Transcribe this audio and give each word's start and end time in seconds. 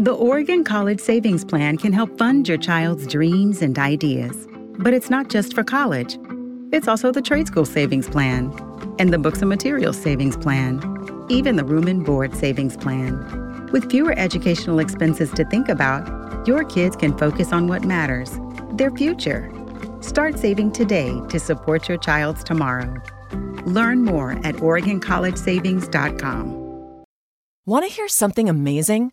The 0.00 0.14
Oregon 0.14 0.64
College 0.64 0.98
Savings 0.98 1.44
Plan 1.44 1.76
can 1.76 1.92
help 1.92 2.16
fund 2.16 2.48
your 2.48 2.56
child's 2.56 3.06
dreams 3.06 3.60
and 3.60 3.78
ideas. 3.78 4.48
But 4.78 4.94
it's 4.94 5.10
not 5.10 5.28
just 5.28 5.54
for 5.54 5.62
college. 5.62 6.18
It's 6.72 6.88
also 6.88 7.12
the 7.12 7.20
trade 7.20 7.48
school 7.48 7.66
savings 7.66 8.08
plan 8.08 8.50
and 8.98 9.12
the 9.12 9.18
books 9.18 9.42
and 9.42 9.50
materials 9.50 10.00
savings 10.00 10.38
plan, 10.38 10.80
even 11.28 11.56
the 11.56 11.66
room 11.66 11.86
and 11.86 12.02
board 12.02 12.34
savings 12.34 12.78
plan. 12.78 13.68
With 13.72 13.90
fewer 13.90 14.18
educational 14.18 14.78
expenses 14.78 15.30
to 15.32 15.44
think 15.44 15.68
about, 15.68 16.48
your 16.48 16.64
kids 16.64 16.96
can 16.96 17.14
focus 17.18 17.52
on 17.52 17.66
what 17.66 17.84
matters 17.84 18.38
their 18.72 18.92
future. 18.92 19.52
Start 20.00 20.38
saving 20.38 20.72
today 20.72 21.20
to 21.28 21.38
support 21.38 21.90
your 21.90 21.98
child's 21.98 22.42
tomorrow. 22.42 22.94
Learn 23.66 24.06
more 24.06 24.30
at 24.46 24.54
OregonCollegeSavings.com. 24.54 27.04
Want 27.66 27.86
to 27.86 27.92
hear 27.92 28.08
something 28.08 28.48
amazing? 28.48 29.12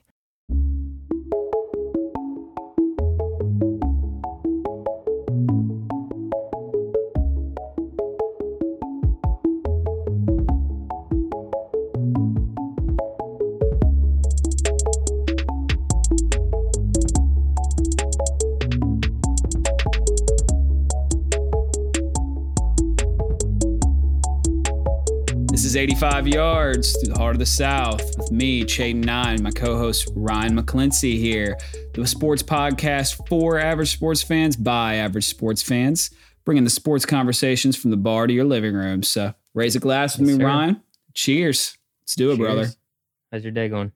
Is 25.71 25.77
85 25.77 26.27
Yards 26.27 26.97
through 26.97 27.13
the 27.13 27.17
heart 27.19 27.33
of 27.33 27.39
the 27.39 27.45
South 27.45 28.01
with 28.17 28.29
me, 28.29 28.65
Chayton 28.65 28.99
Nine, 28.99 29.41
my 29.41 29.51
co 29.51 29.77
host 29.77 30.09
Ryan 30.17 30.57
McClincy 30.57 31.17
here. 31.17 31.57
The 31.93 32.05
sports 32.05 32.43
podcast 32.43 33.25
for 33.29 33.57
average 33.57 33.93
sports 33.93 34.21
fans 34.21 34.57
by 34.57 34.95
average 34.95 35.23
sports 35.27 35.63
fans, 35.63 36.11
bringing 36.43 36.65
the 36.65 36.69
sports 36.69 37.05
conversations 37.05 37.77
from 37.77 37.89
the 37.89 37.95
bar 37.95 38.27
to 38.27 38.33
your 38.33 38.43
living 38.43 38.73
room. 38.73 39.01
So 39.01 39.33
raise 39.53 39.77
a 39.77 39.79
glass 39.79 40.17
with 40.17 40.27
Yes, 40.27 40.37
me, 40.37 40.43
sir. 40.43 40.47
Ryan. 40.47 40.81
Cheers. 41.13 41.77
Let's 42.01 42.15
do 42.15 42.31
it, 42.31 42.37
brother. 42.37 42.67
How's 43.31 43.43
your 43.43 43.53
day 43.53 43.69
going? 43.69 43.93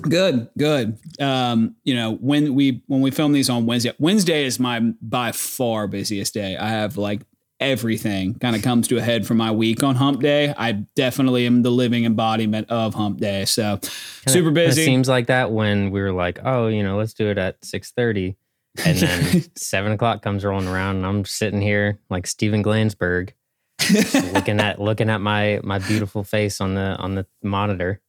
Good, 0.00 0.48
good. 0.56 0.96
Um, 1.20 1.76
you 1.84 1.96
know, 1.96 2.14
when 2.14 2.54
we 2.54 2.82
when 2.86 3.02
we 3.02 3.10
film 3.10 3.32
these 3.32 3.50
on 3.50 3.66
Wednesday, 3.66 3.92
Wednesday 3.98 4.46
is 4.46 4.58
my 4.58 4.80
by 5.02 5.32
far 5.32 5.86
busiest 5.86 6.32
day. 6.32 6.56
I 6.56 6.68
have 6.68 6.96
like 6.96 7.20
everything 7.60 8.34
kind 8.38 8.54
of 8.54 8.62
comes 8.62 8.86
to 8.88 8.96
a 8.98 9.02
head 9.02 9.26
for 9.26 9.34
my 9.34 9.50
week 9.50 9.82
on 9.82 9.94
hump 9.96 10.20
day. 10.20 10.54
I 10.56 10.72
definitely 10.94 11.46
am 11.46 11.62
the 11.62 11.70
living 11.70 12.04
embodiment 12.04 12.70
of 12.70 12.94
hump 12.94 13.18
day. 13.18 13.44
So 13.46 13.78
Kinda- 13.78 13.90
super 14.28 14.50
busy. 14.50 14.84
seems 14.84 15.08
like 15.08 15.26
that 15.26 15.50
when 15.50 15.90
we 15.90 16.00
were 16.00 16.12
like, 16.12 16.38
oh, 16.44 16.68
you 16.68 16.82
know, 16.82 16.96
let's 16.96 17.14
do 17.14 17.28
it 17.28 17.38
at 17.38 17.56
six 17.64 17.88
six 17.88 17.92
thirty, 17.92 18.36
and 18.84 18.98
then 18.98 19.44
seven 19.56 19.92
o'clock 19.92 20.22
comes 20.22 20.44
rolling 20.44 20.68
around, 20.68 20.96
and 20.96 21.06
I'm 21.06 21.24
sitting 21.24 21.60
here 21.60 21.98
like 22.10 22.26
Steven 22.26 22.62
Glausberg, 22.62 23.30
looking 24.32 24.60
at 24.60 24.80
looking 24.80 25.10
at 25.10 25.20
my 25.20 25.60
my 25.62 25.78
beautiful 25.78 26.24
face 26.24 26.60
on 26.60 26.74
the 26.74 26.96
on 26.98 27.14
the 27.14 27.26
monitor. 27.42 28.00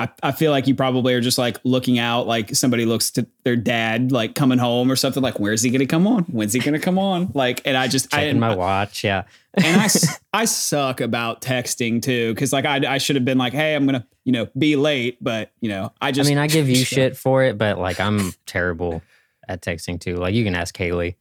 I, 0.00 0.08
I 0.22 0.32
feel 0.32 0.50
like 0.50 0.66
you 0.66 0.74
probably 0.74 1.12
are 1.12 1.20
just 1.20 1.36
like 1.36 1.58
looking 1.62 1.98
out 1.98 2.26
like 2.26 2.56
somebody 2.56 2.86
looks 2.86 3.10
to 3.12 3.26
their 3.44 3.54
dad 3.54 4.12
like 4.12 4.34
coming 4.34 4.56
home 4.56 4.90
or 4.90 4.96
something 4.96 5.22
like 5.22 5.38
where's 5.38 5.60
he 5.60 5.68
gonna 5.68 5.84
come 5.84 6.06
on 6.06 6.24
when's 6.24 6.54
he 6.54 6.58
gonna 6.58 6.80
come 6.80 6.98
on 6.98 7.30
like 7.34 7.60
and 7.66 7.76
I 7.76 7.86
just 7.86 8.12
I 8.14 8.24
Checking 8.24 8.40
my 8.40 8.54
watch, 8.54 9.04
yeah. 9.04 9.24
and 9.52 9.78
I 9.78 9.88
I 10.32 10.46
suck 10.46 11.02
about 11.02 11.42
texting 11.42 12.00
too 12.00 12.32
because 12.32 12.50
like 12.50 12.64
I, 12.64 12.94
I 12.94 12.96
should 12.96 13.16
have 13.16 13.26
been 13.26 13.36
like 13.36 13.52
hey 13.52 13.74
i'm 13.74 13.84
gonna 13.84 14.06
you 14.24 14.32
know 14.32 14.48
be 14.56 14.76
late 14.76 15.18
but 15.20 15.52
you 15.60 15.68
know 15.68 15.92
i 16.00 16.12
just 16.12 16.28
I 16.28 16.30
mean, 16.30 16.38
I 16.38 16.46
give 16.46 16.70
you 16.70 16.76
shit 16.84 17.14
for 17.14 17.42
it, 17.42 17.58
but 17.58 17.78
like 17.78 18.00
I'm 18.00 18.32
terrible 18.46 19.02
at 19.46 19.60
texting 19.60 20.00
too. 20.00 20.16
Like 20.16 20.34
you 20.34 20.44
can 20.44 20.54
ask 20.54 20.74
Kaylee. 20.74 21.16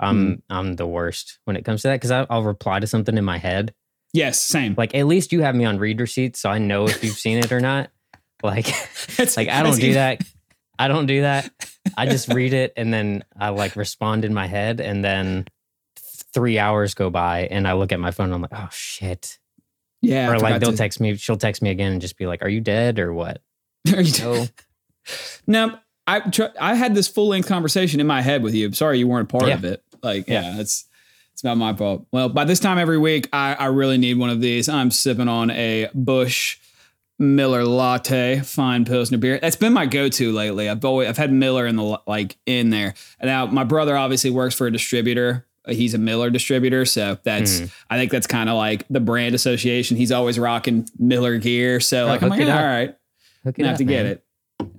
I'm 0.00 0.26
hmm. 0.26 0.34
I'm 0.50 0.74
the 0.74 0.88
worst 0.88 1.38
when 1.44 1.54
it 1.54 1.64
comes 1.64 1.82
to 1.82 1.88
that 1.88 2.00
because 2.00 2.10
I'll 2.10 2.42
reply 2.42 2.80
to 2.80 2.88
something 2.88 3.16
in 3.16 3.24
my 3.24 3.38
head. 3.38 3.74
yes 4.12 4.42
same 4.42 4.74
Like 4.76 4.92
at 4.92 5.06
least 5.06 5.32
you 5.32 5.42
have 5.42 5.54
me 5.54 5.64
on 5.64 5.78
read 5.78 6.00
receipts, 6.00 6.40
so 6.40 6.50
I 6.50 6.58
know 6.58 6.88
if 6.88 7.04
you've 7.04 7.16
seen 7.16 7.38
it 7.38 7.52
or 7.52 7.60
not. 7.60 7.90
Like 8.44 8.68
It's 9.18 9.36
like 9.36 9.48
I 9.48 9.62
don't 9.64 9.80
do 9.80 9.94
that. 9.94 10.20
I 10.78 10.86
don't 10.88 11.06
do 11.06 11.22
that. 11.22 11.50
I 11.96 12.06
just 12.06 12.28
read 12.32 12.52
it 12.52 12.72
and 12.76 12.92
then 12.92 13.24
I 13.38 13.48
like 13.48 13.74
respond 13.76 14.24
in 14.24 14.32
my 14.34 14.46
head, 14.46 14.80
and 14.80 15.04
then 15.04 15.46
three 16.32 16.58
hours 16.58 16.94
go 16.94 17.10
by, 17.10 17.46
and 17.50 17.66
I 17.66 17.72
look 17.74 17.90
at 17.92 18.00
my 18.00 18.10
phone. 18.10 18.26
and 18.26 18.34
I'm 18.34 18.42
like, 18.42 18.52
oh 18.54 18.68
shit. 18.70 19.38
yeah 20.02 20.28
or 20.30 20.38
like 20.38 20.60
they'll 20.60 20.72
to- 20.72 20.76
text 20.76 21.00
me. 21.00 21.16
She'll 21.16 21.36
text 21.36 21.62
me 21.62 21.70
again 21.70 21.92
and 21.92 22.00
just 22.00 22.18
be 22.18 22.26
like, 22.26 22.42
"Are 22.42 22.48
you 22.48 22.60
dead 22.60 22.98
or 22.98 23.12
what?" 23.14 23.40
Are 23.94 24.00
you- 24.02 24.12
No. 24.22 24.46
no 25.46 25.78
i 26.06 26.20
tr- 26.20 26.44
i 26.60 26.74
had 26.74 26.94
this 26.94 27.08
full 27.08 27.28
length 27.28 27.46
conversation 27.48 28.00
in 28.00 28.06
my 28.06 28.20
head 28.22 28.42
with 28.42 28.54
you 28.54 28.66
i'm 28.66 28.72
sorry 28.74 28.98
you 28.98 29.06
weren't 29.06 29.30
a 29.30 29.32
part 29.38 29.48
Yeah. 29.48 29.54
of 29.54 29.64
it 29.64 29.82
like 30.02 30.28
yeah 30.28 30.58
it's 30.60 30.86
it's 31.32 31.44
not 31.44 31.56
my 31.58 31.74
fault 31.74 32.06
well 32.12 32.28
by 32.30 32.44
this 32.44 32.58
time 32.60 32.78
every 32.78 32.98
week 32.98 33.28
i 33.32 33.54
i 33.54 33.66
really 33.66 33.98
need 33.98 34.18
one 34.18 34.30
of 34.30 34.40
these 34.40 34.68
i'm 34.68 34.90
sipping 34.90 35.28
on 35.28 35.50
a 35.50 35.88
bush 35.94 36.58
Miller 37.18 37.64
latte, 37.64 38.40
fine 38.40 38.84
pilsner 38.84 39.18
beer. 39.18 39.38
That's 39.40 39.56
been 39.56 39.72
my 39.72 39.86
go-to 39.86 40.32
lately. 40.32 40.68
I've 40.68 40.84
always 40.84 41.08
I've 41.08 41.16
had 41.16 41.32
Miller 41.32 41.66
in 41.66 41.76
the 41.76 42.00
like 42.06 42.36
in 42.46 42.70
there. 42.70 42.94
And 43.20 43.28
now 43.28 43.46
my 43.46 43.64
brother 43.64 43.96
obviously 43.96 44.30
works 44.30 44.54
for 44.54 44.66
a 44.66 44.72
distributor. 44.72 45.46
He's 45.68 45.94
a 45.94 45.98
Miller 45.98 46.28
distributor, 46.28 46.84
so 46.84 47.16
that's 47.22 47.60
Hmm. 47.60 47.64
I 47.88 47.96
think 47.98 48.10
that's 48.10 48.26
kind 48.26 48.50
of 48.50 48.56
like 48.56 48.84
the 48.90 49.00
brand 49.00 49.34
association. 49.34 49.96
He's 49.96 50.12
always 50.12 50.38
rocking 50.38 50.86
Miller 50.98 51.38
gear. 51.38 51.80
So 51.80 52.04
Oh, 52.04 52.06
like 52.08 52.22
I'm 52.22 52.28
like, 52.30 52.40
it 52.40 52.48
all 52.48 52.58
up. 52.58 52.98
Hook 53.44 53.56
I 53.60 53.62
have 53.62 53.72
up, 53.72 53.78
to 53.78 53.84
get 53.84 54.06
it. 54.06 54.24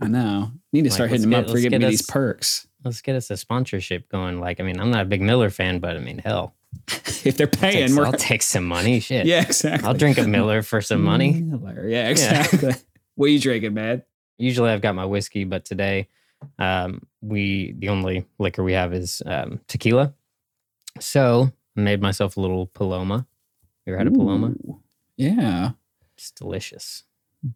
I 0.02 0.08
know. 0.08 0.52
Need 0.74 0.82
to 0.84 0.90
Like, 0.90 0.94
start 0.94 1.10
hitting 1.12 1.30
get- 1.30 1.46
up 1.46 1.50
for 1.52 1.60
giving 1.60 1.80
me 1.82 1.88
these 1.88 2.02
perks. 2.02 2.68
Let's 2.84 3.02
get 3.02 3.16
us 3.16 3.32
a 3.32 3.38
sponsorship 3.38 4.10
going. 4.10 4.40
Like, 4.40 4.60
I 4.60 4.64
mean, 4.64 4.80
I'm 4.80 4.92
not 4.92 5.02
a 5.02 5.06
big 5.06 5.22
Miller 5.22 5.50
fan, 5.50 5.80
but 5.80 5.96
I 5.96 6.00
mean, 6.00 6.20
hell, 6.20 6.54
If 7.26 7.38
they're 7.38 7.48
I'll 7.48 7.52
take, 7.52 7.74
paying, 7.74 7.96
we're 7.96 8.06
I'll 8.06 8.12
take 8.14 8.44
some 8.44 8.66
money. 8.66 9.00
Shit, 9.08 9.26
yeah, 9.26 9.42
exactly. 9.42 9.88
I'll 9.88 9.96
drink 9.96 10.20
a 10.20 10.28
Miller 10.28 10.62
for 10.62 10.80
some 10.80 11.02
money. 11.02 11.34
Miller. 11.42 11.88
Yeah, 11.90 12.10
exactly. 12.10 12.74
what 13.16 13.26
are 13.26 13.30
you 13.30 13.40
drinking, 13.40 13.74
man? 13.74 14.04
Usually, 14.38 14.70
I've 14.70 14.82
got 14.82 14.94
my 14.94 15.06
whiskey, 15.06 15.44
but 15.44 15.66
today, 15.66 16.08
um, 16.60 17.02
we 17.22 17.74
the 17.80 17.90
only 17.90 18.26
liquor 18.38 18.64
we 18.64 18.74
have 18.74 18.94
is 18.94 19.24
um, 19.26 19.60
tequila. 19.68 20.14
So, 21.00 21.52
I 21.76 21.82
made 21.82 22.02
myself 22.02 22.38
a 22.38 22.42
little 22.42 22.68
Paloma. 22.68 23.26
You 23.88 23.94
ever 23.94 23.98
had 23.98 24.08
a 24.08 24.12
Paloma? 24.12 24.54
Yeah. 25.18 25.72
It's 26.18 26.30
delicious. 26.32 27.04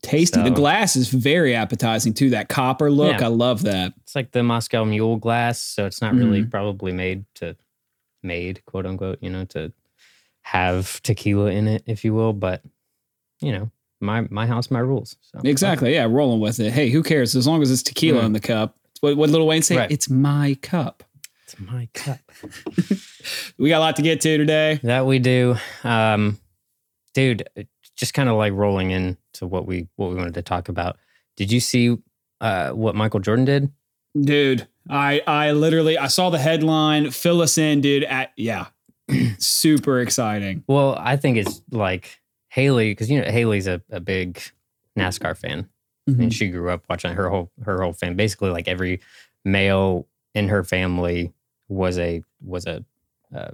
Tasty. 0.04 0.42
the 0.44 0.52
glass 0.52 0.96
is 0.96 1.10
very 1.10 1.56
appetizing 1.56 2.14
too. 2.14 2.32
That 2.32 2.48
copper 2.50 2.92
look, 2.92 3.20
Yeah. 3.20 3.26
I 3.26 3.30
love 3.30 3.64
that. 3.64 3.94
It's 4.04 4.16
like 4.16 4.32
the 4.32 4.44
Moscow 4.44 4.84
Mule 4.86 5.18
glass, 5.18 5.60
so 5.62 5.86
it's 5.88 6.02
not 6.02 6.14
really 6.14 6.44
Mhm. 6.44 6.52
probably 6.52 6.92
made 6.92 7.26
to 7.36 7.56
made 8.24 8.64
quote 8.66 8.86
unquote, 8.86 9.20
you 9.22 9.30
know, 9.30 9.46
to 9.46 9.72
have 10.42 11.02
tequila 11.04 11.52
in 11.52 11.68
it, 11.68 11.84
if 11.86 12.04
you 12.06 12.14
will. 12.14 12.34
But 12.34 12.62
you 13.42 13.52
know, 13.52 13.72
my 14.02 14.22
my 14.30 14.46
house, 14.48 14.70
my 14.72 14.80
rules. 14.80 15.16
So 15.22 15.40
Exactly. 15.44 15.94
Yeah, 15.94 16.06
rolling 16.10 16.40
with 16.40 16.60
it. 16.60 16.72
Hey, 16.74 16.90
who 16.90 17.04
cares? 17.04 17.36
As 17.36 17.48
long 17.48 17.62
as 17.62 17.72
it's 17.72 17.84
tequila 17.84 18.22
Mm. 18.22 18.26
in 18.28 18.34
the 18.34 18.40
cup. 18.40 18.76
What 19.02 19.16
what 19.18 19.30
Lil 19.30 19.48
Wayne 19.48 19.62
say? 19.62 19.78
Right. 19.78 19.92
It's 19.92 20.10
my 20.10 20.58
cup. 20.62 21.04
it's 21.44 21.60
my 21.60 21.88
cup. 21.94 22.20
We 23.58 23.70
got 23.70 23.80
a 23.80 23.80
lot 23.80 23.96
to 23.98 24.02
get 24.02 24.22
to 24.22 24.38
today. 24.38 24.80
That 24.84 25.06
we 25.06 25.20
do, 25.20 25.58
um, 25.84 26.38
dude. 27.14 27.48
Just 27.98 28.14
kind 28.14 28.30
of 28.30 28.38
like 28.38 28.54
rolling 28.54 28.92
into 28.92 29.46
what 29.46 29.66
we 29.66 29.88
what 29.98 30.10
we 30.10 30.16
wanted 30.16 30.36
to 30.36 30.42
talk 30.42 30.70
about. 30.70 30.98
Did 31.36 31.52
you 31.52 31.60
see 31.60 31.98
uh, 32.40 32.70
what 32.70 32.96
Michael 32.96 33.20
Jordan 33.20 33.44
did? 33.46 33.72
Dude, 34.20 34.68
I 34.90 35.22
I 35.28 35.52
literally 35.52 35.98
I 35.98 36.08
saw 36.08 36.30
the 36.30 36.40
headline. 36.40 37.12
Fill 37.12 37.42
us 37.42 37.58
in, 37.58 37.82
dude. 37.82 38.04
At 38.04 38.32
yeah. 38.38 38.68
Super 39.40 40.00
exciting. 40.00 40.64
Well, 40.68 40.96
I 41.00 41.16
think 41.16 41.38
it's 41.38 41.62
like 41.72 42.20
Haley 42.50 42.92
because 42.92 43.10
you 43.10 43.20
know 43.22 43.30
Haley's 43.30 43.68
a, 43.68 43.82
a 43.90 44.00
big 44.00 44.42
NASCAR 44.98 45.36
fan. 45.38 45.68
Mm-hmm. 46.10 46.20
mean, 46.20 46.30
she 46.32 46.48
grew 46.50 46.70
up 46.72 46.84
watching 46.90 47.14
her 47.14 47.30
whole 47.30 47.52
her 47.66 47.82
whole 47.82 47.94
fam. 47.94 48.16
Basically, 48.16 48.50
like 48.50 48.68
every 48.68 49.00
male 49.46 50.08
in 50.36 50.48
her 50.50 50.64
family 50.64 51.34
was 51.68 51.98
a 52.00 52.24
was 52.44 52.66
a 52.66 52.84
uh, 53.36 53.52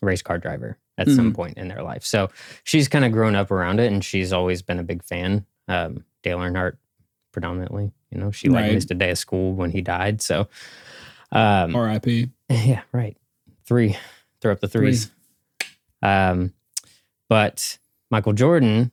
race 0.00 0.22
car 0.22 0.38
driver 0.38 0.78
at 0.96 1.08
some 1.08 1.32
Mhm. 1.32 1.36
point 1.36 1.58
in 1.58 1.68
their 1.68 1.82
life. 1.82 2.04
So 2.04 2.28
she's 2.64 2.88
kind 2.88 3.04
of 3.04 3.12
grown 3.12 3.36
up 3.36 3.50
around 3.50 3.78
it, 3.78 3.92
and 3.92 4.04
she's 4.04 4.32
always 4.32 4.62
been 4.62 4.78
a 4.78 4.82
big 4.82 5.04
fan. 5.04 5.46
Um, 5.68 6.04
Dale 6.22 6.38
Earnhardt, 6.38 6.76
predominantly, 7.30 7.92
you 8.10 8.18
know, 8.18 8.30
she 8.30 8.48
like 8.48 8.62
Right. 8.64 8.74
missed 8.74 8.90
a 8.90 8.94
day 8.94 9.10
of 9.10 9.18
school 9.18 9.54
when 9.54 9.70
he 9.70 9.80
died. 9.82 10.20
So, 10.22 10.48
Um, 11.32 11.74
R.I.P. 11.76 12.30
Yeah, 12.50 12.82
right. 12.92 13.16
Three. 13.66 13.96
Throw 14.40 14.52
up 14.52 14.60
the 14.60 14.68
threes. 14.68 15.10
Um, 16.02 16.54
but 17.28 17.78
Michael 18.10 18.32
Jordan, 18.32 18.92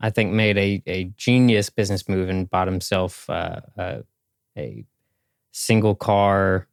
I 0.00 0.10
think, 0.10 0.32
made 0.32 0.56
a, 0.56 0.82
a 0.86 1.04
genius 1.16 1.68
business 1.70 2.08
move 2.08 2.28
and 2.28 2.48
bought 2.48 2.68
himself 2.68 3.28
uh, 3.28 3.60
uh, 3.76 3.98
a 4.56 4.84
single 5.52 5.94
car 5.94 6.66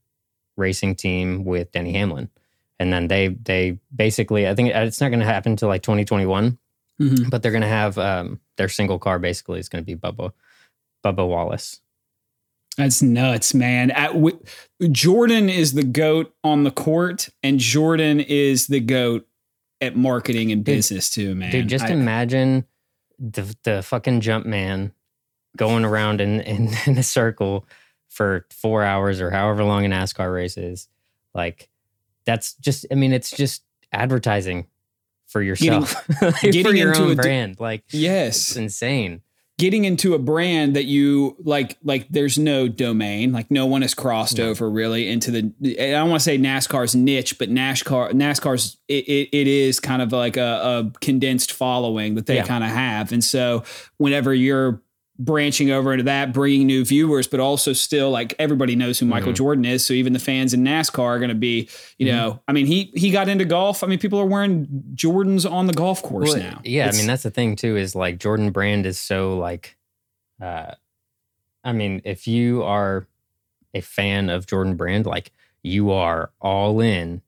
racing 0.55 0.95
team 0.95 1.43
with 1.43 1.71
Denny 1.71 1.91
Hamlin. 1.93 2.29
And 2.79 2.91
then 2.93 3.07
they 3.07 3.29
they 3.29 3.79
basically, 3.95 4.47
I 4.47 4.55
think 4.55 4.69
it's 4.69 5.01
not 5.01 5.09
going 5.09 5.19
to 5.19 5.25
happen 5.25 5.53
until 5.53 5.67
like 5.69 5.83
2021, 5.83 6.57
Mhm. 7.01 7.29
but 7.29 7.41
they're 7.41 7.51
going 7.51 7.61
to 7.61 7.67
have 7.67 7.97
um, 7.97 8.39
their 8.57 8.69
single 8.69 8.99
car 8.99 9.19
basically 9.19 9.59
is 9.59 9.67
going 9.69 9.83
to 9.83 9.85
be 9.85 9.95
Bubba 9.99 10.31
Bubba 11.03 11.27
Wallace. 11.27 11.79
That's 12.77 13.01
nuts, 13.03 13.53
man. 13.53 13.91
At, 13.91 14.13
w- 14.13 14.39
Jordan 14.91 15.47
is 15.47 15.73
the 15.73 15.83
goat 15.83 16.33
on 16.43 16.63
the 16.63 16.71
court, 16.71 17.29
and 17.43 17.59
Jordan 17.59 18.19
is 18.19 18.65
the 18.67 18.79
goat 18.79 19.27
at 19.79 19.95
marketing 19.95 20.51
and 20.51 20.63
Dude- 20.63 20.77
business 20.77 21.09
too, 21.11 21.35
man. 21.35 21.51
Dude, 21.51 21.67
just 21.67 21.85
I- 21.85 21.89
imagine 21.91 22.65
the 23.19 23.55
the 23.63 23.83
fucking 23.83 24.21
Jumpman 24.21 24.91
going 25.55 25.85
around 25.85 26.19
in, 26.19 26.41
in 26.51 26.69
in 26.87 26.97
a 26.97 27.03
circle 27.03 27.67
for 28.09 28.47
four 28.49 28.83
hours 28.83 29.21
or 29.21 29.29
however 29.29 29.63
long 29.63 29.85
a 29.85 29.89
NASCAR 29.89 30.33
race 30.33 30.57
is. 30.57 30.87
Like 31.35 31.69
that's 32.25 32.53
just 32.55 32.87
I 32.91 32.95
mean, 32.95 33.13
it's 33.13 33.29
just 33.29 33.63
advertising 33.91 34.65
for 35.27 35.41
yourself. 35.43 35.95
Like, 36.21 36.35
for 36.39 36.47
getting 36.51 36.75
your 36.77 36.89
into 36.89 37.03
own 37.03 37.11
a 37.11 37.15
di- 37.15 37.21
brand. 37.21 37.59
Like 37.59 37.83
it's 37.85 37.93
yes, 37.93 38.55
insane. 38.55 39.21
Getting 39.63 39.85
into 39.85 40.13
a 40.13 40.19
brand 40.19 40.75
that 40.75 40.83
you 40.83 41.37
like, 41.39 41.77
like 41.85 42.05
there's 42.09 42.37
no 42.37 42.67
domain, 42.67 43.31
like 43.31 43.49
no 43.49 43.65
one 43.65 43.81
has 43.81 43.93
crossed 43.93 44.37
No. 44.37 44.49
over 44.49 44.65
over 44.65 44.69
really 44.69 45.07
into 45.07 45.31
the. 45.31 45.53
I 45.79 45.91
don't 45.91 46.09
want 46.09 46.19
to 46.19 46.23
say 46.25 46.37
NASCAR's 46.37 46.93
niche, 46.95 47.39
but 47.39 47.49
NASCAR, 47.49 48.11
NASCAR's 48.11 48.77
it, 48.89 49.07
it, 49.07 49.29
it 49.31 49.47
is 49.47 49.79
kind 49.79 50.01
of 50.01 50.11
like 50.11 50.35
a, 50.35 50.41
a 50.85 50.91
condensed 50.99 51.53
following 51.53 52.15
that 52.15 52.25
they 52.25 52.35
Yeah. 52.35 52.45
kind 52.45 52.63
of 52.65 52.71
have, 52.71 53.13
and 53.13 53.23
so 53.23 53.63
whenever 53.97 54.33
you're 54.33 54.81
branching 55.19 55.69
over 55.69 55.91
into 55.93 56.03
that, 56.05 56.33
bringing 56.33 56.65
new 56.65 56.83
viewers, 56.83 57.27
but 57.27 57.39
also 57.39 57.71
still 57.71 58.09
like 58.09 58.33
everybody 58.39 58.75
knows 58.75 58.97
who 58.97 59.05
Michael 59.05 59.31
Mhm. 59.31 59.35
Jordan 59.35 59.65
is. 59.65 59.85
So 59.85 59.93
even 59.93 60.11
the 60.13 60.19
fans 60.19 60.53
in 60.55 60.63
NASCAR 60.63 60.99
are 61.03 61.19
going 61.19 61.29
to 61.29 61.35
be, 61.35 61.69
you 61.99 62.07
Mhm. 62.07 62.11
know, 62.11 62.39
I 62.47 62.51
mean, 62.51 62.65
he 62.65 62.91
he 62.95 63.11
got 63.11 63.29
into 63.29 63.45
golf. 63.45 63.83
I 63.83 63.87
mean, 63.87 63.99
people 63.99 64.17
are 64.19 64.25
wearing 64.25 64.65
Jordans 64.95 65.49
on 65.49 65.67
the 65.67 65.73
golf 65.73 66.01
course 66.01 66.29
Well, 66.29 66.39
now. 66.39 66.61
Yeah, 66.63 66.83
It's- 66.85 66.95
I 66.95 66.97
mean 66.97 67.07
that's 67.07 67.23
the 67.23 67.29
thing 67.31 67.55
too 67.55 67.77
is 67.77 67.95
like 67.95 68.17
Jordan 68.17 68.49
Brand 68.51 68.85
is 68.87 68.99
so 68.99 69.37
like 69.37 69.77
uh 70.41 70.73
I 71.63 71.71
mean 71.73 72.01
if 72.05 72.27
you 72.27 72.63
are 72.63 73.07
a 73.75 73.81
fan 73.81 74.29
of 74.31 74.47
Jordan 74.47 74.75
Brand 74.75 75.05
like 75.05 75.31
you 75.61 75.91
are 75.91 76.31
all 76.41 76.79
in 76.81 77.21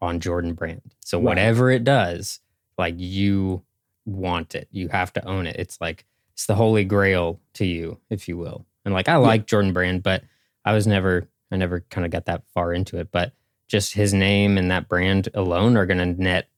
on 0.00 0.20
Jordan 0.20 0.54
Brand. 0.54 0.82
So 1.00 1.18
Right. 1.18 1.24
whatever 1.24 1.70
it 1.72 1.82
does 1.82 2.38
like 2.78 2.94
you 2.96 3.64
want 4.06 4.54
it. 4.54 4.68
You 4.70 4.88
have 4.88 5.12
to 5.14 5.24
own 5.26 5.46
it. 5.48 5.56
It's 5.58 5.80
like 5.80 6.04
it's 6.38 6.46
the 6.46 6.54
holy 6.54 6.84
grail 6.84 7.40
to 7.54 7.66
you 7.66 7.98
if 8.10 8.28
you 8.28 8.36
will. 8.36 8.64
And 8.84 8.94
like 8.94 9.08
I 9.08 9.16
like 9.16 9.46
Jordan 9.46 9.72
Brand 9.72 10.04
but 10.04 10.22
I 10.64 10.72
was 10.72 10.86
never 10.86 11.28
I 11.50 11.56
never 11.56 11.80
kind 11.90 12.04
of 12.04 12.12
got 12.12 12.26
that 12.26 12.44
far 12.54 12.72
into 12.72 12.96
it 12.98 13.10
but 13.10 13.32
just 13.66 13.94
his 13.94 14.14
name 14.14 14.56
and 14.56 14.70
that 14.70 14.88
brand 14.88 15.28
alone 15.34 15.76
are 15.76 15.84
going 15.84 15.98
to 15.98 16.22
net 16.22 16.48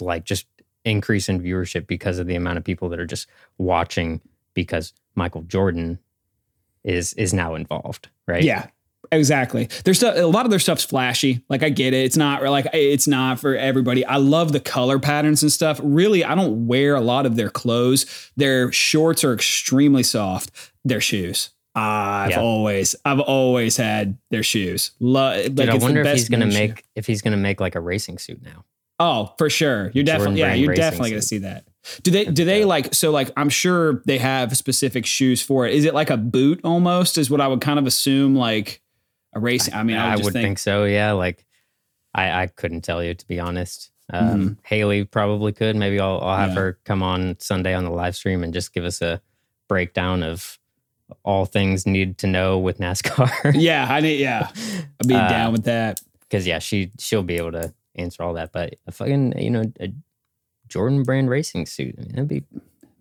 like 0.00 0.24
just 0.24 0.46
increase 0.86 1.28
in 1.28 1.42
viewership 1.42 1.86
because 1.86 2.18
of 2.18 2.26
the 2.26 2.34
amount 2.34 2.56
of 2.56 2.64
people 2.64 2.88
that 2.88 2.98
are 2.98 3.04
just 3.04 3.28
watching 3.58 4.22
because 4.54 4.94
Michael 5.14 5.42
Jordan 5.42 5.98
is 6.82 7.12
is 7.12 7.34
now 7.34 7.56
involved, 7.56 8.08
right? 8.26 8.42
Yeah, 8.42 8.68
exactly. 9.12 9.68
There's 9.84 9.98
stuff, 9.98 10.16
a 10.16 10.26
lot 10.26 10.44
of 10.46 10.50
their 10.50 10.58
stuff's 10.58 10.84
flashy. 10.84 11.42
Like 11.48 11.62
I 11.62 11.68
get 11.68 11.94
it. 11.94 12.04
It's 12.04 12.16
not 12.16 12.42
like 12.42 12.66
it's 12.72 13.06
not 13.08 13.38
for 13.40 13.54
everybody. 13.56 14.04
I 14.04 14.16
love 14.16 14.52
the 14.52 14.60
color 14.60 14.98
patterns 14.98 15.42
and 15.42 15.50
stuff. 15.52 15.80
Really, 15.82 16.24
I 16.24 16.34
don't 16.34 16.66
wear 16.66 16.94
a 16.94 17.00
lot 17.00 17.26
of 17.26 17.36
their 17.36 17.50
clothes. 17.50 18.06
Their 18.36 18.70
shorts 18.72 19.24
are 19.24 19.32
extremely 19.34 20.02
soft. 20.02 20.50
Their 20.84 21.00
shoes. 21.00 21.50
I've 21.74 22.30
Yeah. 22.30 22.40
always, 22.40 22.96
I've 23.04 23.20
always 23.20 23.76
had 23.76 24.16
their 24.30 24.42
shoes. 24.42 24.92
Lo- 24.98 25.36
like 25.36 25.54
Dude, 25.54 25.68
I 25.68 25.74
wonder 25.74 26.00
if 26.02 26.12
he's 26.12 26.28
gonna 26.28 26.46
men's 26.46 26.54
shoe. 26.54 26.60
make 26.68 26.84
if 26.94 27.06
he's 27.06 27.20
gonna 27.22 27.36
make 27.36 27.60
like 27.60 27.74
a 27.74 27.80
racing 27.80 28.18
suit 28.18 28.40
now. 28.42 28.64
Oh, 28.98 29.34
for 29.36 29.50
sure. 29.50 29.90
You're 29.92 30.04
Jordan 30.04 30.06
definitely 30.34 30.40
yeah, 30.40 30.54
you're 30.54 30.74
definitely 30.74 31.10
gonna 31.10 31.20
see 31.22 31.38
that. 31.38 31.64
Do 32.02 32.10
they 32.10 32.24
do 32.24 32.46
they 32.46 32.64
like 32.64 32.94
so 32.94 33.10
like 33.10 33.30
I'm 33.36 33.50
sure 33.50 34.00
they 34.06 34.16
have 34.16 34.56
specific 34.56 35.04
shoes 35.04 35.42
for 35.42 35.66
it. 35.66 35.74
Is 35.74 35.84
it 35.84 35.92
like 35.92 36.08
a 36.08 36.16
boot 36.16 36.60
almost? 36.64 37.18
Is 37.18 37.30
what 37.30 37.42
I 37.42 37.46
would 37.46 37.60
kind 37.60 37.78
of 37.78 37.86
assume 37.86 38.34
like 38.34 38.80
racing. 39.38 39.74
I 39.74 39.82
mean, 39.82 39.96
I 39.96 40.14
would, 40.16 40.22
I 40.22 40.24
would 40.24 40.32
think, 40.32 40.44
think, 40.44 40.58
so. 40.58 40.84
Yeah, 40.84 41.12
like 41.12 41.44
I 42.14 42.42
I 42.42 42.46
couldn't 42.48 42.82
tell 42.82 43.02
you 43.02 43.14
to 43.14 43.26
be 43.28 43.38
honest. 43.40 43.90
Um, 44.12 44.26
Mm-hmm. 44.28 44.52
Haley 44.64 45.04
probably 45.04 45.52
could. 45.52 45.74
Maybe 45.76 45.98
I'll 46.00 46.20
I'll 46.20 46.36
have 46.38 46.50
Yeah. 46.50 46.54
her 46.60 46.78
come 46.84 47.02
on 47.02 47.36
Sunday 47.40 47.74
on 47.74 47.84
the 47.84 47.90
live 47.90 48.14
stream 48.16 48.42
and 48.44 48.52
just 48.54 48.72
give 48.72 48.84
us 48.84 49.02
a 49.02 49.20
breakdown 49.68 50.22
of 50.22 50.58
all 51.24 51.44
things 51.46 51.86
need 51.86 52.18
to 52.18 52.26
know 52.26 52.58
with 52.58 52.78
NASCAR. 52.78 53.52
Yeah, 53.60 53.86
I 53.88 54.00
need 54.00 54.20
yeah. 54.20 54.48
I'd 55.00 55.08
be 55.08 55.14
Uh, 55.14 55.28
down 55.28 55.52
with 55.52 55.64
that. 55.64 56.00
because 56.20 56.46
yeah, 56.46 56.58
she 56.60 56.90
she'll 56.98 57.22
be 57.22 57.36
able 57.36 57.52
to 57.52 57.72
answer 57.96 58.22
all 58.22 58.34
that. 58.34 58.52
But 58.52 58.76
a 58.86 58.92
fucking 58.92 59.38
you 59.38 59.50
know 59.50 59.64
a 59.80 59.92
Jordan 60.68 61.02
brand 61.04 61.30
racing 61.30 61.66
suit, 61.66 61.94
I 61.98 62.02
mean, 62.02 62.10
that'd 62.12 62.28
be 62.28 62.44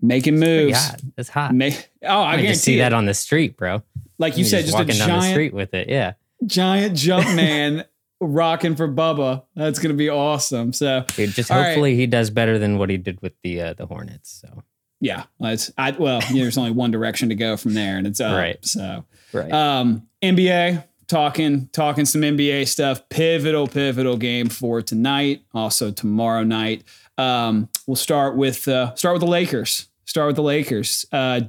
Making 0.01 0.39
moves. 0.39 0.77
hot. 0.77 1.01
That's 1.15 1.29
hot. 1.29 1.55
Ma- 1.55 1.69
oh, 2.03 2.21
I 2.21 2.33
I 2.35 2.41
can 2.43 2.55
see 2.55 2.75
it. 2.75 2.79
that 2.79 2.93
on 2.93 3.05
the 3.05 3.13
street, 3.15 3.57
bro. 3.57 3.81
like 4.19 4.37
you 4.37 4.43
said, 4.43 4.65
just, 4.65 4.73
a 4.75 4.77
walking 4.77 4.97
down 4.97 5.07
the 5.09 5.15
giant 5.15 5.33
street 5.33 5.53
with 5.53 5.73
it. 5.73 5.89
Yeah, 5.89 6.13
giant 6.45 6.95
jump 6.97 7.27
man 7.35 7.85
rocking 8.21 8.75
for 8.75 8.87
Bubba. 8.87 9.43
That's 9.55 9.79
gonna 9.79 9.93
be 9.93 10.09
awesome. 10.09 10.73
So 10.73 11.05
Dude, 11.15 11.31
just 11.31 11.51
All 11.51 11.57
right. 11.57 11.67
hopefully 11.67 11.95
he 11.95 12.07
does 12.07 12.29
better 12.29 12.57
than 12.59 12.77
what 12.77 12.89
he 12.89 12.97
did 12.97 13.21
with 13.21 13.33
the 13.43 13.61
uh, 13.61 13.73
the 13.73 13.85
Hornets. 13.85 14.41
So 14.41 14.63
yeah, 15.01 15.25
let's 15.39 15.71
I 15.77 15.91
well, 15.91 16.21
you 16.29 16.35
know, 16.35 16.41
there's 16.41 16.57
only 16.57 16.71
one 16.71 16.91
direction 16.91 17.29
to 17.29 17.35
go 17.35 17.57
from 17.57 17.73
there, 17.73 17.97
and 17.97 18.07
it's 18.07 18.19
up. 18.21 18.35
Right. 18.37 18.63
So 18.65 19.05
right, 19.33 19.51
Um, 19.51 20.07
NBA 20.23 20.83
talking 21.07 21.67
talking 21.73 22.05
some 22.05 22.21
NBA 22.21 22.67
stuff. 22.67 23.07
Pivotal 23.09 23.67
pivotal 23.67 24.17
game 24.17 24.49
for 24.49 24.81
tonight. 24.81 25.43
Also 25.53 25.91
tomorrow 25.91 26.43
night. 26.43 26.83
Um, 27.17 27.69
we'll 27.87 27.95
start 27.95 28.35
with 28.35 28.67
uh, 28.67 28.95
start 28.95 29.13
with 29.15 29.21
the 29.21 29.29
Lakers. 29.29 29.87
Start 30.05 30.27
with 30.27 30.35
the 30.35 30.43
Lakers. 30.43 31.05
Uh, 31.11 31.41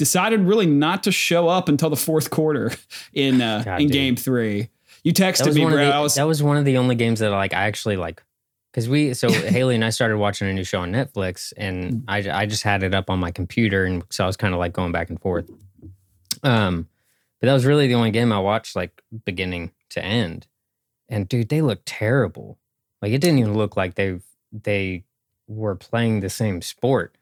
decided 0.00 0.40
really 0.40 0.64
not 0.64 1.02
to 1.02 1.12
show 1.12 1.46
up 1.46 1.68
until 1.68 1.90
the 1.90 1.96
fourth 1.96 2.30
quarter 2.30 2.72
in 3.12 3.42
uh, 3.42 3.62
God, 3.62 3.82
in 3.82 3.88
dude. 3.88 3.92
Game 3.92 4.16
Three. 4.16 4.70
You 5.04 5.12
texted 5.12 5.54
me, 5.54 5.62
bro. 5.62 5.76
the, 5.76 6.00
was 6.00 6.14
that 6.14 6.26
was 6.26 6.42
one 6.42 6.56
of 6.56 6.64
the 6.64 6.78
only 6.78 6.94
games 6.94 7.20
that 7.20 7.28
like 7.28 7.52
I 7.52 7.64
actually 7.64 7.98
like 7.98 8.22
because 8.72 8.88
we 8.88 9.12
so 9.12 9.30
Haley 9.30 9.74
and 9.74 9.84
I 9.84 9.90
started 9.90 10.16
watching 10.16 10.48
a 10.48 10.54
new 10.54 10.64
show 10.64 10.80
on 10.80 10.90
Netflix 10.90 11.52
and 11.54 12.02
I 12.08 12.30
I 12.30 12.46
just 12.46 12.62
had 12.62 12.82
it 12.82 12.94
up 12.94 13.10
on 13.10 13.20
my 13.20 13.30
computer 13.30 13.84
and 13.84 14.02
so 14.08 14.24
I 14.24 14.26
was 14.26 14.38
kind 14.38 14.54
of 14.54 14.58
like 14.58 14.72
going 14.72 14.90
back 14.90 15.10
and 15.10 15.20
forth. 15.20 15.50
Um, 16.42 16.88
but 17.40 17.46
that 17.48 17.52
was 17.52 17.66
really 17.66 17.86
the 17.86 17.94
only 17.94 18.10
game 18.10 18.32
I 18.32 18.38
watched 18.38 18.74
like 18.74 19.02
beginning 19.26 19.72
to 19.90 20.02
end. 20.02 20.46
And 21.10 21.28
dude, 21.28 21.50
they 21.50 21.60
look 21.60 21.82
terrible. 21.84 22.58
Like 23.02 23.12
it 23.12 23.20
didn't 23.20 23.40
even 23.40 23.54
look 23.54 23.76
like 23.76 23.96
they 23.96 24.20
they 24.50 25.04
were 25.46 25.76
playing 25.76 26.20
the 26.20 26.30
same 26.30 26.62
sport. 26.62 27.16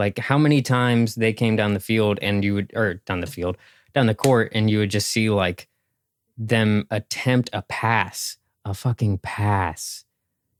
Like 0.00 0.18
how 0.18 0.38
many 0.38 0.62
times 0.62 1.14
they 1.14 1.34
came 1.34 1.56
down 1.56 1.74
the 1.74 1.80
field 1.80 2.18
and 2.22 2.42
you 2.42 2.54
would 2.54 2.72
or 2.74 2.94
down 3.06 3.20
the 3.20 3.26
field, 3.26 3.58
down 3.94 4.06
the 4.06 4.14
court 4.14 4.50
and 4.54 4.70
you 4.70 4.78
would 4.78 4.90
just 4.90 5.08
see 5.10 5.28
like 5.28 5.68
them 6.38 6.86
attempt 6.90 7.50
a 7.52 7.60
pass, 7.62 8.38
a 8.64 8.72
fucking 8.72 9.18
pass 9.18 10.04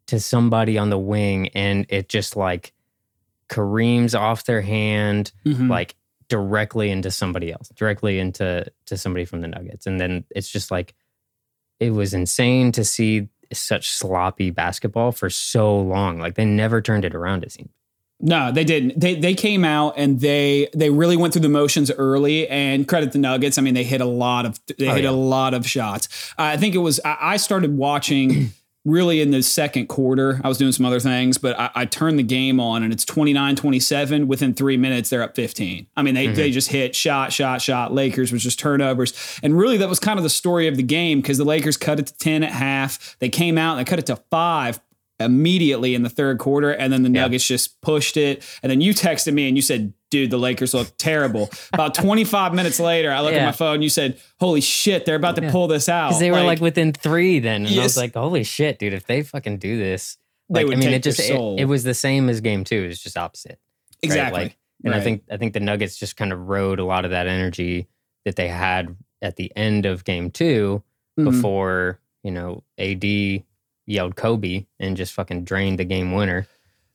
to 0.09 0.21
somebody 0.21 0.77
on 0.77 0.91
the 0.91 0.99
wing 0.99 1.49
and 1.55 1.87
it 1.89 2.11
just 2.11 2.37
like 2.37 2.75
careens 3.49 4.15
off 4.15 4.45
their 4.45 4.61
hand 4.61 5.33
Mhm. 5.47 5.71
like 5.71 5.97
directly 6.29 6.91
into 6.91 7.11
somebody 7.11 7.51
else, 7.51 7.71
directly 7.71 8.19
into 8.19 8.67
to 8.87 8.97
somebody 8.99 9.25
from 9.25 9.41
the 9.41 9.49
Nuggets. 9.49 9.87
And 9.87 9.99
then 9.99 10.25
it's 10.31 10.49
just 10.51 10.71
like 10.71 10.95
it 11.81 11.91
was 11.93 12.13
insane 12.13 12.73
to 12.73 12.85
see 12.85 13.29
such 13.53 13.91
sloppy 13.91 14.51
basketball 14.51 15.13
for 15.13 15.31
so 15.31 15.81
long. 15.81 16.19
Like 16.19 16.35
they 16.35 16.45
never 16.45 16.81
turned 16.83 17.05
it 17.07 17.15
around, 17.15 17.43
it 17.43 17.53
seemed. 17.53 17.71
No, 18.23 18.53
they 18.53 18.65
didn't. 18.65 19.01
They 19.01 19.15
they 19.15 19.35
came 19.35 19.65
out 19.65 19.95
and 19.97 20.21
they 20.21 20.69
they 20.75 20.91
really 20.91 21.17
went 21.17 21.33
through 21.33 21.43
the 21.43 21.49
motions 21.49 21.91
early. 21.91 22.47
And 22.49 22.87
credit 22.87 23.13
the 23.13 23.19
Nuggets. 23.19 23.57
I 23.59 23.63
mean, 23.63 23.75
they 23.75 23.85
hit 23.85 24.01
a 24.01 24.05
lot 24.07 24.45
of 24.47 24.61
they 24.79 24.89
Oh, 24.89 24.95
hit 24.95 25.05
yeah. 25.05 25.11
a 25.11 25.13
lot 25.13 25.55
of 25.55 25.67
shots. 25.67 26.09
I 26.37 26.57
think 26.57 26.75
it 26.75 26.79
was. 26.79 27.01
I, 27.05 27.17
I 27.21 27.37
started 27.39 27.77
watching 27.77 28.51
really 28.87 29.21
in 29.21 29.31
the 29.31 29.43
second 29.43 29.87
quarter. 29.89 30.41
I 30.43 30.49
was 30.49 30.57
doing 30.57 30.73
some 30.73 30.87
other 30.87 31.01
things, 31.01 31.37
but 31.39 31.59
I, 31.59 31.71
I 31.75 31.85
turned 31.85 32.19
the 32.19 32.23
game 32.23 32.59
on 32.61 32.83
and 32.83 32.93
it's 32.95 33.05
29-27. 33.05 34.27
Within 34.27 34.55
three 34.55 34.77
minutes, 34.77 35.11
they're 35.11 35.23
up 35.23 35.37
15. 35.37 35.87
I 35.97 36.03
mean, 36.03 36.15
they 36.15 36.29
Mhm. 36.29 36.35
they 36.35 36.51
just 36.51 36.69
hit 36.69 36.95
shot, 36.97 37.33
shot, 37.33 37.61
shot. 37.63 37.93
Lakers 37.93 38.33
was 38.33 38.43
just 38.43 38.59
turnovers. 38.59 39.13
And 39.43 39.57
really 39.57 39.77
that 39.79 39.89
was 39.89 39.99
kind 40.01 40.19
of 40.19 40.23
the 40.23 40.31
story 40.31 40.67
of 40.67 40.77
the 40.77 40.83
game 40.83 41.21
because 41.21 41.39
the 41.39 41.45
Lakers 41.45 41.77
cut 41.77 41.99
it 42.01 42.07
to 42.07 42.17
10 42.19 42.43
at 42.43 42.53
half. 42.53 43.17
They 43.19 43.29
came 43.29 43.59
out 43.59 43.77
and 43.79 43.87
they 43.87 43.89
cut 43.91 43.99
it 43.99 44.07
to 44.07 44.17
five 44.31 44.81
immediately 45.21 45.95
in 45.95 46.03
the 46.03 46.09
third 46.09 46.39
quarter, 46.39 46.71
and 46.71 46.93
then 46.93 47.03
the 47.03 47.11
Yeah. 47.11 47.23
Nuggets 47.23 47.47
just 47.47 47.81
pushed 47.81 48.17
it. 48.17 48.43
And 48.63 48.71
then 48.71 48.81
you 48.81 48.93
texted 48.95 49.33
me 49.35 49.47
and 49.49 49.57
you 49.57 49.63
said, 49.63 49.93
dude, 50.11 50.31
the 50.31 50.39
Lakers 50.39 50.75
look 50.75 50.89
terrible. 50.97 51.51
About 51.73 51.95
25 52.03 52.55
minutes 52.55 52.81
later, 52.81 53.13
I 53.13 53.21
look 53.21 53.33
Yeah. 53.33 53.41
at 53.41 53.47
my 53.47 53.53
phone. 53.53 53.83
You 53.83 53.89
said, 53.89 54.19
holy 54.41 54.61
shit, 54.61 55.05
they're 55.07 55.15
about 55.17 55.37
to 55.37 55.43
Yeah. 55.43 55.53
pull 55.53 55.69
this 55.69 55.89
out. 55.89 56.19
They 56.19 56.31
were 56.31 56.43
like, 56.43 56.61
within 56.61 56.93
three 56.93 57.39
then. 57.39 57.67
And 57.67 57.79
I 57.79 57.83
was 57.83 57.97
like, 57.97 58.15
holy 58.15 58.43
shit, 58.45 58.79
dude, 58.79 58.93
if 58.95 59.07
they 59.07 59.23
fucking 59.23 59.59
do 59.59 59.79
this. 59.79 60.17
They 60.49 60.61
Like, 60.61 60.67
would 60.67 60.77
I 60.79 60.81
mean, 60.81 60.89
take 60.89 60.97
it 60.97 61.03
just, 61.05 61.21
it, 61.21 61.61
it 61.61 61.65
was 61.67 61.85
the 61.85 61.95
same 61.95 62.29
as 62.29 62.41
game 62.41 62.65
two. 62.65 62.83
It 62.83 62.89
was 62.89 63.01
just 63.01 63.17
opposite. 63.17 63.51
right? 63.51 63.59
exactly. 64.03 64.43
Like, 64.43 64.57
and 64.83 64.95
I 64.95 65.01
think 65.01 65.23
I 65.31 65.37
think 65.37 65.53
the 65.53 65.61
Nuggets 65.61 65.97
just 65.97 66.17
kind 66.17 66.33
of 66.33 66.49
rode 66.49 66.79
a 66.81 66.85
lot 66.85 67.05
of 67.05 67.11
that 67.11 67.27
energy 67.27 67.87
that 68.25 68.35
they 68.37 68.49
had 68.49 68.97
at 69.23 69.37
the 69.37 69.53
end 69.55 69.85
of 69.85 70.05
game 70.05 70.31
2 70.31 70.83
Mhm. 71.19 71.25
before, 71.25 72.01
you 72.25 72.31
know, 72.31 72.65
AD 72.79 73.45
yelled 73.91 74.17
Kobe 74.17 74.67
and 74.79 74.97
just 74.97 75.13
fucking 75.13 75.45
drained 75.45 75.79
the 75.79 75.85
game 75.85 76.13
winner. 76.13 76.47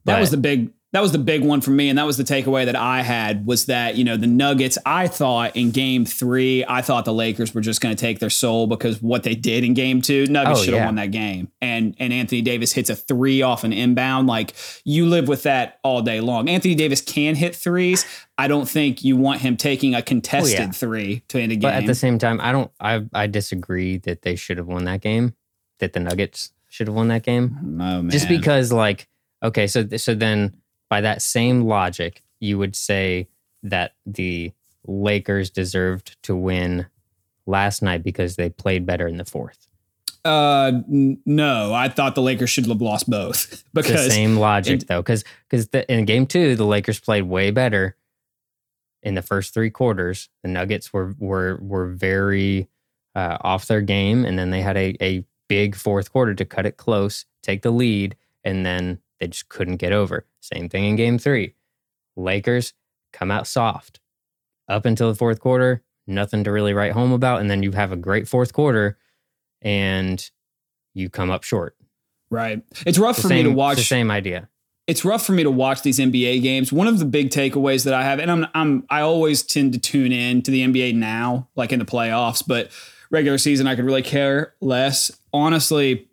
that 0.06 0.20
was 0.20 0.32
the 0.32 0.38
big 0.38 0.72
that 0.94 1.02
was 1.02 1.12
the 1.12 1.18
big 1.18 1.44
one 1.44 1.60
for 1.60 1.72
me 1.72 1.90
and 1.90 1.98
that 1.98 2.06
was 2.06 2.16
the 2.16 2.24
takeaway 2.24 2.64
that 2.64 2.76
i 2.78 3.02
had 3.02 3.46
was 3.46 3.66
that 3.66 3.98
you 3.98 4.04
know 4.06 4.16
the 4.16 4.28
nuggets 4.28 4.78
i 4.86 5.08
thought 5.08 5.54
in 5.58 5.72
game 5.72 6.06
three 6.06 6.64
i 6.70 6.82
thought 6.82 7.04
the 7.04 7.12
lakers 7.14 7.54
were 7.54 7.60
just 7.60 7.82
going 7.82 7.94
to 7.94 8.00
take 8.00 8.20
their 8.20 8.30
soul 8.30 8.66
because 8.66 9.02
what 9.02 9.24
they 9.24 9.36
did 9.36 9.66
in 9.66 9.74
game 9.74 10.02
two 10.02 10.26
nuggets 10.28 10.62
Oh, 10.62 10.64
should 10.64 10.74
have 10.74 10.82
yeah. 10.84 10.86
won 10.86 10.96
that 10.96 11.12
game 11.12 11.52
and 11.60 11.96
and 12.00 12.14
anthony 12.14 12.42
davis 12.42 12.72
hits 12.72 12.90
a 12.90 12.96
three 12.96 13.42
off 13.42 13.66
an 13.66 13.74
inbound 13.74 14.28
like 14.28 14.54
you 14.86 15.06
live 15.08 15.28
with 15.28 15.44
that 15.44 15.80
all 15.84 16.02
day 16.02 16.22
long 16.22 16.48
anthony 16.48 16.76
davis 16.76 17.02
can 17.02 17.36
hit 17.36 17.56
threes 17.56 18.06
i 18.38 18.48
don't 18.48 18.70
think 18.70 19.04
you 19.04 19.18
want 19.18 19.42
him 19.42 19.58
taking 19.58 19.96
a 19.96 20.02
contested 20.02 20.74
three 20.74 21.24
to 21.28 21.40
end 21.42 21.52
a 21.52 21.56
game 21.56 21.62
But 21.64 21.74
at 21.74 21.88
the 21.88 21.96
same 21.96 22.20
time, 22.20 22.40
I 22.40 22.54
don't 22.54 22.72
I 22.80 23.04
I 23.14 23.28
disagree 23.28 23.98
that 23.98 24.22
they 24.22 24.36
should 24.38 24.58
have 24.60 24.68
won 24.68 24.86
that 24.86 25.02
game. 25.02 25.34
That 25.80 25.92
the 25.92 26.00
Nuggets 26.00 26.54
should 26.76 26.88
have 26.88 26.96
won 26.96 27.08
that 27.08 27.24
game. 27.24 27.58
no, 27.64 28.02
man. 28.02 28.10
Just 28.10 28.28
because 28.28 28.72
like 28.72 29.08
okay, 29.42 29.68
so 29.68 29.88
so 29.98 30.14
then 30.14 30.56
by 30.90 31.02
that 31.02 31.22
same 31.22 31.64
logic, 31.64 32.22
you 32.40 32.58
would 32.58 32.76
say 32.76 33.28
that 33.64 33.94
the 34.06 34.52
Lakers 34.86 35.50
deserved 35.50 36.22
to 36.24 36.36
win 36.36 36.86
last 37.48 37.82
night 37.82 38.04
because 38.04 38.36
they 38.36 38.50
played 38.50 38.86
better 38.86 39.08
in 39.08 39.18
the 39.18 39.26
fourth. 39.26 39.68
uh 40.26 40.72
n- 40.92 41.20
no 41.28 41.72
i 41.74 41.88
thought 41.88 42.16
the 42.16 42.22
lakers 42.22 42.50
should 42.50 42.66
have 42.66 42.82
lost 42.82 43.08
both 43.08 43.52
It's 43.54 43.64
because 43.74 44.06
the 44.06 44.10
same 44.10 44.38
logic 44.38 44.82
it- 44.82 44.88
though, 44.88 45.02
because 45.04 45.24
because 45.48 45.68
in 45.88 46.06
game 46.06 46.26
two 46.26 46.56
the 46.56 46.66
Lakers 46.66 47.00
played 47.00 47.24
way 47.24 47.52
better 47.52 47.96
in 49.04 49.14
the 49.14 49.22
first 49.22 49.54
three 49.54 49.70
quarters. 49.70 50.30
The 50.42 50.50
Nuggets 50.50 50.92
were 50.92 51.14
were 51.20 51.58
were 51.62 51.88
very 51.88 52.68
uh, 53.14 53.38
off 53.42 53.68
their 53.68 53.82
game, 53.82 54.26
and 54.26 54.38
then 54.40 54.50
they 54.50 54.62
had 54.62 54.76
a 54.78 54.98
a 55.00 55.24
big 55.48 55.76
fourth 55.76 56.12
quarter 56.12 56.34
to 56.34 56.46
cut 56.46 56.66
it 56.66 56.78
close, 56.78 57.26
take 57.44 57.62
the 57.62 57.72
lead, 57.72 58.16
and 58.44 58.66
then 58.66 59.00
they 59.20 59.28
just 59.28 59.50
couldn't 59.50 59.78
get 59.78 59.92
over. 59.92 60.26
Same 60.42 60.70
thing 60.70 60.86
in 60.86 60.96
game 60.96 61.18
three. 61.18 61.56
Lakers 62.16 62.74
come 63.14 63.32
out 63.32 63.48
soft 63.48 64.00
up 64.68 64.86
until 64.86 65.10
the 65.10 65.16
fourth 65.18 65.40
quarter, 65.40 65.84
nothing 66.08 66.44
to 66.44 66.52
really 66.52 66.74
write 66.74 66.92
home 66.94 67.12
about, 67.12 67.42
and 67.42 67.50
then 67.50 67.64
you 67.64 67.72
have 67.72 67.92
a 67.92 67.96
great 67.98 68.28
fourth 68.28 68.54
quarter, 68.54 68.98
and 69.62 70.30
you 70.94 71.10
come 71.10 71.30
up 71.30 71.44
short. 71.44 71.76
right 72.30 72.62
it's 72.86 72.98
rough 72.98 73.18
The 73.18 73.22
for 73.24 73.28
same, 73.30 73.38
me 73.38 73.44
to 73.44 73.50
it's 73.50 73.58
watch 73.58 73.78
the 73.78 73.84
same 73.84 74.10
idea. 74.12 74.50
it's 74.88 75.04
rough 75.06 75.26
for 75.26 75.32
me 75.34 75.44
to 75.44 75.52
watch 75.52 75.82
these 75.82 76.00
NBA 76.00 76.42
games. 76.42 76.72
One 76.72 76.88
of 76.88 77.00
the 77.00 77.06
big 77.06 77.30
takeaways 77.30 77.84
that 77.86 77.94
I 77.94 78.04
have, 78.04 78.20
and 78.20 78.32
I'm 78.32 78.48
I'm 78.54 78.86
I 78.90 79.02
always 79.02 79.44
tend 79.44 79.74
to 79.74 79.80
tune 79.80 80.12
in 80.12 80.42
to 80.44 80.52
the 80.52 80.66
NBA 80.66 80.96
now, 80.96 81.50
like 81.56 81.72
in 81.72 81.80
the 81.80 81.86
playoffs, 81.86 82.44
but 82.46 82.72
regular 83.12 83.38
season 83.38 83.68
I 83.68 83.76
could 83.76 83.86
really 83.86 84.02
care 84.02 84.54
less. 84.62 85.12
Honestly, 85.34 86.08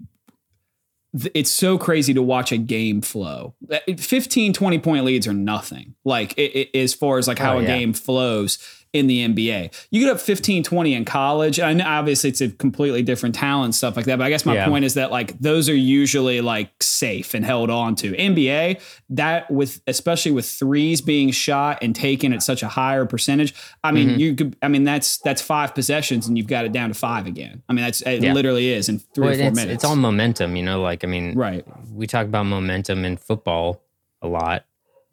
it's 1.35 1.51
so 1.51 1.77
crazy 1.77 2.15
to 2.15 2.23
watch 2.23 2.53
a 2.53 2.57
game 2.57 3.03
flow. 3.03 3.55
15, 3.99 4.53
20 4.53 4.79
point 4.79 5.05
leads 5.05 5.27
are 5.27 5.35
nothing. 5.35 5.95
Like 6.05 6.33
it, 6.39 6.71
it, 6.73 6.79
as 6.79 6.95
far 6.95 7.19
as 7.19 7.29
like 7.29 7.39
how 7.39 7.57
Oh, 7.57 7.59
a 7.59 7.63
yeah. 7.63 7.79
game 7.79 7.93
flows 7.93 8.59
in 8.93 9.07
the 9.07 9.27
NBA. 9.27 9.87
You 9.91 10.01
get 10.01 10.11
up 10.11 10.21
15, 10.21 10.63
20 10.63 10.95
in 10.95 11.05
college. 11.07 11.59
And 11.59 11.81
obviously 11.81 12.29
it's 12.31 12.41
a 12.43 12.51
completely 12.51 13.03
different 13.03 13.35
talent, 13.35 13.75
stuff 13.75 13.97
like 13.97 14.05
that. 14.05 14.19
But 14.19 14.25
I 14.25 14.29
guess 14.31 14.45
my 14.45 14.55
Yeah. 14.55 14.69
point 14.69 14.85
is 14.85 14.95
that 14.95 15.11
like 15.11 15.39
those 15.39 15.69
are 15.71 15.75
usually 15.75 16.41
like 16.43 16.71
safe 16.83 17.33
and 17.35 17.45
held 17.45 17.71
on 17.71 17.95
to. 17.97 18.13
NBA, 18.15 18.79
that 19.11 19.51
with 19.51 19.81
especially 19.87 20.33
with 20.33 20.47
threes 20.47 21.01
being 21.01 21.31
shot 21.31 21.79
and 21.83 21.95
taken 21.95 22.33
at 22.35 22.43
such 22.43 22.63
a 22.63 22.69
higher 22.69 23.07
percentage. 23.07 23.55
I 23.83 23.93
mean, 23.93 24.11
Mhm. 24.11 24.19
you 24.19 24.35
could 24.35 24.57
I 24.63 24.69
mean 24.69 24.85
that's 24.85 25.17
that's 25.19 25.41
five 25.41 25.75
possessions 25.75 26.27
and 26.29 26.37
you've 26.37 26.47
got 26.47 26.65
it 26.67 26.73
down 26.73 26.89
to 26.91 26.95
five 26.95 27.27
again. 27.27 27.63
I 27.69 27.73
mean, 27.73 27.85
that's 27.85 28.03
it 28.03 28.23
Yeah. 28.23 28.35
literally 28.35 28.69
is 28.73 28.89
in 28.91 28.99
three 28.99 29.25
Well, 29.25 29.35
or 29.35 29.39
four 29.39 29.47
it's, 29.49 29.57
minutes. 29.57 29.75
it's 29.77 29.85
all 29.85 29.97
momentum, 29.97 30.55
you 30.55 30.63
know. 30.63 30.83
Like 30.83 31.03
I 31.03 31.07
mean, 31.07 31.35
right. 31.35 31.65
we 31.91 32.07
talk 32.07 32.27
about 32.27 32.45
momentum 32.45 33.05
in 33.07 33.17
football 33.17 33.83
a 34.21 34.29
lot, 34.29 34.65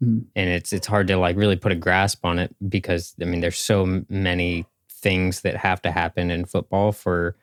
Mhm. 0.02 0.24
and 0.34 0.48
it's 0.50 0.72
it's 0.72 0.86
hard 0.86 1.08
to 1.08 1.16
like 1.18 1.36
really 1.36 1.56
put 1.56 1.72
a 1.72 1.76
grasp 1.76 2.24
on 2.24 2.38
it 2.38 2.54
because 2.68 3.14
I 3.20 3.24
mean, 3.26 3.40
there's 3.40 3.58
so 3.58 4.02
many 4.08 4.66
things 4.88 5.42
that 5.42 5.56
have 5.56 5.82
to 5.82 5.90
happen 5.90 6.30
in 6.30 6.44
football 6.44 6.92
for 6.92 7.36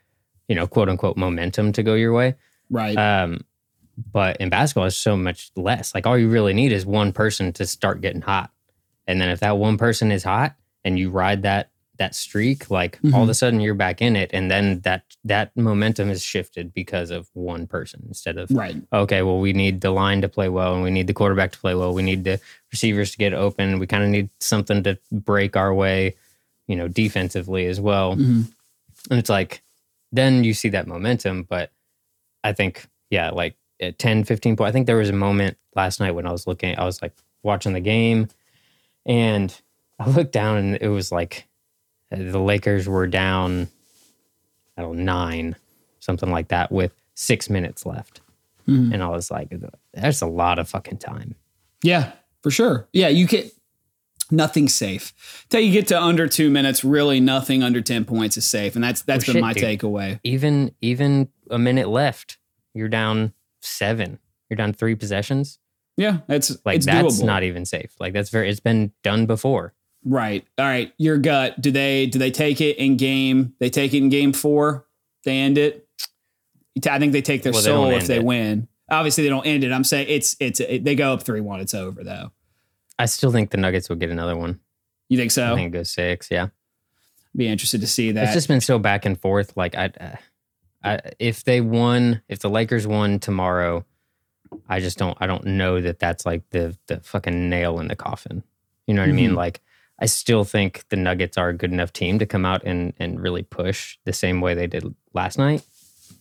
you 0.48 0.56
know, 0.56 0.66
quote 0.66 0.90
unquote, 0.90 1.18
momentum 1.18 1.74
to 1.74 1.84
go 1.84 1.94
your 1.94 2.14
way. 2.14 2.36
Right. 2.70 2.98
Um, 2.98 3.42
but 4.14 4.38
in 4.38 4.50
basketball, 4.50 4.86
it's 4.86 4.96
so 4.96 5.18
much 5.18 5.52
less. 5.56 5.94
Like 5.94 6.08
all 6.08 6.18
you 6.18 6.30
really 6.30 6.54
need 6.54 6.72
is 6.72 6.86
one 6.86 7.12
person 7.12 7.52
to 7.54 7.66
start 7.66 8.02
getting 8.02 8.22
hot, 8.22 8.52
and 9.08 9.20
then 9.22 9.30
if 9.30 9.40
that 9.42 9.58
one 9.58 9.78
person 9.78 10.12
is 10.12 10.24
hot 10.24 10.56
and 10.86 10.98
you 10.98 11.10
ride 11.10 11.44
that 11.44 11.70
that 11.98 12.16
streak, 12.16 12.70
like 12.70 13.00
all 13.14 13.24
of 13.24 13.30
a 13.30 13.34
sudden 13.34 13.60
you're 13.60 13.74
back 13.74 14.02
in 14.02 14.16
it, 14.16 14.30
and 14.34 14.50
then 14.50 14.80
that 14.82 15.04
that 15.24 15.56
momentum 15.56 16.10
is 16.10 16.24
shifted 16.24 16.74
because 16.74 17.12
of 17.12 17.30
one 17.34 17.68
person 17.68 18.04
instead 18.08 18.38
of 18.38 18.50
right. 18.52 18.76
okay, 18.94 19.22
well, 19.22 19.40
we 19.40 19.54
need 19.54 19.82
the 19.82 19.92
line 19.92 20.22
to 20.22 20.30
play 20.30 20.50
well 20.50 20.74
and 20.76 20.84
we 20.84 20.92
need 20.92 21.08
the 21.08 21.14
quarterback 21.14 21.52
to 21.54 21.60
play 21.60 21.76
well. 21.76 21.94
We 21.94 22.04
need 22.04 22.24
the 22.24 22.40
receivers 22.72 23.12
to 23.12 23.18
get 23.18 23.34
open. 23.34 23.80
We 23.80 23.88
kind 23.88 24.04
of 24.04 24.10
need 24.10 24.30
something 24.40 24.84
to 24.84 24.98
break 25.12 25.56
our 25.56 25.74
way, 25.74 26.16
you 26.68 26.76
know, 26.76 26.88
defensively 26.88 27.66
as 27.66 27.80
well. 27.82 28.16
Mhm. 28.16 28.52
And 29.10 29.20
it's 29.20 29.30
like, 29.30 29.62
then 30.12 30.44
you 30.44 30.54
see 30.54 30.70
that 30.70 30.88
momentum. 30.88 31.44
But 31.44 31.72
I 32.44 32.54
think, 32.54 32.86
yeah, 33.10 33.32
like 33.32 33.56
at 33.82 33.98
10, 34.00 34.24
15 34.24 34.56
points, 34.56 34.70
I 34.70 34.72
think 34.72 34.88
there 34.88 34.98
was 34.98 35.10
a 35.10 35.14
moment 35.14 35.58
last 35.76 36.00
night 36.00 36.12
when 36.12 36.28
I 36.28 36.32
was 36.32 36.48
looking, 36.48 36.78
I 36.78 36.86
was 36.86 37.02
like 37.02 37.14
watching 37.44 37.74
the 37.74 37.80
game 37.80 38.28
and 39.06 39.54
I 40.00 40.10
looked 40.10 40.32
down 40.32 40.58
and 40.58 40.78
it 40.80 40.90
was 40.90 41.12
like 41.12 41.48
the 42.10 42.40
Lakers 42.40 42.88
were 42.88 43.08
down, 43.08 43.68
I 44.78 44.82
don't 44.82 44.98
know, 44.98 45.04
nine, 45.04 45.56
something 46.00 46.30
like 46.32 46.50
that 46.50 46.72
with 46.72 46.92
six 47.16 47.50
minutes 47.50 47.86
left. 47.86 48.22
Mhm. 48.68 48.94
And 48.94 49.04
I 49.04 49.08
was 49.10 49.32
like, 49.32 49.50
that's 49.94 50.22
a 50.22 50.28
lot 50.28 50.60
of 50.60 50.68
fucking 50.70 50.98
time. 50.98 51.36
Yeah, 51.84 52.12
for 52.44 52.52
sure. 52.52 52.88
Yeah, 52.94 53.08
you 53.08 53.26
get 53.28 53.52
nothing 54.30 54.68
safe. 54.68 55.46
Till 55.50 55.62
you 55.62 55.72
get 55.72 55.88
to 55.88 56.02
under 56.02 56.28
two 56.28 56.50
minutes, 56.50 56.84
really 56.84 57.20
nothing 57.20 57.64
under 57.64 57.82
ten 57.82 58.04
points 58.06 58.36
is 58.38 58.46
safe, 58.46 58.76
and 58.76 58.84
that's 58.84 59.02
that's 59.04 59.26
Well, 59.28 59.34
been 59.36 59.40
shit, 59.40 59.42
my 59.42 59.54
dude. 59.54 59.64
takeaway. 59.80 60.20
Even 60.24 60.74
even 60.82 61.30
a 61.50 61.58
minute 61.58 61.88
left, 61.88 62.38
you're 62.74 62.90
down 62.90 63.34
seven. 63.62 64.20
You're 64.50 64.58
down 64.58 64.74
three 64.74 64.96
possessions. 64.96 65.60
Yeah, 65.98 66.20
it's 66.30 66.56
Like 66.66 66.78
it's 66.78 66.86
that's 66.86 67.22
doable. 67.22 67.26
not 67.26 67.44
even 67.44 67.66
safe. 67.66 67.92
Like 68.00 68.14
that's 68.14 68.30
very. 68.30 68.50
It's 68.50 68.60
been 68.60 68.92
done 69.04 69.26
before. 69.28 69.74
Right. 70.04 70.46
All 70.58 70.66
right, 70.66 70.94
your 70.98 71.18
gut. 71.18 71.60
Do 71.62 71.72
they 71.72 72.06
do 72.08 72.20
they 72.20 72.32
take 72.32 72.62
it 72.62 72.78
in 72.78 72.98
game? 72.98 73.54
They 73.60 73.70
take 73.70 73.94
it 73.94 73.98
in 73.98 74.10
game 74.10 74.34
four. 74.34 74.86
They 75.24 75.38
end 75.40 75.58
it. 75.58 75.88
I 76.90 77.00
think 77.00 77.12
they 77.14 77.22
take 77.22 77.44
their 77.44 77.52
Well, 77.54 77.62
they 77.62 77.66
soul 77.68 77.90
if 77.92 78.08
they 78.08 78.18
it. 78.18 78.24
win. 78.24 78.68
Obviously, 78.90 79.24
they 79.24 79.30
don't 79.30 79.46
end 79.46 79.64
it. 79.64 79.72
I'm 79.72 79.84
saying 79.84 80.08
it's 80.10 80.36
it's 80.40 80.60
it, 80.60 80.84
they 80.84 80.96
go 80.96 81.14
up 81.14 81.24
three 81.24 81.42
one. 81.42 81.60
It's 81.60 81.74
over 81.74 82.04
though. 82.04 82.32
I 83.00 83.06
still 83.06 83.32
think 83.32 83.52
the 83.52 83.58
Nuggets 83.58 83.90
will 83.90 83.96
get 83.98 84.10
another 84.10 84.36
one. 84.38 84.60
You 85.10 85.18
think 85.18 85.32
so? 85.32 85.52
I 85.54 85.56
think 85.56 85.68
it 85.74 85.78
goes 85.78 85.90
six. 85.92 86.30
Yeah, 86.32 86.48
Be 87.36 87.48
interested 87.48 87.82
to 87.82 87.88
see 87.88 88.12
that. 88.12 88.24
it's 88.26 88.34
just 88.34 88.48
been 88.48 88.62
so 88.62 88.80
back 88.80 89.06
and 89.06 89.20
forth. 89.20 89.56
Like 89.56 89.76
I, 89.76 89.86
uh, 90.00 90.16
I, 90.84 91.00
if 91.20 91.44
they 91.44 91.62
won, 91.62 92.22
if 92.28 92.40
the 92.40 92.50
Lakers 92.50 92.86
won 92.88 93.20
tomorrow, 93.20 93.86
I 94.70 94.80
just 94.80 94.98
don't. 94.98 95.18
I 95.22 95.28
don't 95.28 95.46
know 95.46 95.82
that 95.82 96.00
that's 96.00 96.26
like 96.26 96.50
the 96.52 96.78
the 96.88 97.00
fucking 97.02 97.50
nail 97.50 97.80
in 97.80 97.88
the 97.88 97.96
coffin. 97.96 98.44
You 98.86 98.94
know 98.94 99.02
what 99.02 99.10
I 99.10 99.14
mean? 99.14 99.32
Mhm. 99.32 99.36
Like 99.36 99.62
I 100.00 100.06
still 100.06 100.44
think 100.44 100.86
the 100.90 100.96
Nuggets 100.96 101.38
are 101.38 101.50
a 101.50 101.54
good 101.54 101.72
enough 101.72 101.92
team 101.92 102.20
to 102.20 102.26
come 102.26 102.46
out 102.46 102.64
and 102.64 102.94
and 103.00 103.20
really 103.20 103.44
push 103.44 103.98
the 104.06 104.14
same 104.14 104.42
way 104.42 104.54
they 104.54 104.68
did 104.68 104.94
last 105.14 105.38
night 105.38 105.64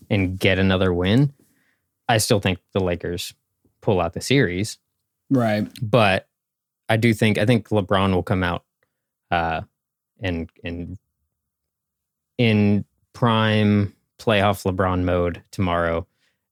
and 0.08 0.38
get 0.38 0.58
another 0.58 0.92
win. 0.92 1.32
I 2.08 2.18
still 2.18 2.40
think 2.40 2.58
the 2.72 2.80
Lakers 2.80 3.34
pull 3.80 4.00
out 4.00 4.14
the 4.14 4.20
series, 4.20 4.78
right. 5.30 5.68
but 5.82 6.28
I 6.88 6.96
do 6.96 7.12
think 7.12 7.38
I 7.38 7.46
think 7.46 7.68
LeBron 7.68 8.14
will 8.14 8.22
come 8.22 8.42
out 8.42 8.64
uh 9.30 9.62
and 10.20 10.48
and 10.64 10.98
in 12.38 12.84
prime 13.12 13.94
playoff 14.18 14.70
LeBron 14.70 15.02
mode 15.02 15.42
tomorrow 15.50 16.06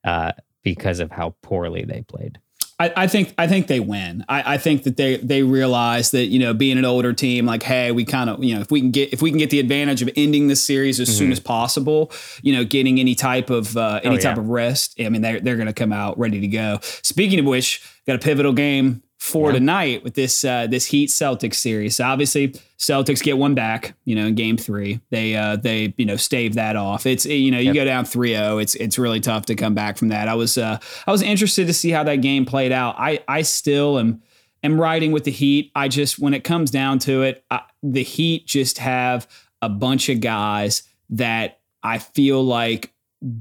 uh 0.05 0.33
because 0.63 1.01
of 1.01 1.11
how 1.11 1.35
poorly 1.43 1.85
they 1.85 2.03
played. 2.03 2.39
I, 2.81 2.93
I 2.97 3.07
think 3.07 3.33
I 3.39 3.47
think 3.47 3.69
they 3.69 3.79
win. 3.79 4.25
I, 4.29 4.55
I 4.55 4.59
think 4.59 4.83
that 4.83 4.97
they 4.97 5.17
they 5.19 5.43
realize 5.45 6.11
that 6.11 6.27
you 6.27 6.41
know 6.41 6.53
being 6.53 6.77
an 6.77 6.85
older 6.85 7.13
team, 7.13 7.47
like 7.47 7.63
hey, 7.63 7.93
we 7.93 8.05
kind 8.05 8.29
of 8.29 8.43
you 8.43 8.55
know 8.57 8.61
if 8.61 8.71
we 8.73 8.81
can 8.81 8.91
get 8.91 9.13
if 9.13 9.23
we 9.23 9.31
can 9.31 9.39
get 9.39 9.51
the 9.51 9.61
advantage 9.61 10.03
of 10.03 10.11
ending 10.17 10.49
this 10.49 10.61
series 10.63 10.99
as 10.99 11.17
soon 11.17 11.29
Mhm. 11.29 11.33
as 11.33 11.41
possible, 11.41 12.11
you 12.43 12.53
know, 12.53 12.65
getting 12.65 12.99
any 12.99 13.15
type 13.15 13.49
of 13.49 13.77
uh, 13.77 14.01
any 14.03 14.17
Oh, 14.17 14.19
type 14.19 14.37
yeah. 14.37 14.43
of 14.43 14.49
rest. 14.49 14.97
I 15.01 15.09
mean, 15.09 15.23
they're 15.23 15.39
they're 15.41 15.57
going 15.57 15.67
to 15.69 15.73
come 15.73 15.93
out 15.93 16.19
ready 16.19 16.41
to 16.41 16.49
go. 16.49 16.81
Speaking 16.83 17.39
of 17.39 17.45
which, 17.47 17.81
got 18.09 18.17
a 18.17 18.19
pivotal 18.19 18.53
game 18.53 19.03
for 19.25 19.49
Yeah. 19.51 19.59
tonight 19.59 20.05
with 20.05 20.15
this 20.15 20.45
uh, 20.45 20.67
this 20.67 20.85
Heat 20.87 21.09
Celtics 21.09 21.55
series. 21.55 21.97
So 21.97 22.05
obviously, 22.05 22.49
Celtics 22.79 23.23
get 23.23 23.39
one 23.39 23.55
back. 23.55 23.95
You 24.05 24.15
know, 24.17 24.27
in 24.27 24.35
Game 24.35 24.57
Three, 24.57 25.01
they 25.11 25.35
uh, 25.35 25.57
they 25.57 25.95
you 25.97 26.05
know 26.05 26.17
stave 26.17 26.55
that 26.55 26.77
off. 26.77 27.07
It's 27.07 27.25
you 27.25 27.51
know 27.51 27.59
you 27.59 27.67
Yep. 27.73 27.75
go 27.75 27.85
down 27.87 28.05
3-0, 28.05 28.63
It's 28.63 28.75
it's 28.75 28.99
really 28.99 29.21
tough 29.21 29.47
to 29.47 29.55
come 29.55 29.75
back 29.75 29.97
from 29.97 30.09
that. 30.09 30.29
I 30.29 30.35
was 30.35 30.59
uh, 30.59 30.79
I 31.07 31.11
was 31.11 31.23
interested 31.23 31.67
to 31.69 31.73
see 31.73 31.91
how 31.91 32.05
that 32.05 32.17
game 32.17 32.45
played 32.45 32.71
out. 32.73 32.97
I 32.99 33.21
I 33.27 33.43
still 33.43 33.99
am 33.99 34.23
am 34.63 34.81
riding 34.81 35.11
with 35.13 35.25
the 35.25 35.31
Heat. 35.31 35.73
I 35.75 35.89
just 35.89 36.19
when 36.19 36.35
it 36.35 36.45
comes 36.45 36.71
down 36.71 36.99
to 37.01 37.23
it, 37.23 37.45
I, 37.51 37.63
the 37.83 38.03
Heat 38.03 38.47
just 38.47 38.79
have 38.79 39.27
a 39.63 39.69
bunch 39.69 40.09
of 40.11 40.21
guys 40.21 40.83
that 41.11 41.61
I 41.83 41.99
feel 41.99 42.43
like 42.43 42.93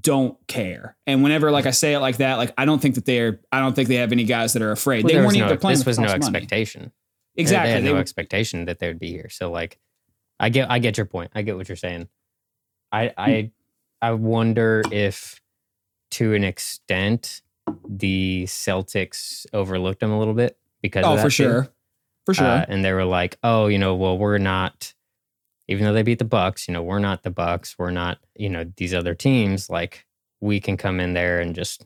don't 0.02 0.38
care. 0.48 0.96
And 1.08 1.24
whenever 1.24 1.52
like 1.52 1.66
I 1.66 1.72
say 1.72 1.94
it 1.94 2.00
like 2.00 2.18
that, 2.18 2.36
like 2.36 2.54
I 2.58 2.66
don't 2.66 2.82
think 2.82 2.96
that 2.96 3.06
they're 3.06 3.40
I 3.52 3.60
don't 3.60 3.76
think 3.76 3.90
they 3.90 3.96
have 3.96 4.12
any 4.12 4.24
guys 4.24 4.54
that 4.54 4.62
are 4.62 4.72
afraid. 4.72 5.04
Well, 5.04 5.12
they 5.14 5.20
weren't 5.20 5.28
was 5.28 5.36
even 5.38 5.58
playing 5.58 5.78
this 5.80 5.86
was 5.86 6.00
no 6.00 6.06
across 6.06 6.24
money. 6.24 6.38
expectation. 6.38 6.92
Exactly. 7.36 7.70
They 7.70 7.74
had 7.74 7.84
They 7.84 7.88
no 7.90 7.94
were- 7.96 8.00
expectation 8.00 8.66
that 8.66 8.80
they 8.80 8.88
would 8.88 9.00
be 9.00 9.10
here. 9.12 9.30
So 9.30 9.52
like, 9.52 9.80
I 10.40 10.50
get, 10.50 10.70
I 10.70 10.80
get 10.80 10.98
your 10.98 11.06
point. 11.06 11.32
I 11.36 11.42
get 11.42 11.56
what 11.56 11.68
you're 11.70 11.76
saying. 11.76 12.08
I, 12.92 13.12
I, 13.18 13.52
I 14.02 14.12
wonder 14.12 14.84
if, 14.92 15.42
to 16.12 16.34
an 16.34 16.44
extent, 16.44 17.42
the 17.88 18.44
Celtics 18.46 19.46
overlooked 19.54 20.00
them 20.00 20.12
a 20.12 20.20
little 20.20 20.34
bit 20.34 20.58
because. 20.82 21.06
oh, 21.06 21.12
of 21.12 21.18
that 21.18 21.24
for 21.24 21.30
too. 21.30 21.44
sure. 21.44 21.68
For 22.26 22.34
sure. 22.36 22.46
Uh, 22.46 22.66
and 22.68 22.86
they 22.86 22.94
were 22.94 23.04
like, 23.06 23.38
"Oh, 23.44 23.68
you 23.68 23.78
know, 23.80 23.96
well, 23.96 24.18
we're 24.18 24.38
not." 24.38 24.94
Even 25.68 25.86
though 25.86 25.94
they 25.94 26.04
beat 26.04 26.20
the 26.20 26.26
Bucks, 26.26 26.68
you 26.68 26.74
know, 26.74 26.84
we're 26.84 27.00
not 27.00 27.24
the 27.24 27.30
Bucks. 27.30 27.76
We're 27.80 27.92
not, 27.92 28.18
you 28.36 28.50
know, 28.50 28.66
these 28.78 28.94
other 28.94 29.16
teams. 29.16 29.70
Like, 29.70 30.06
we 30.42 30.60
can 30.60 30.76
come 30.78 31.00
in 31.00 31.14
there 31.14 31.40
and 31.40 31.56
just, 31.56 31.86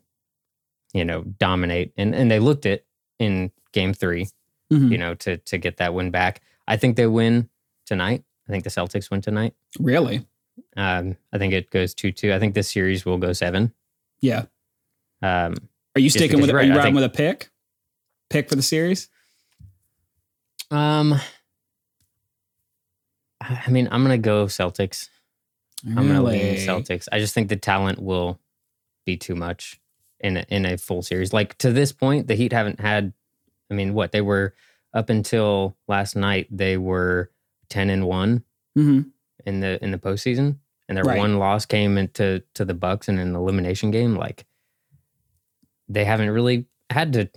you 0.93 1.05
know, 1.05 1.21
dominate. 1.23 1.93
And 1.97 2.15
and 2.15 2.29
they 2.31 2.39
looked 2.39 2.65
it 2.65 2.85
in 3.19 3.51
Game 3.73 3.93
Three 3.93 4.27
Mhm. 4.71 4.91
you 4.91 4.97
know, 4.97 5.13
to 5.15 5.37
to 5.37 5.57
get 5.57 5.77
that 5.77 5.93
win 5.93 6.11
back. 6.11 6.41
I 6.67 6.75
think 6.75 6.97
they 6.97 7.07
win 7.07 7.49
tonight. 7.85 8.23
I 8.47 8.51
think 8.51 8.63
the 8.63 8.69
Celtics 8.69 9.09
win 9.11 9.21
tonight. 9.21 9.53
Really? 9.79 10.25
Um, 10.75 11.15
I 11.31 11.37
think 11.37 11.53
it 11.53 11.69
goes 11.69 11.93
two 11.93 12.11
two. 12.11 12.33
I 12.33 12.39
think 12.39 12.53
this 12.55 12.69
series 12.69 13.05
will 13.05 13.17
go 13.17 13.31
seven. 13.31 13.73
Yeah. 14.21 14.45
Um, 15.21 15.55
Are 15.95 16.01
you 16.01 16.09
sticking 16.09 16.41
with? 16.41 16.49
you're 16.49 16.61
you 16.63 16.69
riding 16.71 16.83
think- 16.83 16.95
with 16.95 17.03
a 17.03 17.09
pick? 17.09 17.49
Pick 18.29 18.49
for 18.49 18.55
the 18.55 18.61
series? 18.63 19.07
um, 20.71 21.15
I 23.49 23.69
mean, 23.69 23.87
I'm 23.91 24.03
gonna 24.03 24.17
go 24.17 24.45
Celtics. 24.45 25.09
I'm 25.85 25.95
gonna 26.07 26.23
lean 26.23 26.41
Really? 26.41 26.57
Celtics. 26.65 27.07
I 27.11 27.19
just 27.19 27.33
think 27.33 27.49
the 27.49 27.55
talent 27.55 27.99
will 28.01 28.39
be 29.05 29.15
too 29.17 29.35
much 29.35 29.79
in 30.19 30.37
a, 30.37 30.45
in 30.49 30.65
a 30.65 30.77
full 30.77 31.01
series. 31.01 31.31
Like 31.33 31.57
to 31.59 31.71
this 31.71 31.91
point, 31.91 32.27
the 32.27 32.35
Heat 32.35 32.51
haven't 32.53 32.79
had. 32.79 33.13
I 33.69 33.73
mean, 33.73 33.93
what 33.93 34.11
they 34.11 34.21
were 34.21 34.53
up 34.93 35.09
until 35.09 35.75
last 35.87 36.15
night, 36.15 36.47
they 36.49 36.77
were 36.77 37.29
ten 37.69 37.89
and 37.89 38.05
one. 38.07 38.43
Mhm. 38.77 39.11
in 39.45 39.59
the 39.61 39.81
in 39.83 39.91
the 39.91 39.97
postseason, 39.97 40.57
and 40.89 40.97
their 40.97 41.03
Right. 41.05 41.17
one 41.17 41.37
loss 41.39 41.65
came 41.65 41.97
into 41.97 42.43
to 42.55 42.65
the 42.65 42.73
Bucks 42.73 43.07
in 43.07 43.17
an 43.17 43.33
elimination 43.35 43.91
game. 43.91 44.15
Like 44.15 44.45
they 45.87 46.03
haven't 46.05 46.29
really 46.31 46.65
had 46.89 47.13
to 47.13 47.29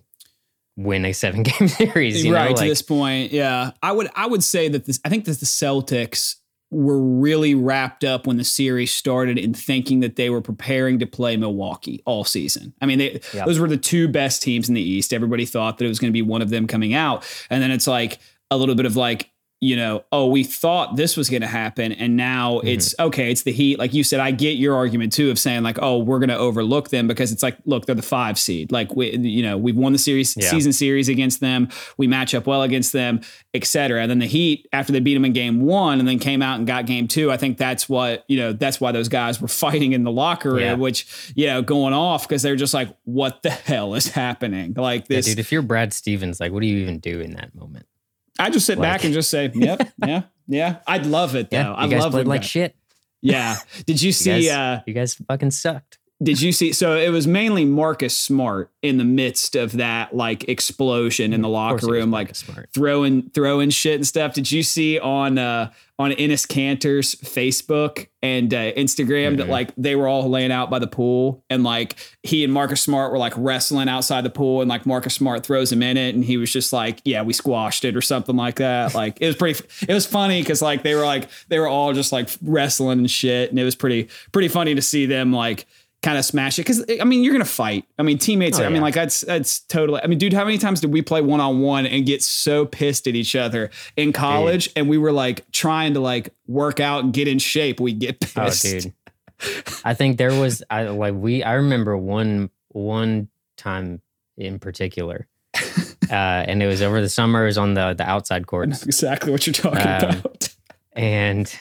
win 0.76 1.04
a 1.04 1.12
seven 1.12 1.42
game 1.44 1.68
series. 1.68 2.24
You 2.24 2.34
right 2.34 2.50
know, 2.50 2.56
to 2.56 2.60
like, 2.62 2.68
this 2.68 2.82
point, 2.82 3.32
yeah. 3.32 3.72
I 3.82 3.92
would 3.92 4.08
I 4.14 4.26
would 4.26 4.44
say 4.44 4.68
that 4.68 4.84
this 4.84 5.00
I 5.04 5.08
think 5.08 5.24
that 5.26 5.40
the 5.40 5.46
Celtics 5.46 6.36
were 6.72 7.00
really 7.00 7.54
wrapped 7.54 8.04
up 8.04 8.26
when 8.26 8.36
the 8.36 8.44
series 8.44 8.92
started 8.92 9.36
in 9.36 9.52
thinking 9.52 10.00
that 10.00 10.14
they 10.14 10.30
were 10.30 10.40
preparing 10.40 11.00
to 11.00 11.06
play 11.06 11.36
Milwaukee 11.36 12.00
all 12.06 12.22
season. 12.22 12.72
I 12.80 12.86
mean, 12.86 12.98
they, 12.98 13.20
those 13.32 13.58
were 13.58 13.66
the 13.66 13.76
two 13.76 14.06
best 14.06 14.40
teams 14.40 14.68
in 14.68 14.76
the 14.76 14.80
East. 14.80 15.12
Everybody 15.12 15.46
thought 15.46 15.78
that 15.78 15.84
it 15.84 15.88
was 15.88 15.98
going 15.98 16.10
to 16.10 16.12
be 16.12 16.22
one 16.22 16.42
of 16.42 16.50
them 16.50 16.68
coming 16.68 16.94
out, 16.94 17.26
and 17.50 17.60
then 17.62 17.72
it's 17.72 17.88
like 17.88 18.20
a 18.50 18.56
little 18.56 18.76
bit 18.76 18.86
of 18.86 18.96
like 18.96 19.30
you 19.62 19.76
know, 19.76 20.04
oh, 20.10 20.26
we 20.26 20.42
thought 20.42 20.96
this 20.96 21.16
was 21.18 21.28
going 21.28 21.42
to 21.42 21.46
happen, 21.48 21.92
and 21.92 22.16
now 22.16 22.58
Mm-hmm. 22.60 22.66
it's 22.68 22.94
okay. 22.98 23.30
It's 23.30 23.42
the 23.42 23.52
Heat, 23.52 23.78
like 23.78 23.92
you 23.92 24.02
said. 24.02 24.18
I 24.20 24.30
get 24.30 24.56
your 24.56 24.74
argument 24.74 25.12
too 25.12 25.30
of 25.30 25.38
saying 25.38 25.62
like, 25.62 25.78
oh, 25.82 25.98
we're 25.98 26.18
going 26.18 26.30
to 26.30 26.36
overlook 26.38 26.88
them 26.88 27.06
because 27.06 27.30
it's 27.30 27.42
like, 27.42 27.58
look, 27.66 27.84
they're 27.86 27.94
the 27.94 28.00
five 28.02 28.38
seed. 28.38 28.72
Like 28.72 28.96
we, 28.96 29.16
you 29.16 29.42
know, 29.42 29.58
we've 29.58 29.76
won 29.76 29.92
the 29.92 29.98
series 29.98 30.34
Yeah. 30.36 30.48
season 30.48 30.72
series 30.72 31.08
against 31.10 31.40
them. 31.40 31.68
We 31.98 32.06
match 32.06 32.34
up 32.34 32.46
well 32.46 32.62
against 32.62 32.92
them, 32.94 33.20
et 33.52 33.64
cetera. 33.64 34.00
And 34.00 34.10
then 34.10 34.18
the 34.18 34.26
Heat, 34.26 34.66
after 34.72 34.92
they 34.92 35.00
beat 35.00 35.14
them 35.14 35.24
in 35.26 35.32
game 35.34 35.60
one, 35.60 35.98
and 35.98 36.08
then 36.08 36.18
came 36.18 36.40
out 36.42 36.56
and 36.58 36.66
got 36.66 36.86
game 36.86 37.06
two. 37.06 37.30
I 37.30 37.36
think 37.36 37.58
that's 37.58 37.88
what 37.88 38.24
you 38.28 38.38
know. 38.38 38.52
That's 38.54 38.80
why 38.80 38.92
those 38.92 39.08
guys 39.08 39.40
were 39.42 39.48
fighting 39.64 39.92
in 39.92 40.04
the 40.04 40.10
locker 40.12 40.50
room, 40.52 40.60
Yeah. 40.60 40.74
which 40.74 41.32
you 41.36 41.46
know, 41.46 41.60
going 41.60 41.92
off 41.92 42.26
because 42.26 42.40
they're 42.42 42.56
just 42.56 42.72
like, 42.72 42.88
what 43.04 43.42
the 43.42 43.50
hell 43.70 43.94
is 43.94 44.08
happening? 44.08 44.72
Like 44.74 45.02
yeah, 45.10 45.16
this. 45.18 45.26
dude. 45.26 45.38
If 45.38 45.52
you're 45.52 45.62
Brad 45.62 45.92
Stevens, 45.92 46.40
like, 46.40 46.50
what 46.52 46.60
do 46.62 46.66
you 46.66 46.78
even 46.78 46.98
do 46.98 47.20
in 47.20 47.32
that 47.34 47.54
moment? 47.54 47.86
I 48.40 48.50
just 48.50 48.66
sit 48.66 48.80
back 48.80 49.04
and 49.04 49.14
just 49.14 49.30
say, 49.30 49.50
yep, 49.54 49.92
yeah, 50.04 50.22
yeah. 50.48 50.76
I'd 50.86 51.06
love 51.06 51.36
it 51.36 51.50
though. 51.50 51.56
Yeah, 51.58 51.72
I 51.72 51.86
love 51.86 52.14
when 52.14 52.26
like 52.26 52.42
shit. 52.42 52.74
Yeah. 53.22 53.56
Did 53.86 54.02
you 54.02 54.08
You 54.08 54.12
see? 54.12 54.30
guys, 54.30 54.48
uh, 54.48 54.80
you 54.86 54.94
guys 54.94 55.14
fucking 55.14 55.50
sucked. 55.52 55.98
Did 56.22 56.42
you 56.42 56.52
see? 56.52 56.72
So 56.74 56.96
it 56.98 57.08
was 57.08 57.26
mainly 57.26 57.64
Marcus 57.64 58.14
Smart 58.16 58.70
in 58.82 58.98
the 58.98 59.04
midst 59.04 59.56
of 59.56 59.72
that 59.72 60.14
like 60.14 60.48
explosion 60.48 61.32
in 61.32 61.40
the 61.40 61.48
locker 61.48 61.86
room, 61.86 62.10
like 62.10 62.34
throwing 62.74 63.30
throwing 63.30 63.70
shit 63.70 63.94
and 63.94 64.06
stuff. 64.06 64.34
Did 64.34 64.52
you 64.52 64.62
see 64.62 64.98
on 64.98 65.38
uh 65.38 65.70
on 65.98 66.12
Enes 66.12 66.46
Kanter's 66.48 67.14
Facebook 67.16 68.06
and 68.22 68.54
uh, 68.54 68.72
Instagram 68.72 69.36
that 69.36 69.46
Mhm. 69.48 69.50
like 69.50 69.70
they 69.76 69.94
were 69.96 70.08
all 70.08 70.30
laying 70.30 70.50
out 70.50 70.70
by 70.70 70.78
the 70.78 70.86
pool 70.86 71.44
and 71.50 71.62
like 71.62 71.96
he 72.22 72.42
and 72.42 72.50
Marcus 72.52 72.80
Smart 72.80 73.12
were 73.12 73.18
like 73.18 73.34
wrestling 73.36 73.86
outside 73.88 74.22
the 74.24 74.30
pool 74.30 74.60
and 74.62 74.68
like 74.68 74.86
Marcus 74.86 75.14
Smart 75.14 75.44
throws 75.44 75.70
him 75.70 75.82
in 75.82 75.98
it 75.98 76.14
and 76.14 76.24
he 76.24 76.38
was 76.38 76.50
just 76.50 76.72
like, 76.72 77.00
yeah, 77.04 77.20
we 77.22 77.34
squashed 77.34 77.84
it 77.84 77.96
or 77.96 78.00
something 78.00 78.34
like 78.36 78.56
that. 78.56 78.94
Like 78.94 79.18
it 79.20 79.26
was 79.26 79.36
pretty. 79.36 79.62
It 79.88 79.92
was 79.92 80.06
funny 80.06 80.40
because 80.42 80.62
like 80.62 80.82
they 80.82 80.94
were 80.94 81.04
like 81.04 81.28
they 81.48 81.58
were 81.58 81.68
all 81.68 81.92
just 81.92 82.12
like 82.12 82.28
wrestling 82.42 82.98
and 83.00 83.10
shit 83.10 83.50
and 83.50 83.58
it 83.58 83.64
was 83.64 83.74
pretty 83.74 84.08
pretty 84.32 84.48
funny 84.48 84.74
to 84.74 84.82
see 84.82 85.04
them 85.06 85.32
like 85.34 85.66
kind 86.02 86.16
of 86.16 86.24
smash 86.24 86.58
it 86.58 86.62
because 86.62 86.84
I 87.00 87.04
mean 87.04 87.22
you're 87.22 87.32
gonna 87.32 87.44
fight. 87.44 87.84
I 87.98 88.02
mean 88.02 88.18
teammates. 88.18 88.58
Oh, 88.58 88.64
I 88.64 88.68
mean 88.70 88.82
like 88.82 88.94
that's 88.94 89.20
that's 89.20 89.60
totally. 89.60 90.00
I 90.02 90.06
mean, 90.06 90.18
dude, 90.18 90.32
how 90.32 90.44
many 90.44 90.58
times 90.58 90.80
did 90.80 90.92
we 90.92 91.02
play 91.02 91.20
one 91.20 91.40
on 91.40 91.60
one 91.60 91.86
and 91.86 92.06
get 92.06 92.22
so 92.22 92.64
pissed 92.66 93.06
at 93.06 93.14
each 93.14 93.36
other 93.36 93.70
in 93.96 94.12
college? 94.12 94.68
And 94.76 94.88
we 94.88 94.96
were 94.98 95.12
like 95.12 95.50
trying 95.52 95.94
to 95.94 96.00
like 96.00 96.30
work 96.46 96.80
out 96.80 97.04
and 97.04 97.12
get 97.12 97.28
in 97.28 97.38
shape. 97.38 97.80
We 97.80 97.92
get 97.92 98.16
Oh, 98.36 98.44
pissed. 98.46 98.62
dude. 98.62 98.92
I 99.84 99.94
think 99.94 100.18
there 100.18 100.38
was 100.38 100.62
I 100.70 100.84
like 100.84 101.14
we 101.14 101.42
I 101.42 101.54
remember 101.54 101.96
one 101.96 102.50
one 102.68 103.28
time 103.56 104.00
in 104.36 104.58
particular. 104.58 105.26
uh, 106.10 106.14
and 106.14 106.62
it 106.62 106.66
was 106.66 106.80
over 106.80 107.00
the 107.00 107.08
summer, 107.08 107.42
it 107.42 107.46
was 107.46 107.58
on 107.58 107.74
the 107.74 107.92
the 107.94 108.08
outside 108.08 108.46
courts. 108.46 108.84
exactly 108.84 109.32
what 109.32 109.46
you're 109.46 109.54
talking 109.54 109.80
Um, 109.80 110.18
about. 110.20 110.54
And 110.92 111.52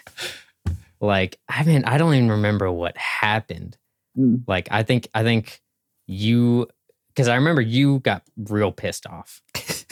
like 1.00 1.38
I 1.48 1.64
mean, 1.64 1.84
I 1.86 1.98
don't 1.98 2.14
even 2.16 2.32
remember 2.32 2.72
what 2.72 2.98
happened. 2.98 3.78
Mm. 4.20 4.44
Like 4.48 4.68
I 4.72 4.84
think 4.84 5.08
I 5.14 5.24
think 5.24 5.62
you 6.06 6.68
because 7.10 7.28
I 7.28 7.36
remember 7.36 7.62
you 7.62 8.00
got 8.00 8.24
real 8.38 8.72
pissed 8.72 9.08
off. 9.08 9.42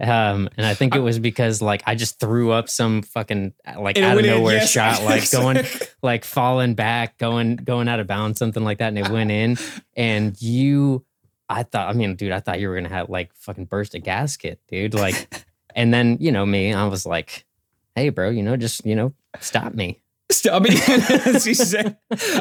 Um, 0.00 0.48
and 0.56 0.66
I 0.66 0.74
think 0.74 0.96
it 0.96 1.00
was 1.00 1.20
because 1.20 1.62
like 1.62 1.82
I 1.86 1.94
just 1.94 2.18
threw 2.18 2.50
up 2.50 2.68
some 2.68 3.02
fucking 3.02 3.54
like 3.78 3.96
And 3.96 4.04
out 4.04 4.12
of 4.12 4.16
went 4.16 4.26
in, 4.26 4.32
nowhere 4.32 4.56
yes. 4.56 4.70
shot, 4.70 5.04
like 5.04 5.30
going 5.30 5.64
like 6.02 6.24
falling 6.24 6.74
back, 6.74 7.16
going 7.18 7.56
going 7.56 7.86
out 7.86 8.00
of 8.00 8.06
bounds, 8.06 8.38
something 8.38 8.64
like 8.64 8.78
that, 8.78 8.88
and 8.88 8.98
it 8.98 9.08
went 9.08 9.30
in. 9.30 9.56
And 9.96 10.40
you, 10.42 11.04
I 11.48 11.62
thought, 11.62 11.88
I 11.88 11.92
mean, 11.92 12.16
dude, 12.16 12.32
I 12.32 12.40
thought 12.40 12.58
you 12.58 12.68
were 12.68 12.74
gonna 12.74 12.88
have 12.88 13.08
like 13.08 13.32
fucking 13.34 13.66
burst 13.66 13.94
a 13.94 14.00
gasket, 14.00 14.60
dude. 14.68 14.94
Like, 14.94 15.46
and 15.76 15.94
then 15.94 16.16
you 16.20 16.32
know 16.32 16.44
me, 16.44 16.74
I 16.74 16.86
was 16.86 17.06
like, 17.06 17.44
hey, 17.94 18.08
bro, 18.08 18.30
you 18.30 18.42
know, 18.42 18.56
just 18.56 18.84
you 18.84 18.96
know, 18.96 19.14
stop 19.38 19.74
me. 19.74 20.00
Still, 20.32 20.54
I 20.54 20.58
mean, 20.58 20.72
as 21.26 21.46
you 21.46 21.54
said, 21.54 21.98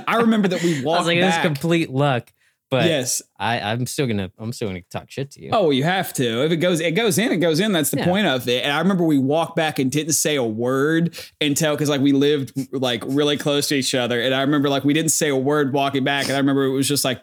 I 0.08 0.18
remember 0.18 0.48
that 0.48 0.64
we 0.64 0.80
I 0.80 0.84
walked 0.84 1.00
was 1.02 1.08
like, 1.08 1.20
back. 1.20 1.44
it 1.46 1.50
was 1.50 1.58
complete 1.58 1.90
luck, 1.90 2.32
but 2.72 2.86
yes. 2.86 3.22
I, 3.38 3.60
I'm 3.60 3.86
still 3.86 4.08
gonna, 4.08 4.32
I'm 4.40 4.54
still 4.54 4.70
gonna 4.70 4.82
talk 4.90 5.12
shit 5.12 5.32
to 5.32 5.42
you. 5.44 5.50
Oh, 5.52 5.70
you 5.70 5.84
have 5.84 6.14
to. 6.14 6.46
If 6.46 6.52
it 6.54 6.58
goes, 6.58 6.80
it 6.80 6.92
goes 6.92 7.18
in. 7.18 7.32
It 7.32 7.38
goes 7.38 7.60
in. 7.60 7.72
That's 7.74 7.92
the 7.92 7.98
Yeah. 7.98 8.06
point 8.06 8.26
of 8.26 8.48
it. 8.48 8.64
And 8.64 8.72
I 8.72 8.80
remember 8.80 9.04
we 9.04 9.18
walked 9.20 9.56
back 9.58 9.80
and 9.80 9.92
didn't 9.92 10.14
say 10.14 10.38
a 10.38 10.44
word 10.44 11.16
until 11.42 11.74
because 11.76 11.90
like 11.90 12.02
we 12.02 12.14
lived 12.14 12.54
like 12.74 13.04
really 13.06 13.38
close 13.38 13.68
to 13.68 13.76
each 13.76 13.94
other. 13.94 14.20
And 14.22 14.34
I 14.34 14.42
remember 14.42 14.70
like 14.70 14.86
we 14.86 14.94
didn't 14.94 15.12
say 15.12 15.28
a 15.30 15.36
word 15.36 15.74
walking 15.74 16.04
back. 16.06 16.26
And 16.28 16.34
I 16.36 16.38
remember 16.38 16.64
it 16.64 16.72
was 16.72 16.88
just 16.88 17.04
like, 17.04 17.22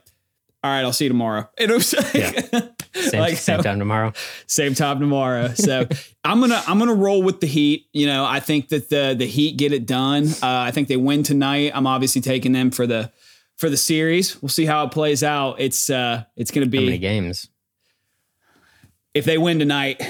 "All 0.63 0.71
right, 0.71 0.81
I'll 0.83 0.93
see 0.93 1.05
you 1.07 1.11
tomorrow." 1.11 1.49
And 1.59 1.71
it 1.71 1.75
was 1.75 1.95
like, 1.95 3.07
same, 3.11 3.21
like, 3.21 3.37
same 3.39 3.63
time 3.63 3.79
tomorrow. 3.79 4.13
same 4.47 4.75
time 4.75 4.99
tomorrow. 5.01 5.55
So 5.55 5.87
I'm 6.25 6.41
gonna 6.41 6.63
I'm 6.67 6.79
gonna 6.79 6.95
roll 6.95 7.23
with 7.23 7.41
the 7.41 7.47
Heat. 7.47 7.87
You 7.93 8.07
know, 8.07 8.25
I 8.25 8.41
think 8.41 8.69
that 8.71 8.89
the 8.91 9.15
the 9.17 9.27
Heat 9.27 9.57
get 9.57 9.73
it 9.73 9.87
done. 9.87 10.27
Uh, 10.43 10.59
I 10.67 10.71
think 10.73 10.89
they 10.89 10.97
win 10.97 11.23
tonight. 11.23 11.73
I'm 11.75 11.87
obviously 11.87 12.21
taking 12.21 12.53
them 12.53 12.71
for 12.71 12.87
the 12.87 13.11
for 13.57 13.71
the 13.71 13.77
series. 13.77 14.41
We'll 14.43 14.49
see 14.49 14.65
how 14.67 14.85
it 14.85 14.91
plays 14.93 15.23
out. 15.23 15.61
It's 15.61 15.89
uh 15.91 16.25
it's 16.37 16.51
gonna 16.51 16.67
How 16.67 16.71
many 16.73 16.91
be 16.93 16.99
games? 16.99 17.49
if 19.15 19.25
they 19.25 19.39
win 19.39 19.59
tonight, 19.59 20.03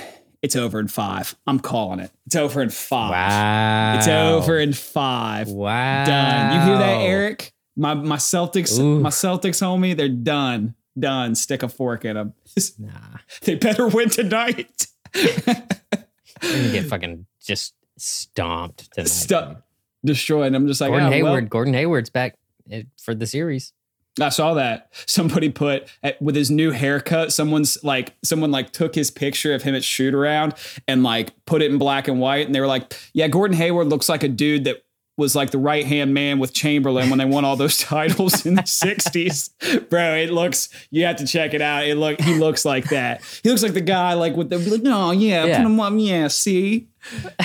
it's 0.42 0.56
over 0.56 0.78
in 0.80 0.88
five. 0.88 1.34
I'm 1.46 1.58
calling 1.60 2.00
it. 2.00 2.10
It's 2.26 2.36
over 2.36 2.62
in 2.62 2.70
five. 2.70 3.10
Wow, 3.10 3.98
It's 3.98 4.08
over 4.08 4.58
in 4.58 4.72
five. 4.72 5.48
Wow, 5.48 6.04
Done. 6.04 6.54
You 6.54 6.66
hear 6.66 6.78
that, 6.78 7.00
Eric? 7.02 7.52
My 7.76 7.94
my 7.94 8.16
Celtics, 8.16 8.78
Ooh. 8.78 9.00
my 9.00 9.10
Celtics 9.10 9.60
homie, 9.60 9.96
they're 9.96 10.08
done. 10.08 10.74
done. 10.98 11.34
Stick 11.34 11.62
a 11.62 11.68
fork 11.68 12.04
in 12.04 12.16
them. 12.16 12.34
Nah. 12.78 13.18
they 13.42 13.54
better 13.54 13.88
win 13.88 14.10
tonight. 14.10 14.86
Get 15.12 16.86
fucking 16.88 17.26
just 17.40 17.74
stomped 17.96 18.92
tonight. 18.92 19.08
Stu- 19.08 19.56
destroyed. 20.04 20.54
I'm 20.54 20.66
just 20.66 20.80
like, 20.80 20.90
Gordon 20.90 21.06
oh, 21.06 21.10
well. 21.10 21.16
Hayward. 21.16 21.50
Gordon 21.50 21.74
Hayward's 21.74 22.10
back 22.10 22.36
eh, 22.70 22.82
for 23.02 23.14
the 23.14 23.26
series. 23.26 23.72
I 24.20 24.30
saw 24.30 24.54
that 24.54 24.88
somebody 25.06 25.50
put 25.50 25.88
at, 26.02 26.20
with 26.20 26.34
his 26.34 26.50
new 26.50 26.72
haircut. 26.72 27.32
Someone's 27.32 27.82
like, 27.84 28.14
someone 28.24 28.50
like 28.50 28.72
took 28.72 28.94
his 28.94 29.10
picture 29.10 29.54
of 29.54 29.62
him 29.62 29.74
at 29.74 29.84
shoot 29.84 30.14
around 30.14 30.54
and 30.88 31.02
like 31.02 31.32
put 31.46 31.62
it 31.62 31.70
in 31.70 31.78
black 31.78 32.08
and 32.08 32.20
white. 32.20 32.46
And 32.46 32.54
they 32.54 32.60
were 32.60 32.66
like, 32.66 32.92
yeah, 33.12 33.28
Gordon 33.28 33.56
Hayward 33.56 33.86
looks 33.88 34.08
like 34.08 34.22
a 34.22 34.28
dude 34.28 34.64
that 34.64 34.82
was 35.20 35.36
like 35.36 35.50
the 35.52 35.58
right 35.58 35.86
hand 35.86 36.12
man 36.14 36.38
with 36.38 36.52
Chamberlain 36.52 37.10
when 37.10 37.18
they 37.18 37.24
won 37.24 37.44
all 37.44 37.54
those 37.56 37.78
titles 37.94 38.44
in 38.46 38.54
the 38.54 38.62
60s. 38.62 39.88
Bro, 39.88 40.16
it 40.16 40.30
looks, 40.30 40.68
you 40.90 41.04
have 41.04 41.16
to 41.16 41.26
check 41.26 41.54
it 41.54 41.62
out. 41.62 41.86
It 41.86 41.96
look, 41.96 42.20
he 42.20 42.34
looks 42.34 42.64
like 42.64 42.88
that. 42.88 43.22
He 43.42 43.50
looks 43.50 43.62
like 43.62 43.74
the 43.74 43.80
guy 43.80 44.14
like 44.14 44.34
with 44.34 44.50
the, 44.50 44.58
like, 44.58 44.82
no, 44.82 45.12
yeah, 45.12 45.44
Yeah. 45.44 45.58
put 45.58 45.66
him 45.66 45.78
on, 45.78 45.98
yeah, 46.00 46.28
see? 46.28 46.88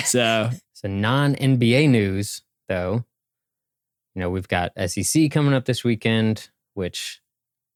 So, 0.04 0.50
So 0.72 0.88
non 0.88 1.34
NBA 1.36 1.88
news 1.88 2.42
though, 2.68 3.04
you 4.14 4.20
know 4.20 4.30
we've 4.30 4.48
got 4.48 4.72
SEC 4.90 5.30
coming 5.30 5.54
up 5.54 5.64
this 5.66 5.84
weekend, 5.84 6.48
which 6.74 7.20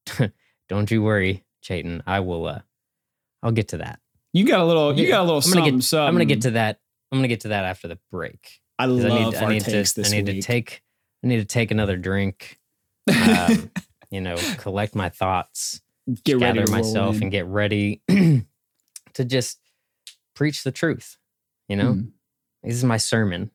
don't 0.69 0.91
you 0.91 1.03
worry, 1.03 1.45
Chayton. 1.63 2.03
I 2.07 2.21
will. 2.21 2.47
uh 2.47 2.61
I'll 3.43 3.53
get 3.53 3.69
to 3.69 3.79
that. 3.79 4.01
you 4.35 4.47
got 4.47 4.61
a 4.61 4.65
little, 4.65 4.99
you 4.99 5.09
got 5.09 5.21
a 5.21 5.25
little 5.25 5.37
I'm 5.39 5.43
gonna 5.51 5.55
something, 5.65 5.77
get. 5.77 5.85
something. 5.85 6.07
I'm 6.09 6.15
gonna 6.15 6.25
get 6.27 6.43
to 6.43 6.51
that. 6.53 6.79
I'm 7.11 7.19
gonna 7.19 7.29
get 7.29 7.41
to 7.41 7.49
that 7.49 7.65
after 7.65 7.89
the 7.89 7.99
break. 8.11 8.60
I 8.83 8.85
love 8.87 9.05
I 9.11 9.25
need. 9.25 9.35
our 9.37 9.45
I 9.45 9.53
need 9.53 9.65
takes 9.65 9.93
to. 9.95 10.05
I 10.07 10.09
need 10.11 10.27
week. 10.27 10.41
to 10.41 10.47
take. 10.47 10.83
I 11.23 11.27
need 11.27 11.39
to 11.39 11.45
take 11.45 11.71
another 11.71 11.97
drink. 11.97 12.59
Um, 13.09 13.71
you 14.11 14.21
know, 14.21 14.37
collect 14.59 14.95
my 14.95 15.09
thoughts, 15.09 15.81
get 16.25 16.39
ready 16.39 16.61
gather 16.61 16.71
myself, 16.73 17.17
in. 17.17 17.25
and 17.25 17.31
get 17.33 17.47
ready 17.47 18.03
to 18.09 19.25
just 19.25 19.59
preach 20.35 20.65
the 20.65 20.73
truth. 20.73 21.17
You 21.69 21.77
know, 21.77 21.93
Mm. 21.95 22.09
this 22.63 22.75
is 22.75 22.85
my 22.85 22.97
sermon. 22.97 23.51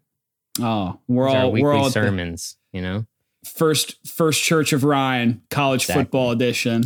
Oh, 0.61 0.99
we're 1.07 1.27
all 1.27 1.51
weekly 1.51 1.63
we're 1.63 1.73
all 1.73 1.85
the 1.85 1.91
sermons. 1.91 2.57
You 2.71 2.81
know, 2.81 3.05
first 3.45 3.97
first 4.07 4.43
Church 4.43 4.71
of 4.73 4.83
Ryan 4.83 5.41
college 5.49 5.83
Exactly. 5.83 6.03
football 6.03 6.31
edition. 6.31 6.83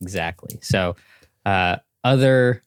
exactly. 0.00 0.58
So, 0.62 0.94
uh, 1.46 1.76
other 2.04 2.62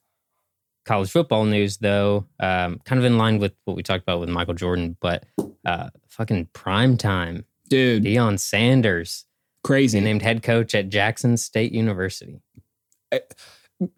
college 0.85 1.11
football 1.11 1.45
news, 1.45 1.77
though, 1.77 2.25
um, 2.39 2.79
kind 2.85 2.99
of 2.99 3.05
in 3.05 3.17
line 3.17 3.37
with 3.39 3.53
what 3.65 3.75
we 3.77 3.83
talked 3.83 4.03
about 4.03 4.19
with 4.19 4.29
Michael 4.29 4.53
Jordan, 4.55 4.97
but 4.99 5.25
uh, 5.65 5.89
fucking 6.09 6.47
prime 6.53 6.97
time. 6.97 7.45
Dude, 7.69 8.03
Deion 8.03 8.39
Sanders 8.39 9.25
crazy. 9.63 9.99
named 9.99 10.21
head 10.21 10.43
coach 10.43 10.73
at 10.75 10.89
Jackson 10.89 11.37
State 11.37 11.71
University. 11.71 12.39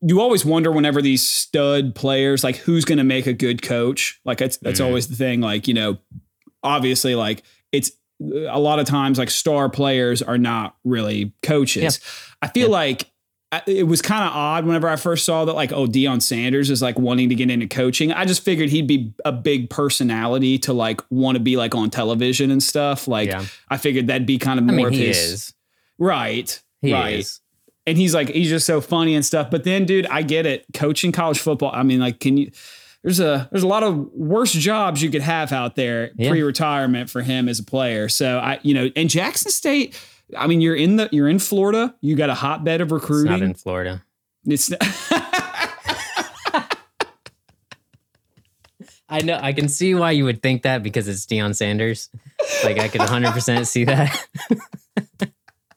you 0.01 0.21
always 0.21 0.45
wonder 0.45 0.71
whenever 0.71 1.01
these 1.01 1.27
stud 1.27 1.95
players, 1.95 2.43
like 2.43 2.57
who's 2.57 2.85
going 2.85 2.97
to 2.97 3.03
make 3.03 3.27
a 3.27 3.33
good 3.33 3.61
coach. 3.61 4.19
Like 4.25 4.37
that's 4.37 4.57
that's 4.57 4.79
Mm. 4.79 4.85
always 4.85 5.07
the 5.07 5.15
thing. 5.15 5.41
Like 5.41 5.67
you 5.67 5.73
know, 5.73 5.97
obviously, 6.63 7.15
like 7.15 7.43
it's 7.71 7.91
a 8.21 8.59
lot 8.59 8.79
of 8.79 8.85
times 8.85 9.17
like 9.17 9.29
star 9.29 9.69
players 9.69 10.21
are 10.21 10.37
not 10.37 10.75
really 10.83 11.33
coaches. 11.41 11.99
I 12.41 12.47
feel 12.47 12.69
like 12.69 13.09
it 13.65 13.83
was 13.83 14.01
kind 14.01 14.23
of 14.23 14.31
odd 14.33 14.65
whenever 14.65 14.87
I 14.87 14.95
first 14.95 15.25
saw 15.25 15.45
that. 15.45 15.53
Like, 15.53 15.71
oh, 15.71 15.85
Deion 15.87 16.21
Sanders 16.21 16.69
is 16.69 16.81
like 16.81 16.97
wanting 16.97 17.29
to 17.29 17.35
get 17.35 17.49
into 17.49 17.67
coaching. 17.67 18.11
I 18.11 18.25
just 18.25 18.43
figured 18.43 18.69
he'd 18.69 18.87
be 18.87 19.13
a 19.25 19.31
big 19.31 19.69
personality 19.69 20.57
to 20.59 20.73
like 20.73 21.01
want 21.09 21.35
to 21.35 21.39
be 21.39 21.57
like 21.57 21.75
on 21.75 21.89
television 21.89 22.51
and 22.51 22.61
stuff. 22.61 23.07
Like, 23.07 23.29
yeah, 23.29 23.45
I 23.69 23.77
figured 23.77 24.07
that'd 24.07 24.25
be 24.27 24.37
kind 24.37 24.59
of 24.59 24.63
I 24.65 24.67
more 24.67 24.75
mean 24.77 24.85
of 24.87 24.93
he 24.93 25.05
his 25.07 25.17
is. 25.17 25.53
right. 25.97 26.61
He 26.81 26.91
right 26.93 27.19
is. 27.19 27.39
and 27.87 27.97
he's 27.97 28.13
like 28.13 28.29
he's 28.29 28.49
just 28.49 28.65
so 28.65 28.81
funny 28.81 29.15
and 29.15 29.25
stuff 29.25 29.49
but 29.49 29.63
then 29.63 29.85
dude 29.85 30.05
i 30.07 30.21
get 30.21 30.45
it 30.45 30.65
coaching 30.73 31.13
college 31.13 31.39
football 31.39 31.71
i 31.73 31.81
mean 31.81 32.01
like 32.01 32.19
can 32.19 32.35
you 32.35 32.51
there's 33.03 33.21
a 33.21 33.47
there's 33.51 33.63
a 33.63 33.67
lot 33.67 33.83
of 33.83 34.11
worse 34.13 34.51
jobs 34.51 35.01
you 35.01 35.09
could 35.09 35.21
have 35.21 35.53
out 35.53 35.75
there 35.77 36.11
Yeah. 36.17 36.29
pre-retirement 36.29 37.09
for 37.09 37.21
him 37.21 37.47
as 37.47 37.59
a 37.59 37.63
player 37.63 38.09
so 38.09 38.37
i 38.39 38.59
you 38.63 38.73
know 38.73 38.89
and 38.97 39.09
jackson 39.09 39.49
state 39.49 39.97
i 40.37 40.47
mean 40.47 40.61
you're 40.61 40.75
in 40.75 40.95
the 40.97 41.09
you're 41.11 41.29
in 41.29 41.39
florida 41.39 41.93
you 42.01 42.15
got 42.15 42.29
a 42.29 42.33
hotbed 42.35 42.81
of 42.81 42.87
It's 42.87 42.93
recruiting 42.93 43.31
not 43.31 43.41
in 43.41 43.53
Florida. 43.53 44.03
It's 44.45 44.71
I 49.09 49.19
know. 49.21 49.37
I 49.39 49.53
can 49.53 49.67
see 49.67 49.93
why 49.93 50.11
you 50.11 50.25
would 50.25 50.41
think 50.41 50.63
that 50.63 50.81
because 50.81 51.07
it's 51.07 51.25
Deion 51.27 51.55
Sanders. 51.55 52.09
Like 52.63 52.79
I 52.79 52.87
could 52.87 53.01
100% 53.01 53.67
see 53.67 53.83
that. 53.85 54.27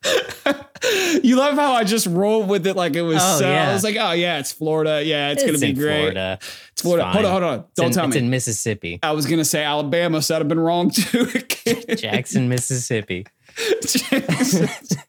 you 1.23 1.37
love 1.37 1.55
how 1.57 1.73
i 1.73 1.83
just 1.83 2.07
rolled 2.07 2.49
with 2.49 2.66
it 2.66 2.77
like 2.77 2.95
it 2.95 3.03
was 3.03 3.19
Oh, 3.21 3.38
so 3.40 3.51
i 3.51 3.73
was 3.73 3.83
like 3.83 3.97
oh 3.99 4.12
yeah 4.12 4.38
it's 4.38 4.53
florida 4.53 5.03
yeah 5.05 5.31
it's, 5.31 5.45
gonna 5.45 5.59
be 5.59 5.71
in 5.71 5.75
great 5.75 5.99
Florida. 6.12 6.38
it's 6.71 6.83
florida 6.83 7.03
fine. 7.05 7.12
hold 7.12 7.25
on 7.25 7.31
hold 7.33 7.42
on 7.45 7.64
don't 7.75 7.87
in, 7.87 7.92
tell 7.92 8.05
it's 8.07 8.14
me 8.14 8.21
in 8.21 8.31
Mississippi, 8.31 9.01
i 9.03 9.11
was 9.11 9.27
gonna 9.27 9.45
say 9.45 9.64
alabama 9.64 10.23
so 10.23 10.37
i'd 10.37 10.38
have 10.38 10.49
been 10.49 10.61
wrong 10.61 10.90
too 10.90 11.27
Jackson, 11.97 12.49
Mississippi. 12.49 13.27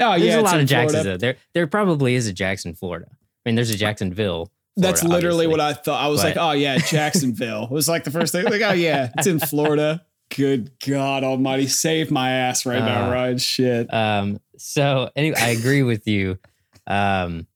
Oh 0.00 0.18
There's 0.18 0.34
a 0.34 0.40
lot 0.40 0.58
of 0.60 0.66
Jacksons. 0.66 1.04
Though. 1.04 1.16
There, 1.16 1.36
there 1.52 1.66
probably 1.66 2.14
is 2.14 2.26
a 2.26 2.32
Jackson, 2.32 2.74
Florida. 2.74 3.06
I 3.10 3.48
mean, 3.48 3.54
there's 3.54 3.70
a 3.70 3.76
Jacksonville. 3.76 4.50
That's 4.76 5.02
literally 5.02 5.46
obviously. 5.46 5.46
what 5.48 5.60
I 5.60 5.72
thought. 5.74 6.02
I 6.02 6.08
was 6.08 6.24
like, 6.24 6.36
oh 6.38 6.52
yeah, 6.52 6.78
Jacksonville. 6.78 7.64
it 7.64 7.70
was 7.70 7.88
like 7.88 8.04
the 8.04 8.10
first 8.10 8.32
thing. 8.32 8.44
Like, 8.44 8.62
oh 8.62 8.72
yeah, 8.72 9.10
it's 9.18 9.26
in 9.26 9.38
Florida. 9.38 10.04
Good 10.34 10.70
God 10.86 11.22
Almighty, 11.24 11.66
save 11.66 12.10
my 12.10 12.30
ass 12.30 12.64
right 12.64 12.78
now, 12.78 13.08
Uh, 13.08 13.12
Ryan. 13.12 13.38
Shit. 13.38 13.92
Um, 13.92 14.40
so 14.56 15.10
anyway, 15.16 15.36
I 15.38 15.50
agree 15.50 15.82
with 15.82 16.06
you. 16.06 16.38
Um, 16.86 17.46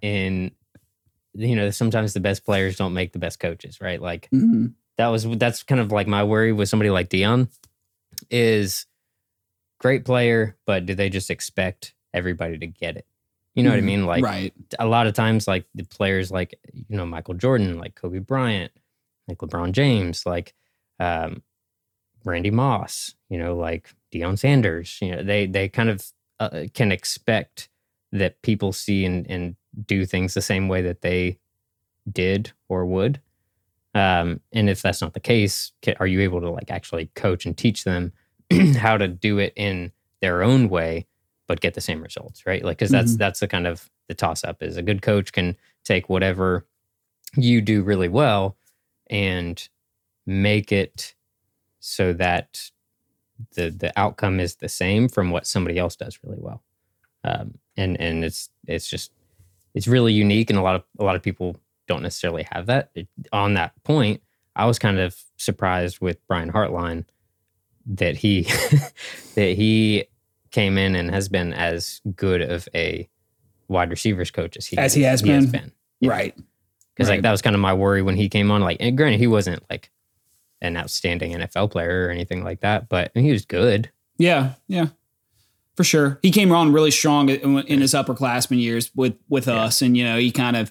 in 0.00 0.50
you 1.34 1.56
know, 1.56 1.70
sometimes 1.70 2.14
the 2.14 2.20
best 2.20 2.44
players 2.44 2.76
don't 2.76 2.94
make 2.94 3.12
the 3.12 3.18
best 3.18 3.38
coaches, 3.38 3.80
right? 3.80 4.00
Like 4.02 4.28
Mhm. 4.34 4.72
That 5.02 5.08
was 5.08 5.24
that's 5.36 5.64
kind 5.64 5.80
of 5.80 5.90
like 5.90 6.06
my 6.06 6.22
worry 6.22 6.52
with 6.52 6.68
somebody 6.68 6.90
like 6.90 7.08
Deion 7.08 7.48
is 8.30 8.86
great 9.80 10.04
player, 10.04 10.56
but 10.64 10.86
do 10.86 10.94
they 10.94 11.10
just 11.10 11.28
expect 11.28 11.92
everybody 12.14 12.56
to 12.56 12.68
get 12.68 12.96
it? 12.96 13.04
You 13.56 13.64
know 13.64 13.70
what 13.70 13.80
I 13.80 13.82
Mhm. 13.82 13.84
mean? 13.84 14.06
Like 14.06 14.22
right. 14.22 14.54
a 14.78 14.86
lot 14.86 15.08
of 15.08 15.14
times, 15.14 15.48
like 15.48 15.64
the 15.74 15.82
players 15.82 16.30
like 16.30 16.54
you 16.72 16.96
know 16.96 17.04
Michael 17.04 17.34
Jordan, 17.34 17.78
like 17.78 17.96
Kobe 17.96 18.20
Bryant, 18.20 18.70
like 19.26 19.38
LeBron 19.38 19.72
James, 19.72 20.24
like 20.24 20.54
um, 21.00 21.42
Randy 22.24 22.52
Moss, 22.52 23.16
you 23.28 23.38
know, 23.38 23.56
like 23.56 23.92
Deion 24.12 24.38
Sanders. 24.38 24.98
You 25.02 25.16
know, 25.16 25.22
they 25.24 25.46
they 25.46 25.68
kind 25.68 25.90
of 25.90 26.06
uh, 26.38 26.66
can 26.74 26.92
expect 26.92 27.68
that 28.12 28.40
people 28.42 28.72
see 28.72 29.04
and 29.04 29.28
and 29.28 29.56
do 29.84 30.06
things 30.06 30.34
the 30.34 30.42
same 30.42 30.68
way 30.68 30.80
that 30.82 31.00
they 31.00 31.40
did 32.08 32.52
or 32.68 32.86
would. 32.86 33.20
Um, 33.94 34.40
and 34.52 34.70
if 34.70 34.80
that's 34.82 35.00
not 35.02 35.12
the 35.12 35.20
case, 35.20 35.72
are 36.00 36.06
you 36.06 36.20
able 36.20 36.40
to 36.40 36.50
like 36.50 36.70
actually 36.70 37.10
coach 37.14 37.44
and 37.44 37.56
teach 37.56 37.84
them 37.84 38.12
how 38.76 38.96
to 38.96 39.06
do 39.08 39.38
it 39.38 39.52
in 39.56 39.92
their 40.20 40.42
own 40.42 40.68
way, 40.68 41.06
but 41.46 41.60
get 41.60 41.74
the 41.74 41.80
same 41.80 42.02
results, 42.02 42.46
right? 42.46 42.64
Like, 42.64 42.78
because 42.78 42.90
that's 42.90 43.12
Mhm. 43.14 43.18
that's 43.18 43.40
the 43.40 43.48
kind 43.48 43.66
of 43.66 43.90
the 44.08 44.14
toss 44.14 44.44
up 44.44 44.62
is 44.62 44.76
a 44.76 44.82
good 44.82 45.02
coach 45.02 45.32
can 45.32 45.56
take 45.84 46.08
whatever 46.08 46.66
you 47.36 47.60
do 47.60 47.82
really 47.82 48.08
well 48.08 48.56
and 49.10 49.68
make 50.26 50.72
it 50.72 51.14
so 51.80 52.12
that 52.14 52.70
the 53.54 53.70
the 53.70 53.92
outcome 53.98 54.38
is 54.40 54.56
the 54.56 54.68
same 54.68 55.08
from 55.08 55.30
what 55.30 55.46
somebody 55.46 55.78
else 55.78 55.96
does 55.96 56.18
really 56.22 56.38
well. 56.40 56.62
Um, 57.24 57.58
and 57.76 58.00
and 58.00 58.24
it's 58.24 58.48
it's 58.66 58.88
just 58.88 59.12
it's 59.74 59.88
really 59.88 60.12
unique, 60.12 60.50
and 60.50 60.58
a 60.58 60.62
lot 60.62 60.76
of 60.76 60.84
a 60.98 61.04
lot 61.04 61.16
of 61.16 61.22
people 61.22 61.56
don't 61.88 62.02
necessarily 62.02 62.46
have 62.52 62.66
that. 62.66 62.90
It- 62.94 63.08
on 63.32 63.54
that 63.54 63.72
point, 63.84 64.22
I 64.54 64.66
was 64.66 64.78
kind 64.78 64.98
of 64.98 65.16
surprised 65.36 66.00
with 66.00 66.18
Brian 66.28 66.52
Hartline 66.52 67.04
that 67.86 68.16
he 68.16 68.42
that 69.34 69.54
he 69.56 70.04
came 70.50 70.76
in 70.78 70.94
and 70.94 71.10
has 71.10 71.28
been 71.28 71.52
as 71.52 72.00
good 72.14 72.42
of 72.42 72.68
a 72.74 73.08
wide 73.68 73.90
receivers 73.90 74.30
coach 74.30 74.56
as 74.56 74.66
he 74.66 74.76
As 74.76 74.92
he 74.94 75.02
has 75.02 75.22
been. 75.22 75.72
Yeah. 76.00 76.10
Right. 76.10 76.34
Because 76.94 77.08
Right. 77.08 77.16
like 77.16 77.22
that 77.22 77.30
was 77.30 77.40
kind 77.42 77.56
of 77.56 77.60
my 77.60 77.72
worry 77.72 78.02
when 78.02 78.16
he 78.16 78.28
came 78.28 78.50
on. 78.50 78.60
Like, 78.60 78.76
and 78.80 78.96
granted, 78.96 79.18
he 79.18 79.26
wasn't 79.26 79.62
like 79.70 79.90
an 80.60 80.76
outstanding 80.76 81.32
NFL 81.32 81.70
player 81.70 82.06
or 82.06 82.10
anything 82.10 82.44
like 82.44 82.60
that, 82.60 82.88
but 82.88 83.10
he 83.14 83.32
was 83.32 83.46
good. 83.46 83.90
Yeah. 84.18 84.52
Yeah. 84.68 84.88
For 85.74 85.84
sure. 85.84 86.18
He 86.22 86.30
came 86.30 86.52
on 86.52 86.70
really 86.72 86.90
strong 86.90 87.30
in 87.30 87.58
in 87.60 87.80
his 87.80 87.94
upperclassmen 87.94 88.60
years 88.60 88.90
with 88.94 89.14
with 89.30 89.46
Yeah. 89.46 89.62
us, 89.64 89.80
and 89.80 89.96
you 89.96 90.04
know 90.04 90.18
he 90.18 90.30
kind 90.30 90.54
of 90.56 90.70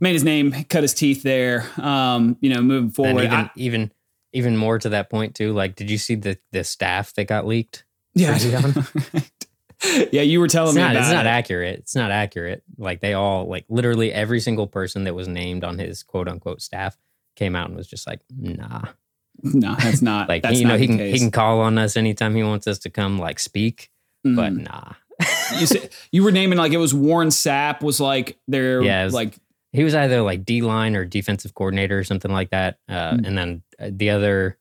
made 0.00 0.12
his 0.14 0.24
name, 0.24 0.52
cut 0.68 0.82
his 0.82 0.94
teeth 0.94 1.22
there. 1.22 1.66
Um, 1.78 2.36
you 2.40 2.52
know, 2.52 2.60
moving 2.62 2.90
forward. 2.90 3.24
even 3.24 3.32
I- 3.32 3.50
even 3.56 3.92
even 4.32 4.56
more 4.56 4.78
to 4.78 4.88
that 4.90 5.10
point 5.10 5.34
too. 5.34 5.52
Like, 5.52 5.76
did 5.76 5.90
you 5.90 5.98
see 5.98 6.14
the 6.14 6.38
the 6.52 6.64
staff 6.64 7.12
that 7.14 7.24
got 7.24 7.46
leaked? 7.46 7.84
yeah. 8.14 8.38
yeah, 10.12 10.22
you 10.22 10.40
were 10.40 10.48
telling 10.48 10.70
It's 10.70 10.76
me 10.76 10.82
not. 10.82 10.96
It's 10.96 11.10
not 11.10 11.26
it. 11.26 11.28
accurate. 11.28 11.78
It's 11.80 11.94
not 11.94 12.10
accurate. 12.10 12.62
Like 12.76 13.00
they 13.00 13.14
all 13.14 13.46
like 13.46 13.64
literally 13.68 14.12
every 14.12 14.40
single 14.40 14.66
person 14.66 15.04
that 15.04 15.14
was 15.14 15.28
named 15.28 15.64
on 15.64 15.78
his 15.78 16.02
quote 16.02 16.28
unquote 16.28 16.60
staff 16.60 16.96
came 17.36 17.56
out 17.56 17.68
and 17.68 17.76
was 17.76 17.86
just 17.86 18.06
like, 18.06 18.20
nah. 18.36 18.82
No, 19.42 19.74
that's 19.76 20.02
not. 20.02 20.28
Like 20.28 20.42
that's 20.42 20.60
you 20.60 20.66
know, 20.66 20.76
he 20.76 20.86
can 20.86 20.98
he 20.98 21.18
can 21.18 21.30
call 21.30 21.60
on 21.60 21.78
us 21.78 21.96
anytime 21.96 22.34
he 22.34 22.42
wants 22.42 22.66
us 22.66 22.78
to 22.80 22.90
come 22.90 23.18
like 23.18 23.38
speak, 23.38 23.90
but 24.22 24.52
Mm. 24.52 24.64
nah. 24.70 24.92
you, 25.58 25.66
said, 25.66 25.90
you 26.12 26.22
were 26.22 26.32
naming 26.32 26.58
like 26.58 26.72
it 26.72 26.76
was 26.78 26.92
Warren 26.94 27.28
Sapp 27.28 27.82
was 27.82 28.00
like 28.00 28.38
their 28.48 28.82
Yeah, 28.82 29.04
was- 29.06 29.14
like 29.14 29.34
He 29.72 29.84
was 29.84 29.94
either 29.94 30.22
like 30.22 30.44
D 30.44 30.62
line 30.62 30.96
or 30.96 31.04
defensive 31.04 31.54
coordinator 31.54 31.98
or 31.98 32.04
something 32.04 32.32
like 32.32 32.50
that. 32.50 32.78
Uh, 32.88 33.16
Hmm. 33.16 33.24
And 33.24 33.38
then 33.38 33.62
uh, 33.78 33.90
the 33.92 34.10
other, 34.10 34.58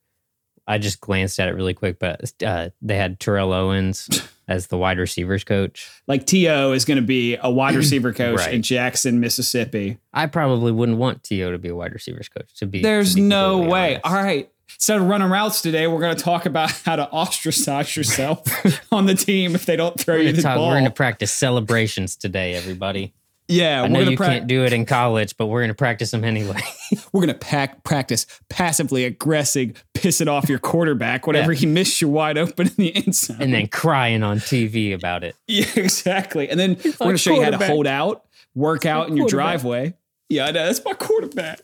I 0.67 0.78
just 0.78 1.00
glanced 1.00 1.39
at 1.39 1.48
it 1.50 1.54
really 1.56 1.74
quick, 1.74 1.98
but 2.00 2.32
uh, 2.45 2.69
they 2.82 2.95
had 2.95 3.19
Terrell 3.19 3.52
Owens 3.54 4.08
as 4.48 4.67
the 4.67 4.78
wide 4.78 5.00
receivers 5.00 5.43
coach. 5.43 5.89
like 6.08 6.26
T.O. 6.28 6.74
is 6.74 6.86
going 6.86 6.98
to 6.98 7.02
be 7.06 7.38
a 7.41 7.50
wide 7.50 7.76
receiver 7.76 8.13
coach 8.13 8.48
in 8.48 8.62
Jackson, 8.62 9.19
Mississippi. 9.19 9.98
I 10.13 10.28
probably 10.28 10.72
wouldn't 10.72 10.98
want 11.00 11.24
T.O. 11.24 11.52
to 11.52 11.58
be 11.58 11.69
a 11.69 11.76
wide 11.76 11.93
receivers 11.93 12.30
coach. 12.30 12.54
To 12.58 12.67
be, 12.67 12.80
to 12.80 12.84
There's 12.84 13.15
be 13.15 13.22
no 13.22 13.58
way. 13.60 14.00
honest. 14.04 14.06
All 14.06 14.24
right. 14.24 14.52
Instead 14.76 14.98
of 15.02 15.08
running 15.08 15.30
routes 15.30 15.62
today, 15.63 15.88
we're 15.88 16.00
going 16.00 16.15
to 16.15 16.24
talk 16.24 16.45
about 16.45 16.69
how 16.86 16.95
to 16.95 17.10
ostracize 17.12 17.98
yourself 17.98 18.43
on 18.91 19.08
the 19.08 19.15
team 19.15 19.56
if 19.56 19.65
they 19.65 19.76
don't 19.76 20.00
throw 20.00 20.15
you 20.17 20.32
the 20.32 20.43
talk, 20.43 20.56
ball. 20.58 20.69
we're 20.69 20.76
gonna 20.76 20.91
practice 20.91 21.32
celebrations 21.32 22.15
today, 22.15 22.54
everybody. 22.54 23.12
Yeah, 23.50 23.80
I 23.80 23.84
we're 23.84 23.88
know 23.90 24.00
you 24.02 24.18
to 24.18 24.24
can't 24.24 24.48
do 24.48 24.64
it 24.64 24.72
in 24.74 24.86
college, 24.86 25.36
but 25.38 25.48
we're 25.48 25.62
gonna 25.62 25.74
practice 25.74 26.12
them 26.12 26.24
anyway. 26.24 26.62
we're 27.14 27.22
going 27.22 27.28
to 27.34 27.40
pack 27.40 27.84
practice 27.84 28.26
passively 28.50 29.06
aggressive, 29.06 29.84
pissing 29.94 30.28
off 30.28 30.50
your 30.50 30.60
quarterback 30.60 31.28
whenever 31.28 31.54
he 31.54 31.66
missed 31.66 32.02
you 32.02 32.10
wide 32.10 32.38
open 32.38 32.68
in 32.68 32.74
the 32.78 32.96
end 32.96 33.16
zone. 33.16 33.38
and 33.40 33.54
then 33.54 33.68
crying 33.68 34.24
on 34.24 34.38
TV 34.40 34.94
about 34.94 35.24
it. 35.24 35.36
Yeah, 35.48 35.66
exactly. 35.76 36.50
And 36.50 36.60
then 36.60 36.78
we're 36.84 36.92
going 36.94 37.12
to 37.16 37.18
show 37.18 37.34
you 37.34 37.44
how 37.44 37.50
to 37.52 37.66
hold 37.66 37.88
out, 37.88 38.24
work 38.56 38.86
out 38.86 39.10
in 39.10 39.18
your 39.18 39.28
driveway. 39.28 39.96
Yeah, 40.30 40.46
I 40.46 40.52
know. 40.52 40.66
That's 40.66 40.84
my 40.86 40.94
quarterback. 40.94 41.62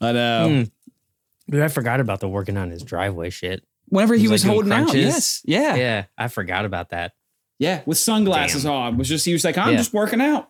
I 0.00 0.12
know. 0.12 0.46
Mm. 0.50 0.70
Dude, 1.50 1.62
I 1.62 1.68
forgot 1.68 2.00
about 2.00 2.20
the 2.20 2.28
working 2.28 2.56
on 2.56 2.70
his 2.70 2.82
driveway 2.82 3.30
shit. 3.30 3.62
Whenever 3.88 4.14
he 4.14 4.22
He 4.22 4.28
was 4.28 4.44
was, 4.44 4.44
like, 4.46 4.56
doing 4.66 4.70
holding 4.70 4.88
out, 4.88 4.94
yes, 4.94 5.42
yeah, 5.44 5.60
yeah, 5.60 5.74
Yeah, 5.76 6.04
I 6.16 6.28
forgot 6.28 6.64
about 6.64 6.90
that. 6.90 7.12
Yeah, 7.58 7.82
with 7.86 7.98
sunglasses 7.98 8.62
Damn. 8.62 8.72
on. 8.72 8.96
Was 8.98 9.08
just 9.08 9.26
he 9.26 9.32
was 9.32 9.44
like, 9.44 9.58
I'm 9.58 9.72
Yeah. 9.72 9.76
just 9.76 9.92
working 9.92 10.20
out. 10.20 10.49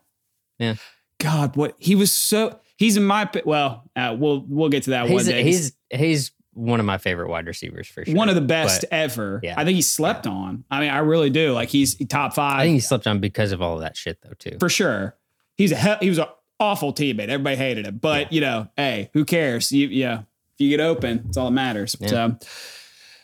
Yeah. 0.61 0.75
God, 1.19 1.57
what 1.57 1.75
he 1.79 1.97
was 1.97 2.13
so. 2.13 2.61
He's 2.77 2.97
in 2.97 3.05
my 3.05 3.29
well. 3.45 3.91
Uh, 3.97 4.17
we'll 4.19 4.45
we'll 4.49 4.69
get 4.69 4.85
to 4.85 4.91
that 4.91 5.09
one 5.09 5.25
day. 5.25 5.43
he's 5.43 5.73
he's 5.93 6.31
one 6.53 6.81
of 6.81 6.87
my 6.87 6.99
favorite 6.99 7.29
wide 7.29 7.47
receivers 7.47 7.87
for 7.89 8.05
sure. 8.05 8.15
one 8.15 8.29
of 8.29 8.35
the 8.37 8.41
best 8.41 8.83
But 8.83 8.93
ever. 8.97 9.41
yeah. 9.43 9.55
I 9.57 9.65
think 9.65 9.77
he 9.77 9.83
slept 9.83 10.27
on. 10.27 10.65
I 10.71 10.81
mean, 10.81 10.91
I 10.91 10.99
really 10.99 11.31
do. 11.31 11.53
Like 11.53 11.69
he's 11.69 11.95
top 12.09 12.35
five 12.35 12.61
I 12.61 12.65
think 12.65 12.75
he 12.75 12.81
slept 12.81 13.07
on 13.07 13.19
because 13.21 13.53
of 13.53 13.61
all 13.63 13.75
of 13.75 13.81
that 13.81 13.97
shit 13.97 14.19
though 14.23 14.33
too. 14.39 14.57
for 14.61 14.69
sure. 14.69 15.17
He's 15.57 15.73
a 15.73 15.77
he- 15.77 16.05
he 16.07 16.09
was 16.09 16.19
an 16.19 16.27
awful 16.59 16.93
teammate. 16.95 17.29
Everybody 17.29 17.57
hated 17.57 17.87
him, 17.87 17.99
but 17.99 18.23
Yeah. 18.23 18.35
you 18.35 18.41
know, 18.41 18.69
hey, 18.77 19.11
who 19.13 19.25
cares? 19.25 19.71
You 19.73 19.89
yeah, 19.89 20.21
if 20.21 20.25
you 20.61 20.71
get 20.71 20.81
open, 20.81 21.25
it's 21.29 21.37
all 21.37 21.47
that 21.47 21.51
matters. 21.53 21.97
Yeah. 22.01 22.09
So, 22.09 22.37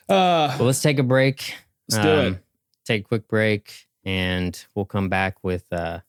uh, 0.09 0.55
Well, 0.59 0.67
let's 0.67 0.83
take 0.83 0.99
a 0.99 1.03
break. 1.03 1.55
let's 1.91 2.03
do 2.05 2.11
it. 2.35 2.39
Take 2.85 3.05
a 3.05 3.09
quick 3.09 3.27
break, 3.29 3.87
and 4.05 4.63
we'll 4.75 4.85
come 4.85 5.09
back 5.09 5.43
with 5.43 5.65
uh 5.73 6.01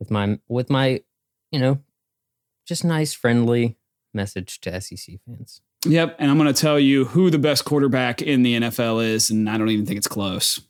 with 0.00 0.10
my 0.10 0.40
with 0.48 0.68
my 0.70 1.02
you 1.52 1.60
know 1.60 1.78
just 2.66 2.84
nice 2.84 3.12
friendly 3.12 3.76
message 4.12 4.60
to 4.62 4.80
SEC 4.80 5.20
fans. 5.24 5.60
Yep, 5.86 6.16
and 6.18 6.30
I'm 6.30 6.36
going 6.36 6.52
to 6.52 6.60
tell 6.60 6.78
you 6.78 7.06
who 7.06 7.30
the 7.30 7.38
best 7.38 7.64
quarterback 7.64 8.20
in 8.20 8.42
the 8.42 8.54
NFL 8.60 9.04
is, 9.04 9.30
and 9.30 9.48
I 9.48 9.56
don't 9.56 9.70
even 9.70 9.86
think 9.86 9.96
it's 9.96 10.08
close. 10.08 10.60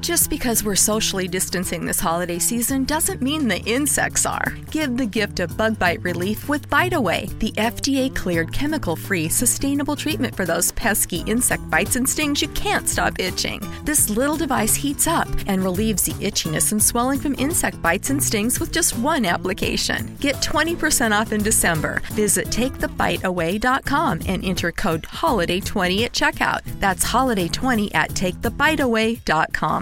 Just 0.00 0.30
because 0.30 0.62
we're 0.62 0.76
socially 0.76 1.26
distancing 1.28 1.84
this 1.84 1.98
holiday 1.98 2.38
season 2.38 2.84
doesn't 2.84 3.20
mean 3.20 3.48
the 3.48 3.60
insects 3.62 4.24
are. 4.24 4.56
Give 4.70 4.96
the 4.96 5.06
gift 5.06 5.40
of 5.40 5.56
bug 5.56 5.78
bite 5.78 6.02
relief 6.02 6.48
with 6.48 6.68
Bite 6.70 6.92
Away, 6.92 7.28
the 7.38 7.52
FDA 7.52 8.14
cleared 8.14 8.52
chemical 8.52 8.96
free 8.96 9.28
sustainable 9.28 9.96
treatment 9.96 10.34
for 10.34 10.44
those 10.44 10.72
pesky 10.72 11.20
insect 11.26 11.68
bites 11.70 11.96
and 11.96 12.08
stings 12.08 12.40
you 12.40 12.48
can't 12.48 12.88
stop 12.88 13.18
itching. 13.18 13.60
This 13.84 14.08
little 14.08 14.36
device 14.36 14.74
heats 14.74 15.06
up 15.06 15.28
and 15.46 15.62
relieves 15.62 16.04
the 16.04 16.12
itchiness 16.24 16.72
and 16.72 16.82
swelling 16.82 17.18
from 17.18 17.34
insect 17.38 17.80
bites 17.82 18.10
and 18.10 18.22
stings 18.22 18.60
with 18.60 18.72
just 18.72 18.98
one 18.98 19.24
application. 19.24 20.16
Get 20.20 20.36
20% 20.36 21.18
off 21.18 21.32
in 21.32 21.42
December. 21.42 22.00
Visit 22.12 22.46
takethebiteaway.com 22.48 24.20
and 24.26 24.44
enter 24.44 24.72
code 24.72 25.02
HOLIDAY20 25.02 26.04
at 26.04 26.12
checkout. 26.12 26.60
That's 26.80 27.04
HOLIDAY20 27.04 27.94
at 27.94 28.10
takethebiteaway.com. 28.10 29.75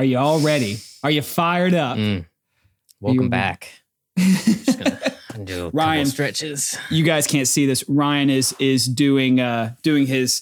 Are 0.00 0.04
you 0.04 0.16
all 0.16 0.40
ready? 0.40 0.78
Are 1.02 1.10
you 1.10 1.20
fired 1.20 1.74
up? 1.74 1.98
Mm. 1.98 2.24
Welcome 3.00 3.24
You- 3.24 3.28
back. 3.28 3.68
Just 4.18 4.78
gonna 4.78 5.44
do 5.44 5.68
Ryan. 5.74 6.06
stretches. 6.06 6.78
You 6.90 7.04
guys 7.04 7.26
can't 7.26 7.46
see 7.46 7.66
this. 7.66 7.84
Ryan 7.86 8.30
is 8.30 8.54
is 8.58 8.86
doing 8.86 9.40
uh 9.40 9.74
doing 9.82 10.06
his 10.06 10.40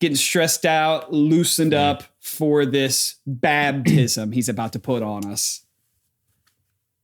getting 0.00 0.16
stressed 0.16 0.66
out, 0.66 1.12
loosened 1.12 1.72
up 1.72 2.02
for 2.18 2.66
this 2.66 3.14
baptism 3.28 4.32
he's 4.32 4.48
about 4.48 4.72
to 4.72 4.80
put 4.80 5.04
on 5.04 5.24
us. 5.24 5.64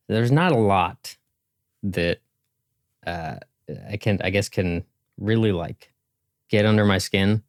there's 0.08 0.32
not 0.32 0.50
a 0.50 0.56
lot 0.58 1.16
that 1.84 2.18
uh, 3.06 3.36
I 3.88 3.96
can, 3.96 4.20
I 4.24 4.30
guess, 4.30 4.48
can 4.48 4.82
really 5.18 5.52
like 5.52 5.92
get 6.48 6.66
under 6.66 6.84
my 6.84 6.98
skin. 6.98 7.44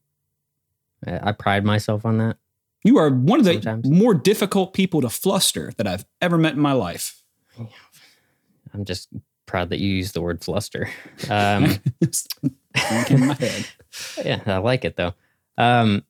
I 1.07 1.31
pride 1.31 1.65
myself 1.65 2.05
on 2.05 2.19
that. 2.19 2.37
You 2.83 2.97
are 2.97 3.09
one 3.09 3.39
of 3.39 3.45
the 3.45 3.53
Sometimes. 3.53 3.89
more 3.89 4.13
difficult 4.13 4.73
people 4.73 5.01
to 5.01 5.09
fluster 5.09 5.71
that 5.77 5.87
I've 5.87 6.05
ever 6.21 6.37
met 6.37 6.53
in 6.53 6.59
my 6.59 6.73
life. 6.73 7.23
I'm 8.73 8.85
just 8.85 9.09
proud 9.45 9.69
that 9.69 9.79
you 9.79 9.89
use 9.89 10.11
the 10.11 10.21
word 10.21 10.43
fluster. 10.43 10.89
Um, 11.29 11.77
in 13.09 13.27
my 13.27 13.35
head. 13.35 13.67
yeah, 14.25 14.41
I 14.45 14.57
like 14.57 14.83
it 14.83 14.97
though. 14.97 15.13
Um, 15.57 16.03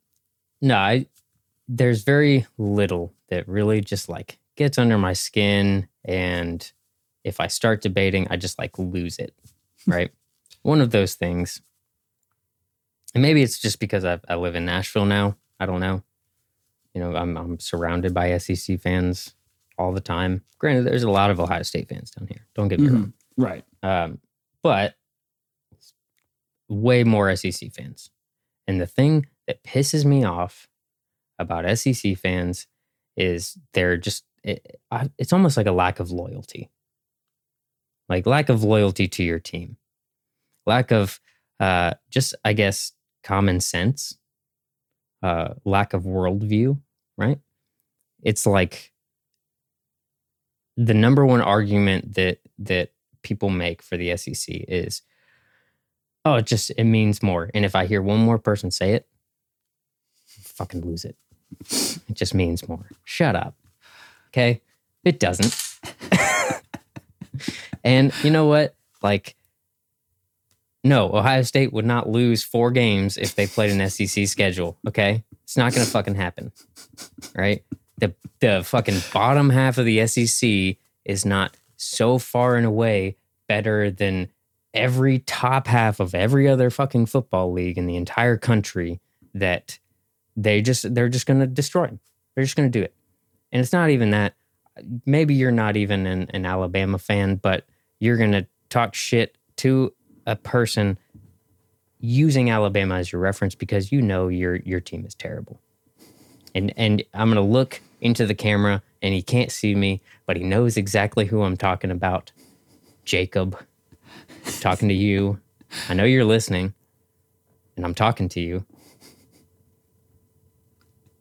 no, 0.61 0.75
I 0.75 1.07
there's 1.67 2.03
very 2.03 2.47
little 2.57 3.13
that 3.29 3.47
really 3.47 3.81
just 3.81 4.09
like 4.09 4.39
gets 4.55 4.77
under 4.77 4.97
my 4.97 5.13
skin, 5.13 5.87
and 6.05 6.71
if 7.23 7.39
I 7.39 7.47
start 7.47 7.81
debating, 7.81 8.27
I 8.29 8.37
just 8.37 8.57
like 8.57 8.79
lose 8.79 9.19
it. 9.19 9.33
Right, 9.85 10.11
one 10.61 10.79
of 10.79 10.91
those 10.91 11.15
things. 11.15 11.61
And 13.13 13.21
maybe 13.21 13.43
it's 13.43 13.59
just 13.59 13.81
because 13.81 14.05
I, 14.05 14.21
I 14.29 14.35
live 14.35 14.55
in 14.55 14.63
Nashville 14.63 15.05
now. 15.05 15.35
I 15.59 15.65
don't 15.65 15.81
know. 15.81 16.03
You 16.93 17.01
know, 17.01 17.15
I'm 17.15 17.37
I'm 17.37 17.59
surrounded 17.59 18.13
by 18.13 18.37
SEC 18.37 18.79
fans 18.79 19.33
all 19.77 19.91
the 19.91 20.01
time. 20.01 20.43
Granted, 20.59 20.85
there's 20.85 21.03
a 21.03 21.09
lot 21.09 21.31
of 21.31 21.39
Ohio 21.39 21.63
State 21.63 21.89
fans 21.89 22.11
down 22.11 22.27
here. 22.27 22.45
Don't 22.55 22.67
get 22.67 22.79
me 22.79 22.87
wrong. 22.89 23.13
Right. 23.37 23.65
Um, 23.81 24.19
but 24.61 24.95
way 26.69 27.03
more 27.03 27.35
SEC 27.35 27.71
fans. 27.71 28.09
And 28.67 28.79
the 28.79 28.87
thing 28.87 29.27
that 29.47 29.63
pisses 29.63 30.05
me 30.05 30.23
off 30.23 30.67
about 31.39 31.77
SEC 31.77 32.17
fans 32.17 32.67
is 33.17 33.57
they're 33.73 33.97
just, 33.97 34.23
it, 34.43 34.79
I, 34.89 35.09
it's 35.17 35.33
almost 35.33 35.57
like 35.57 35.67
a 35.67 35.71
lack 35.71 35.99
of 35.99 36.11
loyalty. 36.11 36.69
Like 38.09 38.25
lack 38.25 38.49
of 38.49 38.63
loyalty 38.63 39.07
to 39.07 39.23
your 39.23 39.39
team, 39.39 39.77
lack 40.65 40.91
of 40.91 41.19
uh, 41.59 41.93
just, 42.09 42.35
I 42.43 42.53
guess, 42.53 42.91
common 43.23 43.59
sense, 43.59 44.17
uh, 45.21 45.53
lack 45.63 45.93
of 45.93 46.03
worldview, 46.03 46.79
right? 47.17 47.39
It's 48.21 48.45
like 48.45 48.91
the 50.77 50.93
number 50.93 51.25
one 51.25 51.41
argument 51.41 52.15
that 52.15 52.39
that 52.59 52.91
people 53.21 53.49
make 53.49 53.81
for 53.81 53.97
the 53.97 54.15
SEC 54.17 54.47
is, 54.67 55.01
oh, 56.25 56.35
it 56.35 56.45
just 56.45 56.71
it 56.77 56.83
means 56.83 57.23
more. 57.23 57.49
And 57.53 57.65
if 57.65 57.75
I 57.75 57.85
hear 57.85 58.01
one 58.01 58.19
more 58.19 58.39
person 58.39 58.71
say 58.71 58.93
it, 58.93 59.07
fucking 60.25 60.81
lose 60.81 61.05
it. 61.05 61.15
It 62.09 62.15
just 62.15 62.33
means 62.33 62.67
more. 62.67 62.89
Shut 63.03 63.35
up. 63.35 63.55
Okay? 64.29 64.61
It 65.03 65.19
doesn't. 65.19 65.55
and 67.83 68.13
you 68.23 68.29
know 68.29 68.45
what? 68.45 68.75
Like, 69.01 69.35
no, 70.83 71.13
Ohio 71.13 71.43
State 71.43 71.71
would 71.71 71.85
not 71.85 72.09
lose 72.09 72.43
four 72.43 72.71
games 72.71 73.17
if 73.17 73.35
they 73.35 73.47
played 73.47 73.71
an 73.71 73.89
SEC 73.89 74.27
schedule. 74.27 74.77
Okay? 74.87 75.23
It's 75.43 75.57
not 75.57 75.73
gonna 75.73 75.85
fucking 75.85 76.15
happen. 76.15 76.51
Right? 77.35 77.63
The 77.97 78.13
the 78.39 78.63
fucking 78.63 78.99
bottom 79.13 79.49
half 79.49 79.77
of 79.77 79.85
the 79.85 80.05
SEC 80.07 80.77
is 81.05 81.25
not 81.25 81.55
so 81.77 82.17
far 82.17 82.55
and 82.55 82.65
away 82.65 83.17
better 83.47 83.91
than 83.91 84.29
every 84.73 85.19
top 85.19 85.67
half 85.67 85.99
of 85.99 86.15
every 86.15 86.47
other 86.47 86.69
fucking 86.69 87.05
football 87.05 87.51
league 87.51 87.77
in 87.77 87.85
the 87.85 87.95
entire 87.95 88.37
country 88.37 88.99
that 89.33 89.77
they 90.35 90.61
just 90.61 90.93
they're 90.93 91.09
just 91.09 91.25
going 91.25 91.39
to 91.39 91.47
destroy 91.47 91.87
them. 91.87 91.99
They're 92.35 92.43
just 92.43 92.55
going 92.55 92.71
to 92.71 92.79
do 92.79 92.83
it. 92.83 92.93
And 93.51 93.61
it's 93.61 93.73
not 93.73 93.89
even 93.91 94.11
that 94.11 94.33
maybe 95.05 95.35
you're 95.35 95.51
not 95.51 95.77
even 95.77 96.07
an, 96.07 96.29
an 96.33 96.45
Alabama 96.45 96.97
fan, 96.97 97.35
but 97.35 97.65
you're 97.99 98.17
going 98.17 98.31
to 98.31 98.47
talk 98.69 98.95
shit 98.95 99.37
to 99.57 99.93
a 100.25 100.35
person 100.35 100.97
using 101.99 102.49
Alabama 102.49 102.95
as 102.95 103.11
your 103.11 103.21
reference 103.21 103.55
because 103.55 103.91
you 103.91 104.01
know 104.01 104.27
your 104.27 104.57
your 104.57 104.79
team 104.79 105.05
is 105.05 105.15
terrible. 105.15 105.59
And 106.53 106.73
and 106.77 107.03
I'm 107.13 107.31
going 107.31 107.43
to 107.43 107.51
look 107.51 107.81
into 108.01 108.25
the 108.25 108.35
camera 108.35 108.81
and 109.01 109.13
he 109.13 109.21
can't 109.21 109.51
see 109.51 109.75
me, 109.75 110.01
but 110.25 110.37
he 110.37 110.43
knows 110.43 110.77
exactly 110.77 111.25
who 111.25 111.43
I'm 111.43 111.57
talking 111.57 111.91
about. 111.91 112.31
Jacob, 113.05 113.57
talking 114.59 114.87
to 114.89 114.93
you. 114.93 115.39
I 115.89 115.93
know 115.93 116.03
you're 116.03 116.25
listening. 116.25 116.73
and 117.75 117.85
I'm 117.85 117.95
talking 117.95 118.29
to 118.29 118.39
you, 118.41 118.65